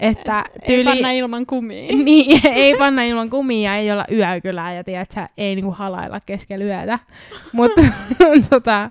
että 0.00 0.44
Ei 0.62 0.66
tyyli... 0.66 0.84
panna 0.84 1.10
ilman 1.10 1.46
kumia. 1.46 1.96
Niin, 2.04 2.40
ei 2.46 2.76
panna 2.76 3.02
ilman 3.02 3.30
kumia, 3.30 3.76
ei 3.76 3.92
olla 3.92 4.04
yökylää 4.12 4.74
ja 4.74 4.84
tiedät, 4.84 5.10
sä, 5.10 5.28
ei 5.38 5.54
niinku 5.54 5.70
halailla 5.70 6.20
keskellä 6.26 6.64
yötä. 6.64 6.98
Mutta 7.52 7.80
tota, 8.50 8.90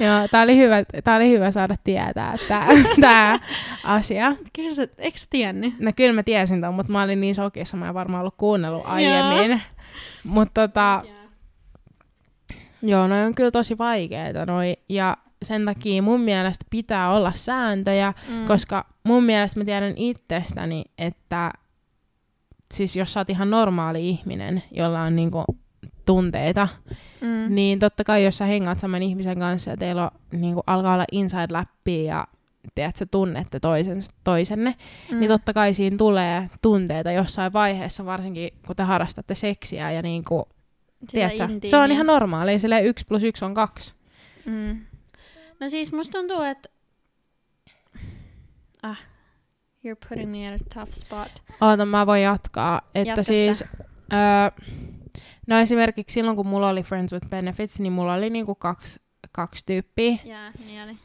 joo, 0.00 0.28
tää 0.30 0.42
oli, 0.42 0.56
hyvä, 0.56 0.76
tää 1.04 1.16
oli 1.16 1.30
hyvä 1.30 1.50
saada 1.50 1.74
tietää, 1.84 2.34
tämä 3.00 3.38
asia. 3.84 4.36
Kyllä 4.52 4.74
sä, 4.74 4.88
eikö 4.98 5.18
sä 5.18 5.26
tiennyt? 5.30 5.74
No 5.78 5.92
kyllä 5.96 6.12
mä 6.12 6.22
tiesin 6.22 6.60
ton, 6.60 6.74
mutta 6.74 6.92
mä 6.92 7.02
olin 7.02 7.20
niin 7.20 7.34
shokissa, 7.34 7.76
mä 7.76 7.88
en 7.88 7.94
varmaan 7.94 8.20
ollut 8.20 8.34
kuunnellut 8.36 8.86
aiemmin. 8.86 9.62
Mutta 10.24 10.68
tota, 10.68 11.02
joo, 12.82 13.06
noi 13.06 13.22
on 13.22 13.34
kyllä 13.34 13.50
tosi 13.50 13.78
vaikeita 13.78 14.46
noi. 14.46 14.76
Ja 14.88 15.16
sen 15.42 15.64
takia 15.64 16.02
mun 16.02 16.20
mielestä 16.20 16.64
pitää 16.70 17.10
olla 17.12 17.32
sääntöjä, 17.34 18.12
Mm. 18.28 18.46
koska 18.46 18.86
mun 19.04 19.24
mielestä 19.24 19.60
mä 19.60 19.64
tiedän 19.64 19.92
itsestäni, 19.96 20.84
että 20.98 21.50
siis 22.74 22.96
jos 22.96 23.12
sä 23.12 23.20
oot 23.20 23.30
ihan 23.30 23.50
normaali 23.50 24.08
ihminen, 24.08 24.62
jolla 24.70 25.02
on 25.02 25.16
niinku, 25.16 25.44
tunteita, 26.04 26.68
Mm. 27.20 27.54
niin 27.54 27.78
totta 27.78 28.04
kai 28.04 28.24
jos 28.24 28.38
sä 28.38 28.44
hengaat 28.44 28.78
saman 28.78 29.02
ihmisen 29.02 29.38
kanssa 29.38 29.70
ja 29.70 29.76
teillä 29.76 30.04
on, 30.04 30.40
niin 30.40 30.54
kuin, 30.54 30.64
alkaa 30.66 30.94
olla 30.94 31.04
inside 31.12 31.46
läppi 31.50 32.04
ja 32.04 32.26
tiedät, 32.74 32.96
sä 32.96 33.06
tunnette 33.06 33.60
toisen, 33.60 33.98
toisenne, 34.24 34.74
mm. 35.12 35.18
niin 35.20 35.28
totta 35.30 35.52
kai 35.52 35.74
siinä 35.74 35.96
tulee 35.96 36.50
tunteita 36.62 37.12
jossain 37.12 37.52
vaiheessa, 37.52 38.04
varsinkin 38.04 38.50
kun 38.66 38.76
te 38.76 38.82
harrastatte 38.82 39.34
seksiä 39.34 39.90
ja 39.92 40.02
niin 40.02 40.24
kuin, 40.24 40.44
Sitä 41.00 41.12
tiedätkö, 41.12 41.68
se 41.68 41.76
on 41.76 41.92
ihan 41.92 42.06
normaali, 42.06 42.58
silleen 42.58 42.84
yksi 42.86 43.04
plus 43.08 43.22
yksi 43.22 43.44
on 43.44 43.54
kaksi. 43.54 43.94
Mm. 44.46 44.80
No 45.60 45.68
siis 45.68 45.92
musta 45.92 46.18
tuntuu, 46.18 46.42
että... 46.42 46.68
Ah, 48.82 48.98
you're 49.84 50.08
putting 50.08 50.30
me 50.30 50.44
in 50.46 50.54
a 50.54 50.58
tough 50.74 50.92
spot. 50.92 51.42
Oota, 51.60 51.86
mä 51.86 52.06
voin 52.06 52.22
jatkaa. 52.22 52.82
Että 52.94 53.08
Jatka 53.08 53.22
siis, 53.22 53.64
öö, 54.12 54.66
no 55.46 55.58
esimerkiksi 55.58 56.14
silloin, 56.14 56.36
kun 56.36 56.46
mulla 56.46 56.68
oli 56.68 56.82
Friends 56.82 57.12
with 57.12 57.28
Benefits, 57.28 57.80
niin 57.80 57.92
mulla 57.92 58.14
oli 58.14 58.30
niinku 58.30 58.54
kaksi, 58.54 59.00
kaksi 59.32 59.66
tyyppiä. 59.66 60.16
Jaa, 60.24 60.50
niin 60.66 60.82
oli. 60.82 60.96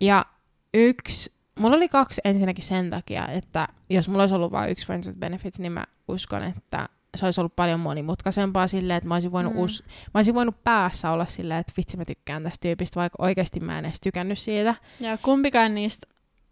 Ja 0.00 0.26
yksi, 0.74 1.32
mulla 1.58 1.76
oli 1.76 1.88
kaksi 1.88 2.20
ensinnäkin 2.24 2.64
sen 2.64 2.90
takia, 2.90 3.28
että 3.28 3.68
jos 3.90 4.08
mulla 4.08 4.22
olisi 4.22 4.34
ollut 4.34 4.52
vain 4.52 4.70
yksi 4.70 4.86
Friends 4.86 5.06
with 5.06 5.18
Benefits, 5.18 5.58
niin 5.58 5.72
mä 5.72 5.84
uskon, 6.08 6.42
että 6.42 6.88
se 7.18 7.24
olisi 7.24 7.40
ollut 7.40 7.56
paljon 7.56 7.80
monimutkaisempaa 7.80 8.66
silleen, 8.66 8.96
että 8.96 9.08
mä 9.08 9.14
olisin 9.14 9.32
voinut, 9.32 9.52
Mm. 9.54 9.58
us- 9.60 9.84
mä 10.14 10.18
olisin 10.18 10.34
voinut 10.34 10.64
päässä 10.64 11.10
olla 11.10 11.26
silleen, 11.26 11.60
että 11.60 11.72
vitsi 11.76 11.96
mä 11.96 12.04
tykkään 12.04 12.42
tästä 12.42 12.62
tyypistä, 12.62 13.00
vaikka 13.00 13.22
oikeasti 13.24 13.60
mä 13.60 13.78
en 13.78 13.84
edes 13.84 14.00
tykännyt 14.00 14.38
siitä. 14.38 14.74
Ja 15.00 15.18
kumpikaan 15.18 15.74
niistä 15.74 16.06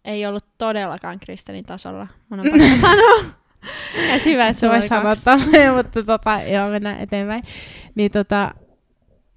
ei 0.05 0.25
ollut 0.25 0.45
todellakaan 0.57 1.19
Kristelin 1.19 1.65
tasolla. 1.65 2.07
Mun 2.29 2.39
on 2.39 2.45
pakko 2.51 2.77
sanoa. 2.81 3.23
Et 4.13 4.25
hyvä, 4.25 4.47
että 4.47 4.59
se 4.59 4.69
oli 4.69 4.81
sanoa 4.87 5.13
tolleen, 5.15 5.73
mutta 5.77 6.03
tota, 6.03 6.39
joo, 6.41 6.69
mennään 6.69 6.99
eteenpäin. 6.99 7.43
Niin 7.95 8.11
tota, 8.11 8.51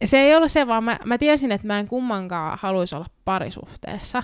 se 0.04 0.18
ei 0.18 0.36
ollut 0.36 0.52
se, 0.52 0.66
vaan 0.66 0.84
mä, 0.84 0.98
mä 1.04 1.18
tiesin, 1.18 1.52
että 1.52 1.66
mä 1.66 1.78
en 1.78 1.88
kummankaan 1.88 2.58
haluaisi 2.62 2.96
olla 2.96 3.06
parisuhteessa, 3.24 4.22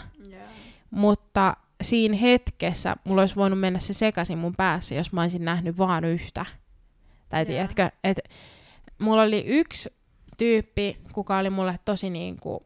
mutta 0.91 1.57
siinä 1.83 2.17
hetkessä 2.17 2.97
mulla 3.05 3.23
olisi 3.23 3.37
voinut 3.37 3.61
mennä 3.61 3.79
se 3.79 3.93
sekaisin 3.95 4.39
mun 4.39 4.55
päässä, 4.57 4.95
jos 4.95 5.13
mä 5.13 5.21
olisin 5.21 5.45
nähnyt 5.45 5.79
vaan 5.79 6.05
yhtä. 6.05 6.47
Tai 7.29 7.43
Joo. 7.43 7.47
tiedätkö, 7.47 7.91
että 8.05 8.23
mulla 8.99 9.23
oli 9.23 9.45
yksi 9.47 9.91
tyyppi, 10.39 10.97
kuka 11.13 11.39
oli 11.39 11.51
mulle 11.51 11.79
tosi 11.85 12.11
niin 12.11 12.37
kuin, 12.41 12.61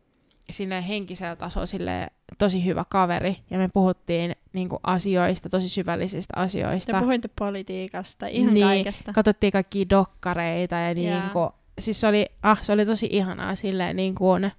sille 0.51 0.89
henkisellä 0.89 1.37
tasolla 1.37 1.67
sille 1.67 2.09
tosi 2.39 2.65
hyvä 2.65 2.85
kaveri, 2.89 3.37
ja 3.51 3.59
me 3.59 3.69
puhuttiin 3.69 4.37
niin 4.53 4.69
kuin, 4.69 4.81
asioista, 4.83 5.49
tosi 5.49 5.69
syvällisistä 5.69 6.35
asioista. 6.37 6.93
Te 6.93 6.99
puhuitte 6.99 7.29
politiikasta, 7.39 8.27
ihan 8.27 8.55
Niin, 8.55 8.67
kaikesta. 8.67 9.13
katsottiin 9.13 9.53
kaikkia 9.53 9.85
dokkareita 9.91 10.75
ja 10.75 10.93
Jaa. 10.93 11.21
niinku, 11.21 11.51
siis 11.79 12.01
se 12.01 12.07
oli, 12.07 12.27
ah, 12.43 12.63
se 12.63 12.73
oli 12.73 12.87
tosi 12.87 13.09
ihanaa 13.13 13.55
silleen 13.55 13.97
niin 13.97 14.15
kuin, 14.15 14.51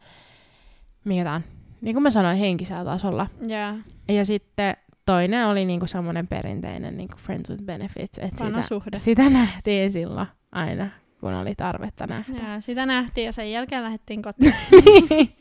mikä 1.03 1.23
tää 1.23 1.33
on, 1.35 1.43
niin 1.81 1.95
kuin 1.95 2.03
mä 2.03 2.09
sanoin, 2.09 2.37
henkisellä 2.37 2.85
tasolla. 2.85 3.27
Joo, 3.47 3.75
Ja 4.17 4.25
sitten 4.25 4.77
toinen 5.05 5.47
oli 5.47 5.65
niinku 5.65 5.87
semmoinen 5.87 6.27
perinteinen 6.27 6.97
niinku 6.97 7.17
friends 7.17 7.49
with 7.49 7.63
benefits, 7.63 8.19
Vanha 8.39 8.61
sitä, 8.61 8.75
suhde. 8.75 8.97
sitä 8.97 9.29
nähtiin 9.29 9.91
silloin 9.91 10.27
aina, 10.51 10.89
kun 11.19 11.33
oli 11.33 11.55
tarvetta 11.55 12.07
nähdä. 12.07 12.33
Joo, 12.33 12.61
sitä 12.61 12.85
nähtiin 12.85 13.25
ja 13.25 13.31
sen 13.31 13.51
jälkeen 13.51 13.83
lähdettiin 13.83 14.21
kotiin. 14.21 14.53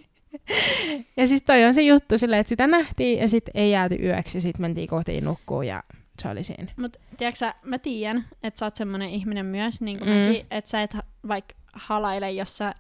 ja 1.17 1.27
siis 1.27 1.43
toi 1.43 1.65
on 1.65 1.75
se 1.75 1.83
juttu 1.83 2.19
silleen, 2.19 2.41
että 2.41 2.49
sitä 2.49 2.67
nähtiin 2.67 3.19
ja 3.19 3.29
sitten 3.29 3.53
ei 3.55 3.71
jääty 3.71 3.95
yöksi 4.03 4.39
ja 4.39 4.43
sitten 4.43 4.63
mentiin 4.63 4.89
kotiin 4.89 5.25
nukkuun 5.25 5.67
ja 5.67 5.83
se 6.23 6.29
oli 6.29 6.45
siinä. 6.45 6.73
Mut 6.77 6.97
tiedätkö 7.17 7.39
sä, 7.39 7.55
mä 7.63 7.79
tiedän, 7.79 8.25
että 8.43 8.59
sä 8.59 8.67
oot 8.67 8.77
semmonen 8.77 9.09
ihminen 9.09 9.47
myös, 9.47 9.81
niin 9.81 9.99
kuin 9.99 10.11
Mm. 10.11 10.17
mäkin, 10.17 10.47
että 10.51 10.71
sä 10.71 10.83
et 10.83 10.97
vaikka 11.29 11.55
halaile, 11.73 12.31
jos 12.31 12.57
sä 12.59 12.75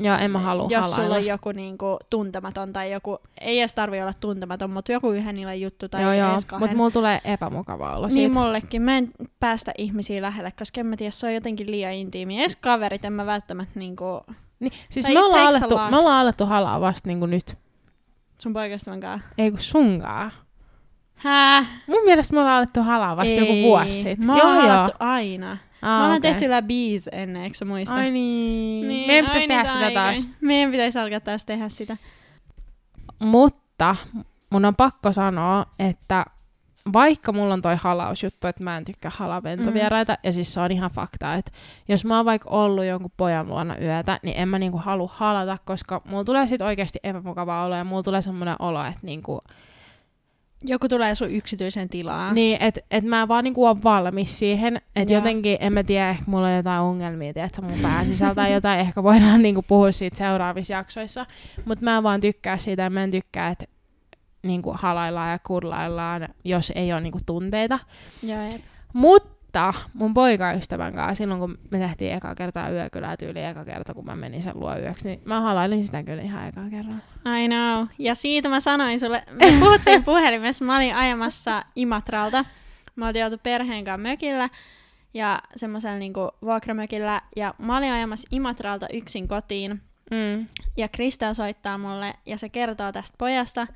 Joo, 0.00 0.16
en 0.16 0.30
mä 0.30 0.38
halua 0.38 0.66
jos 0.70 0.86
halailla. 0.86 1.04
sulla 1.04 1.14
on 1.16 1.26
joku 1.26 1.52
niinku 1.52 1.98
tuntematon 2.10 2.72
tai 2.72 2.92
joku, 2.92 3.18
ei 3.40 3.58
edes 3.60 3.74
tarvi 3.74 4.00
olla 4.00 4.12
tuntematon, 4.20 4.70
mutta 4.70 4.92
joku 4.92 5.10
yhden 5.10 5.36
illan 5.36 5.60
juttu 5.60 5.88
tai 5.88 6.02
joo, 6.02 6.12
joo, 6.12 6.36
mutta 6.58 6.76
mulla 6.76 6.90
tulee 6.90 7.20
epämukava 7.24 7.96
olo 7.96 8.06
niin 8.06 8.12
siitä. 8.12 8.34
mullekin. 8.34 8.82
Mä 8.82 8.96
en 8.98 9.10
päästä 9.40 9.72
ihmisiä 9.78 10.22
lähelle, 10.22 10.52
koska 10.58 10.80
en 10.80 10.86
mä 10.86 10.96
tiedä, 10.96 11.10
se 11.10 11.26
on 11.26 11.34
jotenkin 11.34 11.70
liian 11.70 11.92
intiimiä. 11.92 12.40
Edes 12.40 12.56
kaverit 12.56 13.04
en 13.04 13.12
mä 13.12 13.26
välttämättä 13.26 13.78
niinku 13.78 14.20
Niin, 14.60 14.72
siis 14.90 15.04
Tai 15.06 15.14
me 15.14 15.22
ollaan, 15.22 15.46
alettu, 15.46 15.78
me 15.90 15.96
ollaan 15.96 16.20
alettu 16.20 16.46
halaa 16.46 16.80
vasta 16.80 17.08
niinku 17.08 17.26
nyt. 17.26 17.54
sun 18.42 18.52
poikastavan 18.52 19.00
kanssa. 19.00 19.28
Ei 19.38 19.50
kun 19.50 19.60
sunkaan. 19.60 20.32
Hää? 21.14 21.66
Mun 21.86 22.04
mielestä 22.04 22.34
me 22.34 22.40
ollaan 22.40 22.56
alettu 22.56 22.82
halaa 22.82 23.16
vasta 23.16 23.32
joku 23.40 23.52
Ei. 23.52 23.62
vuosi 23.62 23.90
sitten. 23.92 24.26
Mä 24.26 24.34
oon 24.44 24.56
halattu 24.62 24.96
aina. 25.00 25.56
Aa, 25.82 25.98
Mä 25.98 26.04
ollaan 26.04 26.18
okei. 26.18 26.30
tehty 26.30 26.50
läpi 26.50 26.96
ennen, 27.12 27.42
eikö 27.42 27.64
muista? 27.64 27.94
Ai 27.94 28.10
niin. 28.10 28.88
niin 28.88 29.06
Meidän 29.06 29.24
pitäisi 29.24 29.48
tehdä 29.48 29.62
niitä 29.62 29.72
sitä 29.72 29.86
aikoja. 29.86 30.04
taas. 30.04 30.26
Meidän 30.40 30.70
pitäisi 30.70 30.98
alkaa 30.98 31.20
taas 31.20 31.44
tehdä 31.44 31.68
sitä. 31.68 31.96
Mutta 33.18 33.96
mun 34.50 34.64
on 34.64 34.76
pakko 34.76 35.12
sanoa, 35.12 35.66
että 35.78 36.24
vaikka 36.92 37.32
mulla 37.32 37.54
on 37.54 37.62
toi 37.62 37.76
halausjuttu, 37.76 38.46
että 38.46 38.64
mä 38.64 38.76
en 38.76 38.84
tykkää 38.84 39.10
halaventovieraita, 39.14 40.12
mm. 40.12 40.18
ja 40.22 40.32
siis 40.32 40.52
se 40.52 40.60
on 40.60 40.72
ihan 40.72 40.90
fakta, 40.90 41.34
että 41.34 41.52
jos 41.88 42.04
mä 42.04 42.16
oon 42.16 42.26
vaikka 42.26 42.50
ollut 42.50 42.84
jonkun 42.84 43.12
pojan 43.16 43.48
luona 43.48 43.78
yötä, 43.78 44.18
niin 44.22 44.36
en 44.36 44.48
mä 44.48 44.58
niinku 44.58 44.78
halua 44.78 45.10
halata, 45.12 45.56
koska 45.64 46.02
mulla 46.04 46.24
tulee 46.24 46.46
sit 46.46 46.60
oikeasti 46.60 46.98
epämukava 47.02 47.64
olo, 47.64 47.76
ja 47.76 47.84
mulla 47.84 48.02
tulee 48.02 48.22
semmoinen 48.22 48.56
olo, 48.58 48.84
että 48.84 49.00
niinku, 49.02 49.40
Joku 50.64 50.88
tulee 50.88 51.14
sun 51.14 51.30
yksityisen 51.30 51.88
tilaan. 51.88 52.34
niin, 52.34 52.62
että 52.62 52.80
et 52.90 53.04
mä 53.04 53.28
vaan 53.28 53.44
niinku 53.44 53.64
oon 53.64 53.82
valmis 53.82 54.38
siihen, 54.38 54.80
että 54.96 55.14
jotenkin, 55.14 55.56
en 55.60 55.72
mä 55.72 55.84
tiedä, 55.84 56.10
ehkä 56.10 56.24
mulla 56.26 56.46
on 56.46 56.56
jotain 56.56 56.80
ongelmia, 56.80 57.32
tiedätkö, 57.34 57.62
mun 57.62 57.78
pää 57.82 58.04
sisältä 58.04 58.48
jotain, 58.48 58.80
ehkä 58.80 59.02
voidaan 59.02 59.42
niinku 59.46 59.62
puhua 59.62 59.92
siitä 59.92 60.16
seuraavissa 60.16 60.74
jaksoissa, 60.74 61.26
mutta 61.64 61.84
mä 61.84 62.02
vaan 62.02 62.20
tykkää 62.20 62.58
siitä, 62.58 62.82
ja 62.82 62.90
mä 62.90 63.04
en 63.04 63.10
tykkää, 63.10 63.48
että 63.48 63.64
niinku 64.42 64.74
halaillaan 64.78 65.30
ja 65.30 65.38
kurlaillaan, 65.38 66.28
jos 66.44 66.72
ei 66.74 66.92
ole 66.92 67.00
niinku 67.00 67.20
tunteita. 67.26 67.78
Joo, 68.22 68.42
jep. 68.42 68.60
Mutta 69.50 69.74
mun 69.94 70.14
poikaystävän 70.14 70.94
kanssa, 70.94 71.14
silloin 71.14 71.40
kun 71.40 71.58
me 71.70 71.78
tehtiin 71.78 72.12
eka 72.12 72.34
kertaa 72.34 72.70
yökylää 72.70 73.16
tyyli 73.16 73.44
eka 73.44 73.64
kerta, 73.64 73.94
kun 73.94 74.04
mä 74.04 74.16
menin 74.16 74.42
sen 74.42 74.60
luo 74.60 74.76
yöksi, 74.76 75.08
niin 75.08 75.22
mä 75.24 75.40
halailin 75.40 75.84
sitä 75.84 76.02
kyllä 76.02 76.22
ihan 76.22 76.48
eka 76.48 76.60
kerran. 76.70 77.02
I 77.42 77.48
know. 77.48 77.86
Ja 77.98 78.14
siitä 78.14 78.48
mä 78.48 78.60
sanoin 78.60 79.00
sulle, 79.00 79.22
me 79.30 79.46
puhuttiin 79.60 80.04
puhelimessa, 80.10 80.64
mä 80.64 80.76
olin 80.76 80.94
ajamassa 80.94 81.64
Imatralta. 81.76 82.44
Mä 82.96 83.06
oltiin 83.06 83.24
oltu 83.24 83.38
perheen 83.42 83.84
kanssa 83.84 84.08
mökillä 84.08 84.48
ja 85.14 85.42
semmoisella 85.56 85.98
niinku 85.98 86.30
vuokramökillä. 86.42 87.22
Ja 87.36 87.54
mä 87.58 87.78
olin 87.78 87.92
ajamassa 87.92 88.28
Imatralta 88.32 88.86
yksin 88.92 89.28
kotiin. 89.28 89.82
Mm. 90.10 90.46
Ja 90.76 90.88
Kristel 90.88 91.34
soittaa 91.34 91.78
mulle 91.78 92.14
ja 92.26 92.38
se 92.38 92.48
kertoo 92.48 92.92
tästä 92.92 93.14
pojasta. 93.18 93.66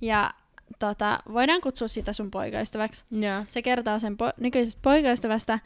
Ja 0.00 0.30
tota, 0.78 1.18
voidaan 1.32 1.60
kutsua 1.60 1.88
sitä 1.88 2.12
sun 2.12 2.30
poikaystäväksi. 2.30 3.04
Joo. 3.10 3.44
Se 3.48 3.62
kertoo 3.62 3.98
sen 3.98 4.12
po- 4.12 4.34
nykyisestä 4.40 4.80
poikaystävästä 4.82 5.58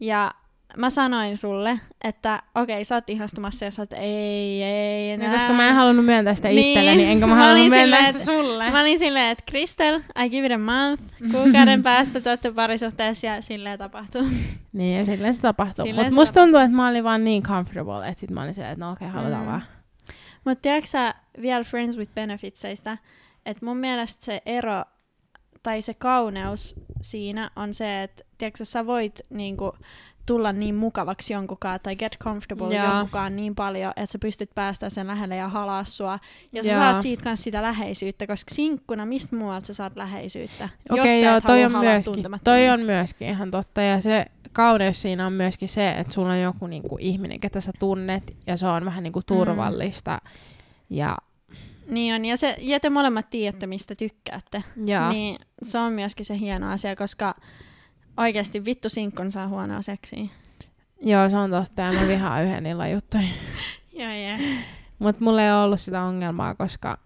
ja 0.00 0.34
mä 0.76 0.90
sanoin 0.90 1.36
sulle, 1.36 1.80
että 2.04 2.42
okei, 2.54 2.84
sä 2.84 2.94
oot 2.94 3.10
ihastumassa 3.10 3.64
ja 3.64 3.70
sä 3.70 3.82
oot 3.82 3.92
ei, 3.92 4.62
ei 4.62 5.10
enää. 5.10 5.26
Ja 5.26 5.34
koska 5.34 5.52
mä 5.52 5.68
en 5.68 5.74
halunnut 5.74 6.04
myöntää 6.04 6.34
sitä 6.34 6.48
Niin. 6.48 6.68
itselleni, 6.68 7.04
enkä 7.04 7.26
mä, 7.26 7.34
Mä 7.34 7.42
halunnut 7.42 7.68
myöntää 7.68 8.06
sitä 8.06 8.18
sulle. 8.18 8.70
Mä 8.70 8.80
olin 8.80 8.98
silleen, 8.98 9.30
että 9.30 9.44
Kristel, 9.50 10.00
I 10.24 10.30
give 10.30 10.46
it 10.46 10.52
a 10.52 10.58
month, 10.58 11.02
kuukauden 11.32 11.82
päästä 11.88 12.20
te 12.20 12.30
ootte 12.30 12.52
parisuhteessa 12.52 13.26
ja 13.26 13.42
silleen 13.42 13.78
tapahtuu. 13.78 14.22
Niin, 14.72 14.98
ja 14.98 15.04
silleen 15.04 15.34
se. 15.34 15.40
Silleen 15.76 15.96
Mutta 15.96 16.14
musta 16.14 16.40
tuntuu, 16.40 16.60
että 16.60 16.76
mä 16.76 16.88
olin 16.88 17.04
vaan 17.04 17.24
niin 17.24 17.42
comfortable, 17.42 18.08
että 18.08 18.20
sit 18.20 18.30
mä 18.30 18.42
olin 18.42 18.54
silleen, 18.54 18.72
että 18.72 18.84
no 18.84 18.92
okei, 18.92 19.08
okay, 19.08 19.20
halutaan 19.20 19.42
mm. 19.42 19.50
vaan. 19.50 19.62
Mutta 20.44 20.62
tiedätkö 20.62 20.88
sä 20.88 21.14
vielä 21.42 21.64
Friends 21.64 21.98
with 21.98 22.14
Benefitseistä, 22.14 22.98
että 23.46 23.66
mun 23.66 23.76
mielestä 23.76 24.24
se 24.24 24.42
ero 24.46 24.84
tai 25.62 25.82
se 25.82 25.94
kauneus 25.94 26.74
siinä 27.00 27.50
on 27.56 27.74
se, 27.74 28.02
että 28.02 28.24
tiedätkö, 28.38 28.64
sä, 28.64 28.86
voit 28.86 29.20
niinku, 29.30 29.72
tulla 30.26 30.52
niin 30.52 30.74
mukavaksi 30.74 31.32
jonkunkaan 31.32 31.80
tai 31.82 31.96
get 31.96 32.16
comfortable 32.18 32.74
Joo. 32.74 32.86
jonkunkaan 32.86 33.36
niin 33.36 33.54
paljon, 33.54 33.92
että 33.96 34.12
sä 34.12 34.18
pystyt 34.18 34.50
päästä 34.54 34.90
sen 34.90 35.06
lähelle 35.06 35.36
ja 35.36 35.48
halaa 35.48 35.84
sua. 35.84 36.18
Ja 36.52 36.62
sä 36.62 36.70
Joo. 36.70 36.78
saat 36.78 37.00
siitä 37.00 37.24
kanssa 37.24 37.44
sitä 37.44 37.62
läheisyyttä, 37.62 38.26
koska 38.26 38.54
sinkkuna, 38.54 39.06
mistä 39.06 39.36
muualta 39.36 39.66
sä 39.66 39.74
saat 39.74 39.96
läheisyyttä? 39.96 40.68
Okei, 40.90 41.14
jos 41.14 41.20
sä 41.20 41.26
joo, 41.26 41.36
et 41.36 41.44
toi 41.44 41.64
on, 41.64 41.72
myöskin, 41.72 42.24
toi 42.44 42.68
on 42.68 42.80
myöskin 42.80 43.28
ihan 43.28 43.50
totta. 43.50 43.80
Ja 43.80 44.00
se 44.00 44.26
kauneus 44.52 45.02
siinä 45.02 45.26
on 45.26 45.32
myöskin 45.32 45.68
se, 45.68 45.90
että 45.90 46.14
sulla 46.14 46.32
on 46.32 46.40
joku 46.40 46.66
niinku 46.66 46.96
ihminen, 47.00 47.40
ketä 47.40 47.60
sä 47.60 47.72
tunnet, 47.78 48.36
ja 48.46 48.56
se 48.56 48.66
on 48.66 48.84
vähän 48.84 49.02
niinku 49.02 49.22
turvallista. 49.26 50.20
Ja, 50.90 51.16
Niin 51.86 52.14
on, 52.14 52.24
ja, 52.24 52.36
se, 52.36 52.56
ja 52.58 52.80
te 52.80 52.90
molemmat 52.90 53.30
tiedätte, 53.30 53.66
mistä 53.66 53.94
tykkäätte. 53.94 54.62
ja 54.84 55.10
Niin 55.12 55.38
se 55.62 55.78
on 55.78 55.92
myöskin 55.92 56.26
se 56.26 56.38
hieno 56.38 56.70
asia, 56.72 56.96
koska 56.96 57.34
oikeasti 58.16 58.64
vittu 58.64 58.88
sinkkun 58.88 59.30
saa 59.30 59.48
huonoa 59.48 59.82
seksiä. 59.82 60.24
joo, 61.02 61.30
se 61.30 61.36
on 61.36 61.50
totta, 61.50 61.82
ja 61.82 61.92
mä 61.92 62.08
vihaan 62.08 62.44
yhden 62.44 62.66
illan 62.66 62.92
juttuja. 62.92 63.22
Joo, 63.98 64.12
joo. 64.12 64.38
Mutta 64.98 65.24
mulla 65.24 65.42
ei 65.42 65.50
ole 65.50 65.62
ollut 65.62 65.80
sitä 65.80 66.02
ongelmaa, 66.02 66.54
koska... 66.54 66.98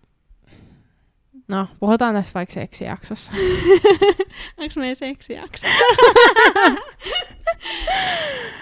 No, 1.48 1.68
puhutaan 1.80 2.14
tästä 2.14 2.34
vaikka 2.34 2.52
seksijaksossa. 2.52 3.32
Onks 4.58 4.76
meidän 4.76 4.96
seksijakso? 4.96 5.66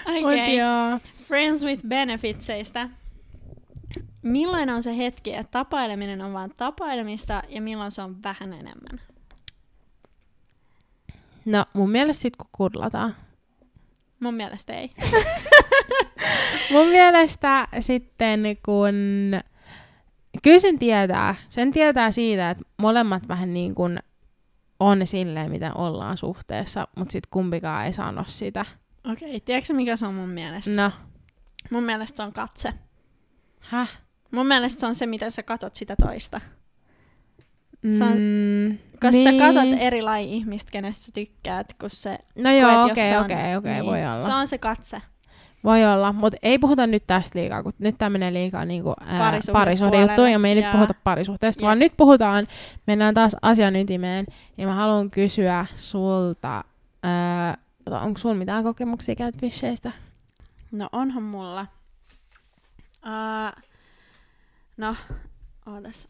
Okei. 0.24 0.56
joo. 0.56 0.98
Friends 1.26 1.64
with 1.64 1.82
Benefitseistä. 1.88 2.88
Milloin 4.28 4.70
on 4.70 4.82
se 4.82 4.96
hetki, 4.96 5.34
että 5.34 5.50
tapaileminen 5.50 6.20
on 6.20 6.32
vain 6.32 6.52
tapailemista 6.56 7.42
ja 7.48 7.62
milloin 7.62 7.90
se 7.90 8.02
on 8.02 8.22
vähän 8.22 8.52
enemmän? 8.52 9.00
No 11.44 11.64
mun 11.72 11.90
mielestä 11.90 12.22
sit 12.22 12.36
kun 12.36 12.48
kudlataan. 12.52 13.16
Mun 14.20 14.34
mielestä 14.34 14.72
ei. 14.72 14.90
Mun 16.72 16.86
mielestä 16.86 17.68
sitten 17.80 18.40
kun... 18.64 18.94
Kyllä 20.42 20.58
sen 20.58 20.78
tietää. 20.78 21.34
Sen 21.48 21.72
tietää 21.72 22.10
siitä, 22.10 22.50
että 22.50 22.64
molemmat 22.76 23.28
vähän 23.28 23.54
niin 23.54 23.74
kuin 23.74 23.98
on 24.80 25.06
silleen, 25.06 25.50
miten 25.50 25.76
ollaan 25.76 26.16
suhteessa, 26.16 26.88
mutta 26.96 27.12
sitten 27.12 27.30
kumpikaan 27.30 27.86
ei 27.86 27.92
sano 27.92 28.24
sitä. 28.26 28.64
Okei, 29.12 29.28
okay, 29.28 29.40
tiedätkö 29.40 29.74
mikä 29.74 29.96
se 29.96 30.06
on 30.06 30.14
mun 30.14 30.28
mielestä? 30.28 30.70
No. 30.70 30.92
Mun 31.70 31.84
mielestä 31.84 32.16
se 32.16 32.22
on 32.22 32.32
katse. 32.32 32.74
Häh? 33.60 34.07
Mun 34.30 34.46
mielestä 34.46 34.80
se 34.80 34.86
on 34.86 34.94
se, 34.94 35.06
miten 35.06 35.30
sä 35.30 35.42
katot 35.42 35.74
sitä 35.76 35.94
toista. 36.02 36.40
Se 37.98 38.04
on- 38.04 38.12
Mm, 38.18 38.78
Koska 38.92 39.10
niin. 39.10 39.24
sä 39.40 39.46
katot 39.46 39.78
eri 39.80 40.02
laji 40.02 40.36
ihmistä, 40.36 40.70
kenestä 40.70 41.04
sä 41.04 41.12
tykkäät, 41.14 41.72
kun 41.80 41.90
se... 41.90 42.18
No 42.38 42.50
joo, 42.50 42.84
okei, 42.84 43.16
okei, 43.18 43.56
okei, 43.56 43.72
niin, 43.72 43.86
voi 43.86 44.06
olla. 44.06 44.20
Se 44.20 44.34
on 44.34 44.48
se 44.48 44.58
katse. 44.58 45.02
Voi 45.64 45.86
olla, 45.86 46.12
mutta 46.12 46.38
ei 46.42 46.58
puhuta 46.58 46.86
nyt 46.86 47.02
tästä 47.06 47.38
liikaa, 47.38 47.62
kun 47.62 47.72
nyt 47.78 47.98
tämä 47.98 48.10
menee 48.10 48.32
liikaa 48.32 48.64
niinku, 48.64 48.88
ää, 49.00 49.18
Parisuhdepuolelle, 49.18 49.52
parisuhdejuttuun 49.52 50.30
ja 50.32 50.38
me 50.38 50.48
ei 50.48 50.54
nyt 50.54 50.62
jaa. 50.64 50.72
puhuta 50.72 50.94
parisuhteesta, 51.04 51.60
Jep. 51.62 51.66
vaan 51.66 51.78
nyt 51.78 51.92
puhutaan, 51.96 52.46
mennään 52.86 53.14
taas 53.14 53.36
asian 53.42 53.76
ytimeen 53.76 54.26
ja 54.58 54.66
mä 54.66 54.74
haluan 54.74 55.10
kysyä 55.10 55.66
sulta, 55.76 56.64
ää, 57.02 57.56
onko 57.90 58.18
sulla 58.18 58.34
mitään 58.34 58.64
kokemuksia 58.64 59.14
catfisheistä? 59.14 59.92
No 60.72 60.88
onhan 60.92 61.22
mulla. 61.22 61.66
Uh, 63.06 63.62
no, 64.78 64.96
ootas. 65.66 66.08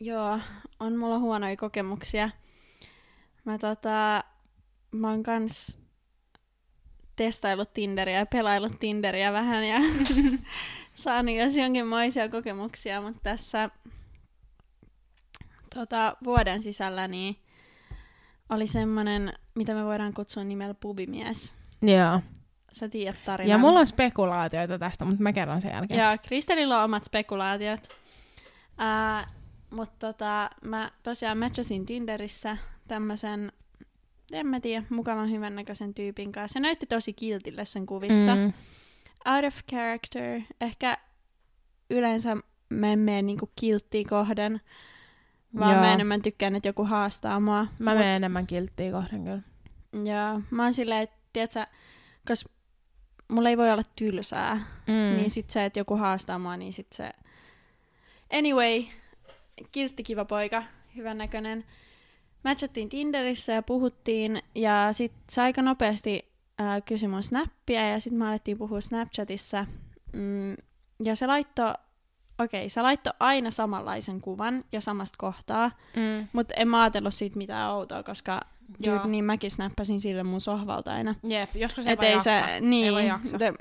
Joo, 0.00 0.40
on 0.80 0.96
mulla 0.96 1.18
huonoja 1.18 1.56
kokemuksia. 1.56 2.30
Mä 3.44 3.58
tota, 3.58 4.24
mä 4.92 5.10
oon 5.10 5.22
kans 5.22 5.78
testaillut 7.16 7.72
Tinderia 7.72 8.18
ja 8.18 8.26
pelaillut 8.26 8.80
Tinderia 8.80 9.32
vähän 9.32 9.64
ja 9.64 9.78
saanut 10.94 11.34
jos 11.34 11.56
jonkinmoisia 11.56 12.28
kokemuksia, 12.28 13.00
mutta 13.00 13.20
tässä 13.22 13.70
tota, 15.74 16.16
vuoden 16.24 16.62
sisällä 16.62 17.08
niin 17.08 17.36
oli 18.48 18.66
semmonen, 18.66 19.32
mitä 19.54 19.74
me 19.74 19.84
voidaan 19.84 20.14
kutsua 20.14 20.44
nimellä 20.44 20.74
pubimies. 20.74 21.54
Joo. 21.82 22.20
Sä 22.72 22.88
tiedät 22.88 23.20
tarinan. 23.24 23.50
Ja 23.50 23.58
mulla 23.58 23.80
on 23.80 23.86
spekulaatioita 23.86 24.78
tästä, 24.78 25.04
mutta 25.04 25.22
mä 25.22 25.32
kerron 25.32 25.60
sen 25.60 25.72
jälkeen. 25.72 26.00
Ja 26.00 26.18
Kristelillä 26.18 26.78
on 26.78 26.84
omat 26.84 27.04
spekulaatiot. 27.04 27.88
Ää, 28.78 29.28
mutta 29.70 30.06
tota, 30.06 30.50
mä 30.64 30.90
tosiaan 31.02 31.38
matchasin 31.38 31.86
Tinderissä 31.86 32.56
tämmöisen, 32.88 33.52
en 34.32 34.46
mä 34.46 34.60
tiedä, 34.60 34.84
mukavan 34.90 35.30
hyvännäköisen 35.30 35.94
tyypin 35.94 36.32
kanssa. 36.32 36.52
Se 36.52 36.60
näytti 36.60 36.86
tosi 36.86 37.12
kiltille 37.12 37.64
sen 37.64 37.86
kuvissa. 37.86 38.34
Mm. 38.34 38.52
Out 39.26 39.44
of 39.44 39.56
character. 39.70 40.40
Ehkä 40.60 40.98
yleensä 41.90 42.36
mä 42.68 42.92
en 42.92 42.98
mene 42.98 43.22
niinku 43.22 43.50
kilttiin 43.56 44.08
kohden, 44.08 44.60
vaan 45.58 45.72
Joo. 45.72 45.80
mä 45.80 45.92
enemmän 45.92 46.22
tykkään, 46.22 46.56
että 46.56 46.68
joku 46.68 46.84
haastaa 46.84 47.40
mua. 47.40 47.66
Mä 47.78 47.94
menen 47.94 48.16
enemmän 48.16 48.46
kilttiä 48.46 48.92
kohden 48.92 49.24
kyllä. 49.24 49.42
Ja 50.04 50.40
mä 50.50 50.62
oon 50.62 50.74
silleen, 50.74 51.02
että 51.02 51.16
tiedätkö, 51.32 51.66
koska 52.28 52.50
mulla 53.32 53.48
ei 53.48 53.56
voi 53.56 53.70
olla 53.70 53.82
tylsää, 53.96 54.60
Mm. 54.86 55.16
Niin 55.16 55.30
sit 55.30 55.50
se, 55.50 55.64
että 55.64 55.80
joku 55.80 55.96
haastaa 55.96 56.38
mua, 56.38 56.56
niin 56.56 56.72
sit 56.72 56.92
se... 56.92 57.10
Anyway, 58.38 58.82
kiltti 59.72 60.02
kiva 60.02 60.24
poika, 60.24 60.62
hyvän 60.96 61.18
näköinen. 61.18 61.64
Matchattiin 62.44 62.88
Tinderissä 62.88 63.52
ja 63.52 63.62
puhuttiin, 63.62 64.42
ja 64.54 64.88
sit 64.92 65.12
se 65.30 65.42
aika 65.42 65.62
nopeasti 65.62 66.32
ää, 66.58 66.80
kysyi 66.80 67.08
mun 67.08 67.22
snappia, 67.22 67.88
ja 67.88 68.00
sit 68.00 68.12
me 68.12 68.28
alettiin 68.28 68.58
puhua 68.58 68.80
Snapchatissa. 68.80 69.66
Mm, 70.12 70.56
ja 71.04 71.16
se 71.16 71.26
laittoi, 71.26 71.70
okei, 72.38 72.60
okay, 72.60 72.68
se 72.68 72.82
laittoi 72.82 73.12
aina 73.20 73.50
samanlaisen 73.50 74.20
kuvan 74.20 74.64
ja 74.72 74.80
samasta 74.80 75.16
kohtaa, 75.18 75.70
Mm. 75.96 76.28
mutta 76.32 76.54
en 76.56 76.68
mä 76.68 76.80
ajatellut 76.82 77.14
siitä 77.14 77.36
mitään 77.38 77.70
outoa, 77.72 78.02
koska 78.02 78.40
Joo. 78.80 78.96
dude, 78.98 79.08
niin 79.08 79.24
mäkin 79.24 79.50
snappasin 79.50 80.00
sille 80.00 80.22
mun 80.22 80.40
sohvalta 80.40 80.92
aina. 80.92 81.14
Jep, 81.22 81.50
joskus 81.54 81.86
ei 81.86 81.92
Et 81.92 82.02
ei 82.02 82.12
jaksa. 82.12 82.32
se, 82.32 82.60
niin, 82.60 82.86
ei 82.86 82.92
voi 82.92 83.06
jaksa. 83.06 83.38
te, 83.38 83.52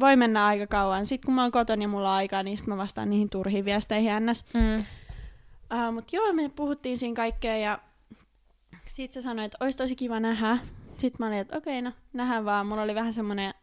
voi 0.00 0.16
mennä 0.16 0.46
aika 0.46 0.66
kauan. 0.66 1.06
Sitten 1.06 1.26
kun 1.26 1.34
mä 1.34 1.42
oon 1.42 1.52
kotona 1.52 1.82
ja 1.82 1.88
mulla 1.88 2.10
on 2.10 2.16
aikaa, 2.16 2.42
niin 2.42 2.58
sit 2.58 2.66
mä 2.66 2.76
vastaan 2.76 3.10
niihin 3.10 3.30
turhiin 3.30 3.64
viesteihin 3.64 4.12
ns. 4.26 4.44
Mm. 4.54 4.76
Uh, 4.76 5.94
Mutta 5.94 6.16
joo, 6.16 6.32
me 6.32 6.48
puhuttiin 6.48 6.98
siinä 6.98 7.14
kaikkea 7.16 7.56
ja 7.56 7.78
sit 8.88 9.12
se 9.12 9.22
sanoi, 9.22 9.44
että 9.44 9.58
olisi 9.60 9.78
tosi 9.78 9.96
kiva 9.96 10.20
nähdä. 10.20 10.58
Sitten 10.96 11.16
mä 11.18 11.26
olin, 11.26 11.38
että 11.38 11.56
okei, 11.58 11.82
no 11.82 11.92
nähdään 12.12 12.44
vaan. 12.44 12.66
Mulla 12.66 12.82
oli 12.82 12.94
vähän 12.94 13.14
semmoinen 13.14 13.54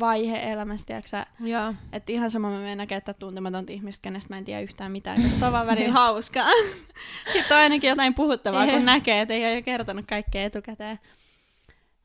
vaihe 0.00 0.52
elämässä, 0.52 0.86
tiiäksä, 0.86 1.26
Joo. 1.40 1.74
että 1.92 2.12
ihan 2.12 2.30
sama 2.30 2.50
mä 2.50 2.58
menen 2.58 2.88
tätä 2.88 3.14
tuntematonta 3.14 3.72
ihmistä, 3.72 4.02
kenestä 4.02 4.34
mä 4.34 4.38
en 4.38 4.44
tiedä 4.44 4.60
yhtään 4.60 4.92
mitään, 4.92 5.16
koska 5.22 5.38
se 5.38 5.46
on 5.46 5.52
vaan 5.52 5.66
välillä 5.66 5.92
hauskaa. 5.92 6.48
Sitten 7.32 7.56
on 7.56 7.62
ainakin 7.62 7.88
jotain 7.88 8.14
puhuttavaa, 8.14 8.66
kun 8.66 8.84
näkee, 8.84 9.20
että 9.20 9.34
ei 9.34 9.52
ole 9.54 9.62
kertonut 9.62 10.06
kaikkea 10.08 10.44
etukäteen. 10.44 10.98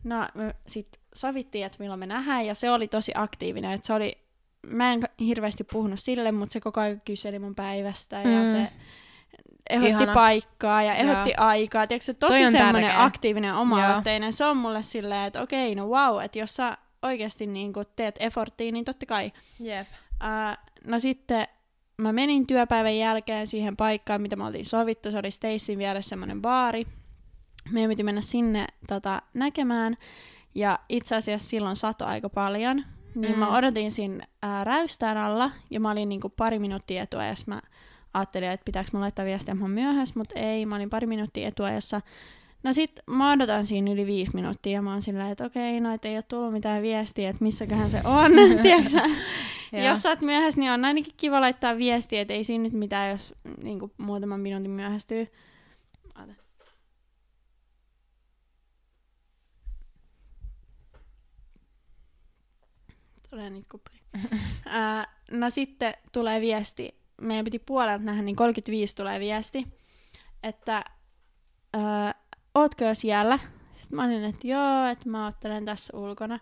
No, 0.04 0.28
me 0.34 0.56
sit 0.68 0.88
sovittiin, 1.16 1.66
että 1.66 1.78
milloin 1.80 2.00
me 2.00 2.06
nähdään, 2.06 2.46
ja 2.46 2.56
se 2.56 2.72
oli 2.72 2.88
tosi 2.88 3.12
aktiivinen, 3.16 3.72
että 3.72 3.88
se 3.88 3.94
oli, 3.94 4.18
mä 4.68 4.94
en 4.94 5.02
hirveästi 5.20 5.64
puhunut 5.64 6.00
sille, 6.00 6.32
mutta 6.32 6.54
se 6.54 6.60
koko 6.60 6.82
ajan 6.82 7.02
kyseli 7.06 7.40
mun 7.40 7.56
päivästä, 7.56 8.16
ja 8.22 8.40
Mm. 8.40 8.52
se 8.52 8.68
ehdotti 9.70 9.90
Ihana. 9.90 10.14
paikkaa 10.14 10.84
ja 10.84 10.96
ehdotti 10.96 11.34
aikaa. 11.36 11.88
Tiedätkö, 11.88 12.06
se 12.06 12.14
tosi 12.14 12.52
semmoinen 12.52 12.98
aktiivinen 13.00 13.56
oma-aloitteinen. 13.56 14.34
Se 14.34 14.46
on 14.46 14.58
mulle 14.58 14.84
silleen, 14.84 15.26
että 15.26 15.42
okei, 15.42 15.76
no 15.76 15.88
wow, 15.88 16.24
että 16.24 16.40
jos 16.40 16.56
sä 16.56 16.78
oikeasti 17.02 17.48
niin 17.48 17.74
teet 17.96 18.16
efforttia, 18.20 18.72
niin 18.72 18.86
totta 18.86 19.06
kai. 19.06 19.32
Jep. 19.60 19.88
Uh, 20.24 20.58
no 20.88 21.00
sitten 21.00 21.48
mä 21.98 22.14
menin 22.14 22.48
työpäivän 22.48 22.98
jälkeen 22.98 23.48
siihen 23.48 23.78
paikkaan, 23.78 24.22
mitä 24.22 24.36
me 24.36 24.44
oltiin 24.46 24.66
sovittu. 24.66 25.12
Se 25.12 25.18
oli 25.18 25.32
Stacyn 25.32 25.78
vieressä 25.78 26.10
semmoinen 26.10 26.42
baari. 26.42 26.88
Meidän 27.72 27.90
piti 27.90 28.04
mennä 28.04 28.22
sinne 28.22 28.68
tota, 28.88 29.22
näkemään. 29.34 29.98
Ja 30.56 30.80
itse 30.90 31.16
asiassa 31.16 31.50
silloin 31.50 31.76
sato 31.76 32.06
aika 32.06 32.30
paljon. 32.30 32.84
Niin 33.16 33.34
Mm. 33.34 33.40
mä 33.40 33.58
odotin 33.58 33.92
siinä 33.92 34.28
ää, 34.42 34.64
räystään 34.64 35.18
alla. 35.18 35.52
Ja 35.70 35.80
mä 35.80 35.92
olin 35.92 36.10
niinku 36.10 36.30
pari 36.30 36.60
minuuttia 36.60 37.02
etuajassa. 37.04 37.46
Mä 37.48 37.62
ajattelin, 38.14 38.50
että 38.52 38.66
pitääkö 38.66 38.90
mä 38.94 39.00
laittaa 39.00 39.26
viestiä, 39.26 39.52
että 39.54 39.64
mä 39.64 39.68
myöhässä. 39.68 40.14
Mutta 40.18 40.40
ei, 40.40 40.66
mä 40.66 40.76
olin 40.76 40.90
pari 40.90 41.08
minuuttia 41.08 41.48
etuajassa. 41.48 42.02
No 42.66 42.74
sit 42.74 43.00
mä 43.08 43.32
odotan 43.32 43.66
siinä 43.66 43.92
yli 43.92 44.06
viisi 44.06 44.32
minuuttia 44.34 44.72
ja 44.72 44.82
mä 44.82 44.92
oon 44.92 45.02
silleen, 45.02 45.32
että 45.32 45.46
okei, 45.46 45.80
no 45.80 45.94
et 45.94 46.06
ei 46.06 46.16
ole 46.16 46.24
tullut 46.24 46.54
mitään 46.54 46.82
viestiä, 46.82 47.30
että 47.30 47.44
missäköhän 47.44 47.90
se 47.90 48.02
on, 48.04 48.32
tiedätkö. 48.64 49.00
Jos 49.88 50.02
sä 50.02 50.10
oot 50.10 50.22
myöhässä, 50.22 50.60
niin 50.60 50.72
on 50.72 50.86
ainakin 50.86 51.14
kiva 51.18 51.42
laittaa 51.42 51.78
viestiä, 51.78 52.22
että 52.22 52.34
ei 52.34 52.44
siinä 52.44 52.62
nyt 52.62 52.74
mitään, 52.74 53.10
jos 53.12 53.34
niin 53.64 53.80
kuin, 53.80 53.92
muutaman 53.98 54.40
minuutin 54.40 54.72
myöhästyy. 54.72 55.28
Oota. 56.20 56.34
Tulee 63.30 63.50
niitä 63.50 63.68
kuplia. 63.72 64.02
Ää, 64.66 65.08
no 65.32 65.50
sitten 65.50 65.94
tulee 66.12 66.42
viesti, 66.42 66.96
meidän 67.22 67.46
piti 67.46 67.60
puolelta 67.60 68.04
nähdä, 68.04 68.22
niin 68.22 68.36
35 68.36 68.96
tulee 68.96 69.20
viesti, 69.20 69.68
että 70.44 70.86
ää, 71.74 72.25
ootko 72.56 72.84
jo 72.86 72.96
siellä? 72.96 73.40
Sitten 73.74 73.96
mä 73.96 74.04
olin, 74.04 74.24
että 74.24 74.48
joo, 74.48 74.86
että 74.92 75.10
mä 75.10 75.28
ottelen 75.28 75.66
tässä 75.66 75.98
ulkona. 75.98 76.40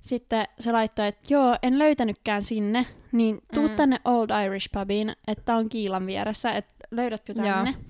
Sitten 0.00 0.46
se 0.60 0.72
laittoi, 0.72 1.06
että 1.08 1.34
joo, 1.34 1.56
en 1.62 1.78
löytänytkään 1.78 2.42
sinne, 2.42 2.86
niin 3.12 3.38
tuu 3.54 3.68
Mm. 3.68 3.76
tänne 3.76 4.00
Old 4.04 4.30
Irish 4.46 4.68
Pubiin, 4.72 5.16
että 5.28 5.54
on 5.56 5.68
kiilan 5.68 6.06
vieressä, 6.06 6.52
että 6.52 6.72
löydätkö 6.90 7.34
tänne? 7.34 7.70
Joo. 7.70 7.82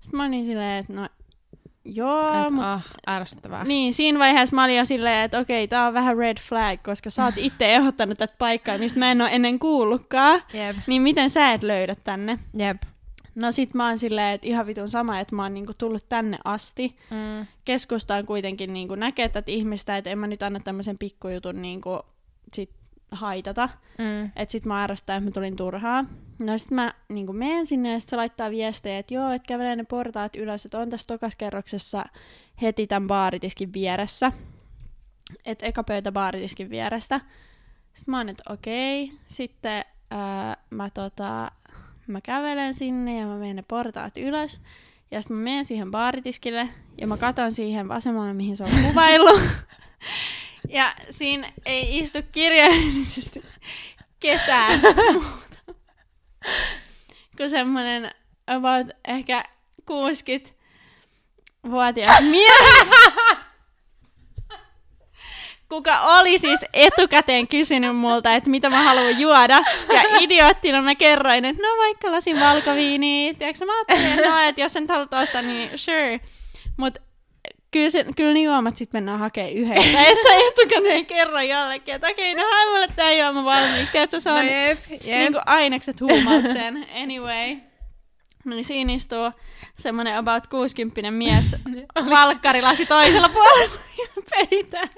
Sitten 0.00 0.16
mä 0.18 0.24
olin 0.24 0.46
silleen, 0.46 0.78
että 0.78 0.92
no 0.92 1.08
joo, 1.84 2.46
Et, 2.46 2.52
mutta 2.52 2.68
ah, 2.68 2.84
ärsyttävää. 3.08 3.64
niin, 3.64 3.94
siinä 3.94 4.18
vaiheessa 4.18 4.54
mä 4.56 4.64
olin 4.64 4.76
jo 4.76 4.84
silleen, 4.84 5.24
että 5.24 5.38
okei, 5.38 5.68
tää 5.68 5.86
on 5.86 5.94
vähän 5.94 6.16
red 6.16 6.36
flag, 6.48 6.82
koska 6.82 7.10
sä 7.10 7.24
oot 7.24 7.34
itse 7.48 7.74
ehdottanut 7.74 8.18
tätä 8.18 8.34
paikkaa, 8.38 8.78
mistä 8.78 8.98
mä 8.98 9.10
en 9.10 9.20
ole 9.22 9.30
ennen 9.32 9.58
kuullutkaan. 9.58 10.42
Jep. 10.52 10.76
Niin 10.86 11.02
miten 11.02 11.30
sä 11.30 11.52
et 11.52 11.62
löydä 11.62 11.94
tänne? 12.04 12.38
Jep. 12.58 12.82
No 13.38 13.52
sit 13.52 13.74
mä 13.74 13.88
oon 13.88 13.98
silleen, 13.98 14.34
että 14.34 14.46
ihan 14.46 14.66
vitun 14.66 14.88
sama, 14.88 15.20
että 15.20 15.36
mä 15.36 15.42
oon 15.42 15.54
niinku 15.54 15.74
tullut 15.74 16.08
tänne 16.08 16.38
asti. 16.44 16.96
Mm. 17.10 17.46
Keskustaan 17.64 18.26
kuitenkin 18.26 18.72
niinku 18.72 18.94
näkee 18.94 19.28
tätä 19.28 19.50
ihmistä, 19.50 19.96
että 19.96 20.10
en 20.10 20.18
mä 20.18 20.26
nyt 20.26 20.42
anna 20.42 20.60
tämmöisen 20.60 20.98
pikkujutun 20.98 21.62
niinku 21.62 22.00
sit 22.52 22.70
haitata. 23.10 23.68
Mm. 23.98 24.30
Että 24.36 24.52
sit 24.52 24.64
mä 24.64 24.84
ärsyttää, 24.84 25.16
että 25.16 25.24
mä 25.24 25.30
tulin 25.30 25.56
turhaa. 25.56 26.04
No 26.42 26.58
sit 26.58 26.70
mä 26.70 26.94
niinku 27.08 27.32
menen 27.32 27.66
sinne 27.66 27.92
ja 27.92 28.00
sit 28.00 28.08
se 28.08 28.16
laittaa 28.16 28.50
viestejä, 28.50 28.98
että 28.98 29.14
joo, 29.14 29.30
että 29.30 29.46
kävelee 29.46 29.76
ne 29.76 29.84
portaat 29.84 30.36
ylös, 30.36 30.64
että 30.64 30.78
on 30.78 30.90
tässä 30.90 31.06
tokaskerroksessa 31.06 32.04
heti 32.62 32.86
tämän 32.86 33.06
baaritiskin 33.06 33.72
vieressä. 33.72 34.32
että 35.44 35.66
eka 35.66 35.84
pöytä 35.84 36.12
baaritiskin 36.12 36.70
vierestä. 36.70 37.20
Sitten 37.94 38.12
mä 38.12 38.18
oon, 38.18 38.28
että 38.28 38.52
okei. 38.52 39.12
Sitten 39.26 39.84
ää, 40.10 40.56
mä, 40.70 40.90
tota, 40.90 41.50
mä 42.12 42.20
kävelen 42.20 42.74
sinne 42.74 43.18
ja 43.18 43.26
mä 43.26 43.36
menen 43.36 43.56
ne 43.56 43.64
portaat 43.68 44.16
ylös. 44.16 44.60
Ja 45.10 45.22
sitten 45.22 45.36
mä 45.36 45.42
menen 45.42 45.64
siihen 45.64 45.90
baaritiskille 45.90 46.68
ja 46.98 47.06
mä 47.06 47.16
katon 47.16 47.52
siihen 47.52 47.88
vasemmalle, 47.88 48.34
mihin 48.34 48.56
se 48.56 48.64
on 48.64 48.70
kuvaillut. 48.88 49.40
ja 50.68 50.94
siinä 51.10 51.52
ei 51.64 51.98
istu 51.98 52.18
kirjaimellisesti 52.32 53.42
ketään 54.20 54.80
muuta. 55.12 55.74
Kun 57.36 57.50
semmonen 57.50 58.10
about 58.46 58.86
ehkä 59.08 59.44
60-vuotias 59.80 62.20
mies 62.20 62.88
kuka 65.68 66.00
oli 66.00 66.38
siis 66.38 66.64
etukäteen 66.72 67.48
kysynyt 67.48 67.96
multa, 67.96 68.34
että 68.34 68.50
mitä 68.50 68.70
mä 68.70 68.82
haluan 68.82 69.20
juoda. 69.20 69.62
Ja 69.94 70.02
idioottina 70.20 70.82
mä 70.82 70.94
kerroin, 70.94 71.44
että 71.44 71.62
no 71.62 71.68
vaikka 71.78 72.12
lasin 72.12 72.40
valkoviiniä. 72.40 73.34
Tiedätkö, 73.34 73.66
mä 73.66 73.72
ajattelin, 73.76 74.06
että 74.06 74.30
no, 74.30 74.48
että 74.48 74.60
jos 74.60 74.72
sen 74.72 74.86
haluat 74.88 75.14
ostaa, 75.14 75.42
niin 75.42 75.70
sure. 75.78 76.20
Mut 76.76 76.98
kyllä, 77.70 77.90
se, 77.90 78.04
kyllä 78.16 78.32
ne 78.34 78.40
juomat 78.40 78.76
sit 78.76 78.92
mennään 78.92 79.18
hakemaan 79.18 79.52
yhdessä. 79.52 80.00
Et 80.00 80.18
sä 80.22 80.34
etukäteen 80.48 81.06
kerro 81.06 81.40
jollekin, 81.40 81.94
että 81.94 82.08
okei, 82.08 82.32
okay, 82.32 82.44
no 82.44 82.50
hae 82.50 82.66
mulle 82.66 82.88
tää 82.96 83.12
juoma 83.12 83.44
valmiiksi. 83.44 83.92
Tiedätkö, 83.92 84.20
se 84.20 84.30
on 84.30 84.46
No 84.46 84.52
jep, 84.52 84.78
jep. 84.90 85.02
niinku 85.02 85.40
ainekset 85.46 86.00
huumauksen. 86.00 86.86
Anyway. 87.02 87.56
Niin 88.44 88.64
siinä 88.64 88.92
istuu 88.92 89.32
semmonen 89.78 90.16
about 90.16 90.46
60 90.46 91.10
mies 91.10 91.56
valkkarilasi 92.10 92.86
toisella 92.86 93.28
puolella 93.28 93.78
pöytää. 94.30 94.88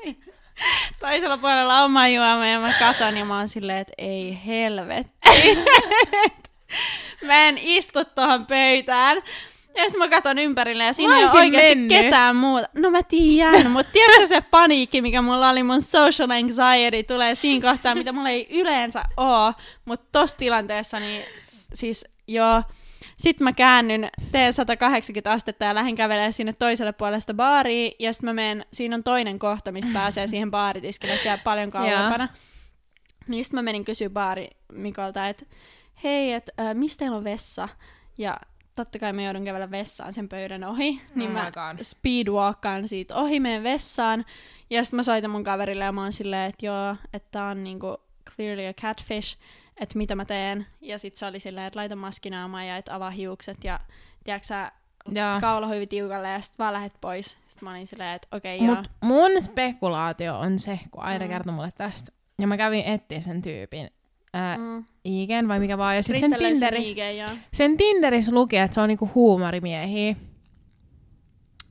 Toisella 1.01 1.39
puolella 1.39 1.85
oma 1.85 2.09
juoma 2.09 2.47
ja 2.47 2.61
mä 2.61 2.75
katon 2.79 3.17
ja 3.17 3.25
mä 3.25 3.39
oon 3.39 3.49
silleen, 3.49 3.79
että 3.79 3.93
ei 3.99 4.39
helvetti. 4.47 5.13
mä 7.27 7.45
en 7.45 7.59
istu 7.59 8.05
tuohon 8.05 8.47
pöytään. 8.47 9.17
Ja 9.75 9.83
sitten 9.83 9.99
mä 9.99 10.09
katon 10.09 10.39
ympärille 10.39 10.85
ja 10.85 10.93
siinä 10.93 11.19
ei 11.19 11.25
ole 11.25 11.31
oikeasti 11.41 11.75
mennyt. 11.75 12.01
ketään 12.01 12.37
muuta. 12.37 12.69
No 12.75 12.91
mä 12.91 13.03
tiedän, 13.03 13.71
mutta 13.71 13.93
tiedätkö 13.93 14.27
se 14.27 14.41
paniikki, 14.41 15.03
mikä 15.03 15.23
mulla 15.23 15.51
oli, 15.51 15.63
mun 15.63 15.83
social 15.83 16.31
anxiety 16.31 17.03
tulee 17.03 17.35
siinä 17.35 17.71
kohtaa, 17.71 17.95
mitä 17.95 18.13
mulla 18.13 18.29
ei 18.29 18.47
yleensä 18.51 19.05
oo. 19.17 19.53
Mutta 19.85 20.07
tossa 20.13 20.37
tilanteessa 20.37 21.01
niin 21.01 21.23
siis 21.75 22.05
joo. 22.29 22.63
Sitten 23.21 23.45
mä 23.45 23.53
käännyn, 23.53 24.09
teen 24.33 24.53
180 24.53 25.33
astetta 25.33 25.65
ja 25.65 25.75
lähden 25.75 25.95
kävelemään 25.95 26.33
sinne 26.33 26.53
toiselle 26.53 26.93
puolelle 26.93 27.21
sitä 27.21 27.35
baaria. 27.35 27.91
Ja 27.99 28.13
sitten 28.13 28.29
mä 28.29 28.33
menen, 28.33 28.65
siinä 28.73 28.97
on 28.97 29.05
toinen 29.05 29.39
kohta, 29.39 29.73
mistä 29.73 29.91
pääsee 29.95 30.27
siihen 30.27 30.51
baaritiskille, 30.51 31.17
siellä 31.17 31.43
paljon 31.45 31.71
kauempana. 31.71 32.29
Niin 33.29 33.45
sitten 33.45 33.59
mä 33.59 33.63
menin 33.63 33.85
kysyä 33.85 34.11
baari 34.11 34.51
Mikolta, 34.73 35.29
että 35.29 35.47
hei, 36.05 36.33
että 36.33 36.53
äh, 36.61 36.75
mistä 36.75 36.99
teillä 36.99 37.17
on 37.17 37.25
vessa? 37.25 37.69
Ja 38.19 38.41
totta 38.77 38.99
kai 38.99 39.13
mä 39.13 39.23
joudun 39.23 39.45
kävellä 39.45 39.71
vessaan 39.71 40.15
sen 40.15 40.29
pöydän 40.29 40.65
ohi. 40.65 41.01
Niin 41.15 41.31
Oh 41.31 41.35
mä 41.35 41.75
speedwalkaan 41.83 42.89
siitä 42.89 43.15
ohi, 43.17 43.41
menen 43.41 43.63
vessaan. 43.63 44.25
Ja 44.71 44.85
sitten 44.85 44.97
mä 44.97 45.03
soitan 45.03 45.31
mun 45.31 45.45
kaverille 45.45 45.85
ja 45.85 45.93
mä 45.93 46.03
oon 46.03 46.13
silleen, 46.13 46.49
että 46.51 46.67
joo, 46.67 46.97
että 47.13 47.29
tää 47.31 47.49
on 47.49 47.65
niinku 47.65 47.97
clearly 48.37 48.67
a 48.67 48.73
catfish, 48.73 49.39
että 49.81 49.99
mitä 49.99 50.15
mä 50.15 50.25
teen. 50.25 50.67
Ja 50.81 50.99
sit 50.99 51.17
se 51.17 51.27
oli 51.27 51.41
silleen, 51.41 51.67
että 51.67 51.79
laita 51.79 51.97
maskinaamaan 51.97 52.67
ja 52.67 52.77
et 52.77 52.89
avaa 52.89 53.11
hiukset 53.11 53.65
ja 53.65 53.81
tiedätkö 54.25 54.47
sä, 54.47 54.73
Joo. 55.13 55.41
kaula 55.41 55.67
hyvin 55.67 55.89
tiukalle 55.89 56.29
ja 56.29 56.41
sit 56.41 56.59
vaan 56.59 56.73
lähet 56.73 56.93
pois. 57.01 57.27
Sitten 57.31 57.65
mä 57.69 57.71
olin 57.71 57.87
silleen, 57.87 58.15
että 58.17 58.37
okei 58.37 58.57
okay, 58.57 58.67
joo. 58.69 58.77
Mut 58.77 58.91
mun 59.03 59.43
spekulaatio 59.43 60.39
on 60.39 60.59
se, 60.59 60.81
kun 60.91 61.03
Aira 61.03 61.27
Mm. 61.27 61.33
kertoi 61.33 61.53
mulle 61.55 61.73
tästä. 61.77 62.13
Ja 62.41 62.47
mä 62.47 62.57
kävin 62.57 62.85
etsiä 62.85 63.21
sen 63.21 63.43
tyypin 63.43 63.91
ää, 64.35 64.59
Mm. 64.59 64.85
IGn 65.05 65.49
vai 65.49 65.61
mikä 65.61 65.79
vaan. 65.79 65.97
Ja 65.97 66.03
sit 66.03 66.19
sen 66.21 66.35
Tinderis, 66.39 66.91
IG, 66.91 66.99
joo. 67.19 67.29
sen 67.53 67.77
Tinderis 67.77 68.33
luki, 68.33 68.57
että 68.57 68.75
se 68.75 68.81
on 68.81 68.89
niinku 68.89 69.11
huumorimiehiä. 69.15 70.17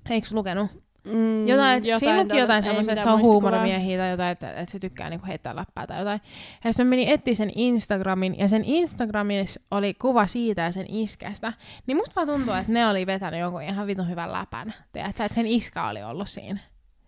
Eikö 0.10 0.28
lukenut? 0.32 0.72
Mm, 1.04 1.48
Jotain, 1.48 1.86
jotain 1.86 2.00
siinä 2.00 2.18
luki 2.18 2.38
jotain 2.38 2.64
semmoista, 2.64 2.94
että 2.94 3.04
se 3.04 3.10
on 3.10 3.22
huumorimiehiä 3.22 3.98
tai 3.98 4.12
jotain, 4.12 4.32
että, 4.32 4.52
että 4.52 4.72
se 4.72 4.80
tykkää 4.80 5.10
niinku 5.10 5.28
heittää 5.28 5.56
läppää 5.56 5.88
tai 5.88 6.00
jotain. 6.00 6.22
Ja 6.64 6.74
sitten 6.74 6.88
mä 6.88 6.90
menin 6.90 7.10
etsiä 7.10 7.36
sen 7.36 7.52
Instagramin, 7.56 8.40
ja 8.40 8.48
sen 8.48 8.64
Instagramissa 8.66 9.60
oli 9.72 9.94
kuva 9.94 10.28
siitä 10.28 10.62
ja 10.62 10.72
sen 10.72 10.86
iskästä. 10.90 11.54
Niin 11.88 11.98
musta 11.98 12.16
vaan 12.16 12.28
tuntuu, 12.28 12.54
että 12.54 12.72
ne 12.72 12.88
oli 12.88 13.06
vetänyt 13.06 13.40
jonkun 13.40 13.62
ihan 13.62 13.88
vitun 13.88 14.10
hyvän 14.10 14.32
läpän. 14.32 14.74
Tiedätkö, 14.92 15.24
että 15.24 15.36
sen 15.36 15.48
iska 15.48 15.88
oli 15.88 16.04
ollut 16.04 16.30
siinä. 16.30 16.60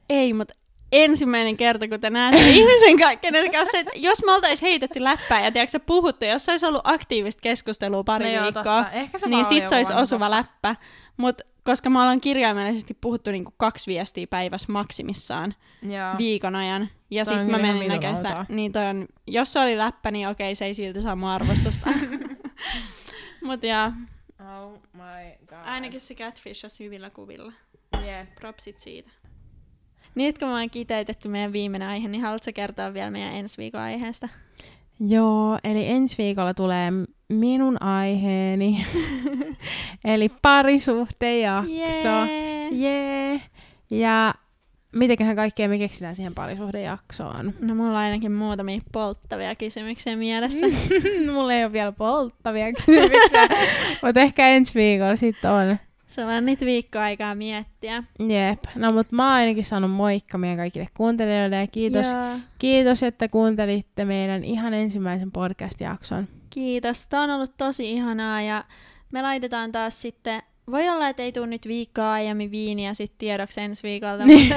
Ei, 0.09 0.33
mutta 0.33 0.53
ensimmäinen 0.91 1.57
kerta, 1.57 1.87
kun 1.87 1.99
te 1.99 2.09
näette 2.09 2.49
ihmisen 2.59 3.17
kenen 3.21 3.51
kanssa, 3.51 3.77
että 3.77 3.91
jos 3.95 4.25
me 4.25 4.31
oltais 4.31 4.61
heitetty 4.61 5.03
läppää 5.03 5.45
ja 5.45 5.51
tiedätkö, 5.51 5.79
puhuttu, 5.79 6.25
jos 6.25 6.45
se 6.45 6.51
olisi 6.51 6.65
ollut 6.65 6.81
aktiivista 6.83 7.41
keskustelua 7.41 8.03
pari 8.03 8.25
No 8.25 8.31
joo, 8.31 8.43
viikkoa. 8.43 8.85
Ehkä 8.93 9.17
se 9.17 9.27
niin 9.27 9.45
sit 9.45 9.69
se 9.69 9.75
olisi 9.75 9.93
osuva 9.93 10.31
läppä. 10.31 10.75
Mutta 11.17 11.43
koska 11.63 11.89
me 11.89 11.99
ollaan 11.99 12.21
kirjaimellisesti 12.21 12.93
puhuttu 13.01 13.31
niinku 13.31 13.53
kaksi 13.57 13.91
viestiä 13.91 14.27
päivässä 14.27 14.71
maksimissaan 14.71 15.53
Joo. 15.81 16.17
viikon 16.17 16.55
ajan, 16.55 16.89
ja 17.11 17.25
sitten 17.25 17.51
mä 17.51 17.57
menin 17.57 17.87
näkemään 17.87 18.17
sitä, 18.17 18.45
niin 18.49 18.71
toi 18.71 18.85
on, 18.85 19.07
jos 19.27 19.53
se 19.53 19.59
oli 19.59 19.77
läppä, 19.77 20.11
niin 20.11 20.27
okei, 20.27 20.55
se 20.55 20.65
ei 20.65 20.73
silti 20.73 21.01
saa 21.01 21.15
mun 21.15 21.29
arvostusta. 21.29 21.89
Mut 23.45 23.63
ja, 23.63 23.91
Oh 24.59 24.71
my 24.93 25.45
god. 25.47 25.57
ainakin 25.65 26.01
se 26.01 26.15
catfish 26.15 26.65
on 26.65 26.69
hyvillä 26.79 27.09
kuvilla. 27.09 27.53
Yeah. 28.03 28.27
Propsit 28.35 28.79
siitä. 28.79 29.11
Nyt 30.15 30.37
kun 30.37 30.47
mä 30.47 30.59
oon 30.59 30.69
kiteytetty 30.69 31.27
meidän 31.29 31.53
viimeinen 31.53 31.89
aihe, 31.89 32.07
niin 32.07 32.21
haluatko 32.21 32.51
kertoa 32.55 32.93
vielä 32.93 33.11
meidän 33.11 33.33
ensi 33.33 33.57
viikon 33.57 33.81
aiheesta? 33.81 34.29
Joo, 35.07 35.59
eli 35.63 35.87
ensi 35.87 36.17
viikolla 36.17 36.53
tulee 36.53 36.91
minun 37.29 37.83
aiheeni. 37.83 38.85
eli 40.05 40.29
parisuhdejakso. 40.41 42.25
Jee! 42.27 42.69
Jee. 42.71 43.41
Ja 43.89 44.33
mitenköhän 44.95 45.35
kaikkea 45.35 45.69
me 45.69 45.77
keksitään 45.77 46.15
siihen 46.15 46.35
parisuhdejaksoon? 46.35 47.53
No 47.59 47.75
mulla 47.75 47.89
on 47.89 47.95
ainakin 47.95 48.31
muutamia 48.31 48.81
polttavia 48.91 49.55
kysymyksiä 49.55 50.15
mielessä. 50.15 50.65
Mulla 51.33 51.53
ei 51.53 51.63
ole 51.63 51.73
vielä 51.73 51.91
polttavia 51.91 52.73
kysymyksiä, 52.73 53.47
mutta 54.03 54.21
ehkä 54.21 54.47
ensi 54.47 54.73
viikolla 54.75 55.15
sitten 55.15 55.51
on. 55.51 55.77
Sulla 56.11 56.35
on 56.35 56.45
nyt 56.45 56.61
viikko 56.61 56.99
aikaa 56.99 57.35
miettiä. 57.35 58.03
Jep. 58.19 58.59
No 58.75 58.91
mut 58.91 59.11
mä 59.11 59.23
oon 59.23 59.33
ainakin 59.33 59.65
saanut 59.65 59.91
moikka 59.91 60.37
meidän 60.37 60.57
kaikille 60.57 60.87
kuuntelijoille 60.97 61.55
ja 61.55 61.67
kiitos, 61.67 62.11
Joo. 62.11 62.39
kiitos 62.59 63.03
että 63.03 63.27
kuuntelitte 63.27 64.05
meidän 64.05 64.43
ihan 64.43 64.73
ensimmäisen 64.73 65.31
podcast-jakson. 65.31 66.27
Kiitos. 66.49 67.07
Tämä 67.07 67.23
on 67.23 67.29
ollut 67.29 67.57
tosi 67.57 67.91
ihanaa 67.91 68.41
ja 68.41 68.63
me 69.11 69.21
laitetaan 69.21 69.71
taas 69.71 70.01
sitten, 70.01 70.41
voi 70.71 70.89
olla, 70.89 71.09
että 71.09 71.23
ei 71.23 71.31
tule 71.31 71.47
nyt 71.47 71.67
viikkoa 71.67 72.11
aiemmin 72.11 72.51
viiniä 72.51 72.93
sitten 72.93 73.17
tiedoksi 73.17 73.61
ensi 73.61 73.83
viikolta, 73.83 74.23
mutta 74.25 74.55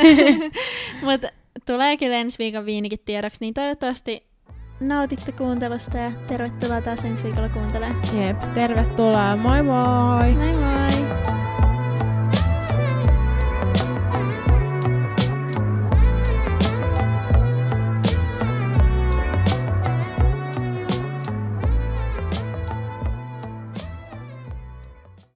mut 1.06 1.20
tulee 1.66 1.96
kyllä 1.96 2.16
ensi 2.16 2.38
viikon 2.38 2.66
viinikin 2.66 2.98
tiedoksi, 3.04 3.38
niin 3.40 3.54
toivottavasti 3.54 4.26
nautitte 4.80 5.32
kuuntelusta 5.32 5.98
ja 5.98 6.12
tervetuloa 6.28 6.82
taas 6.82 7.04
ensi 7.04 7.24
viikolla 7.24 7.48
kuuntelemaan. 7.48 8.02
Jep, 8.16 8.54
tervetuloa. 8.54 9.36
Moi 9.36 9.62
moi! 9.62 10.32
Moi 10.32 10.52
moi! 10.52 11.43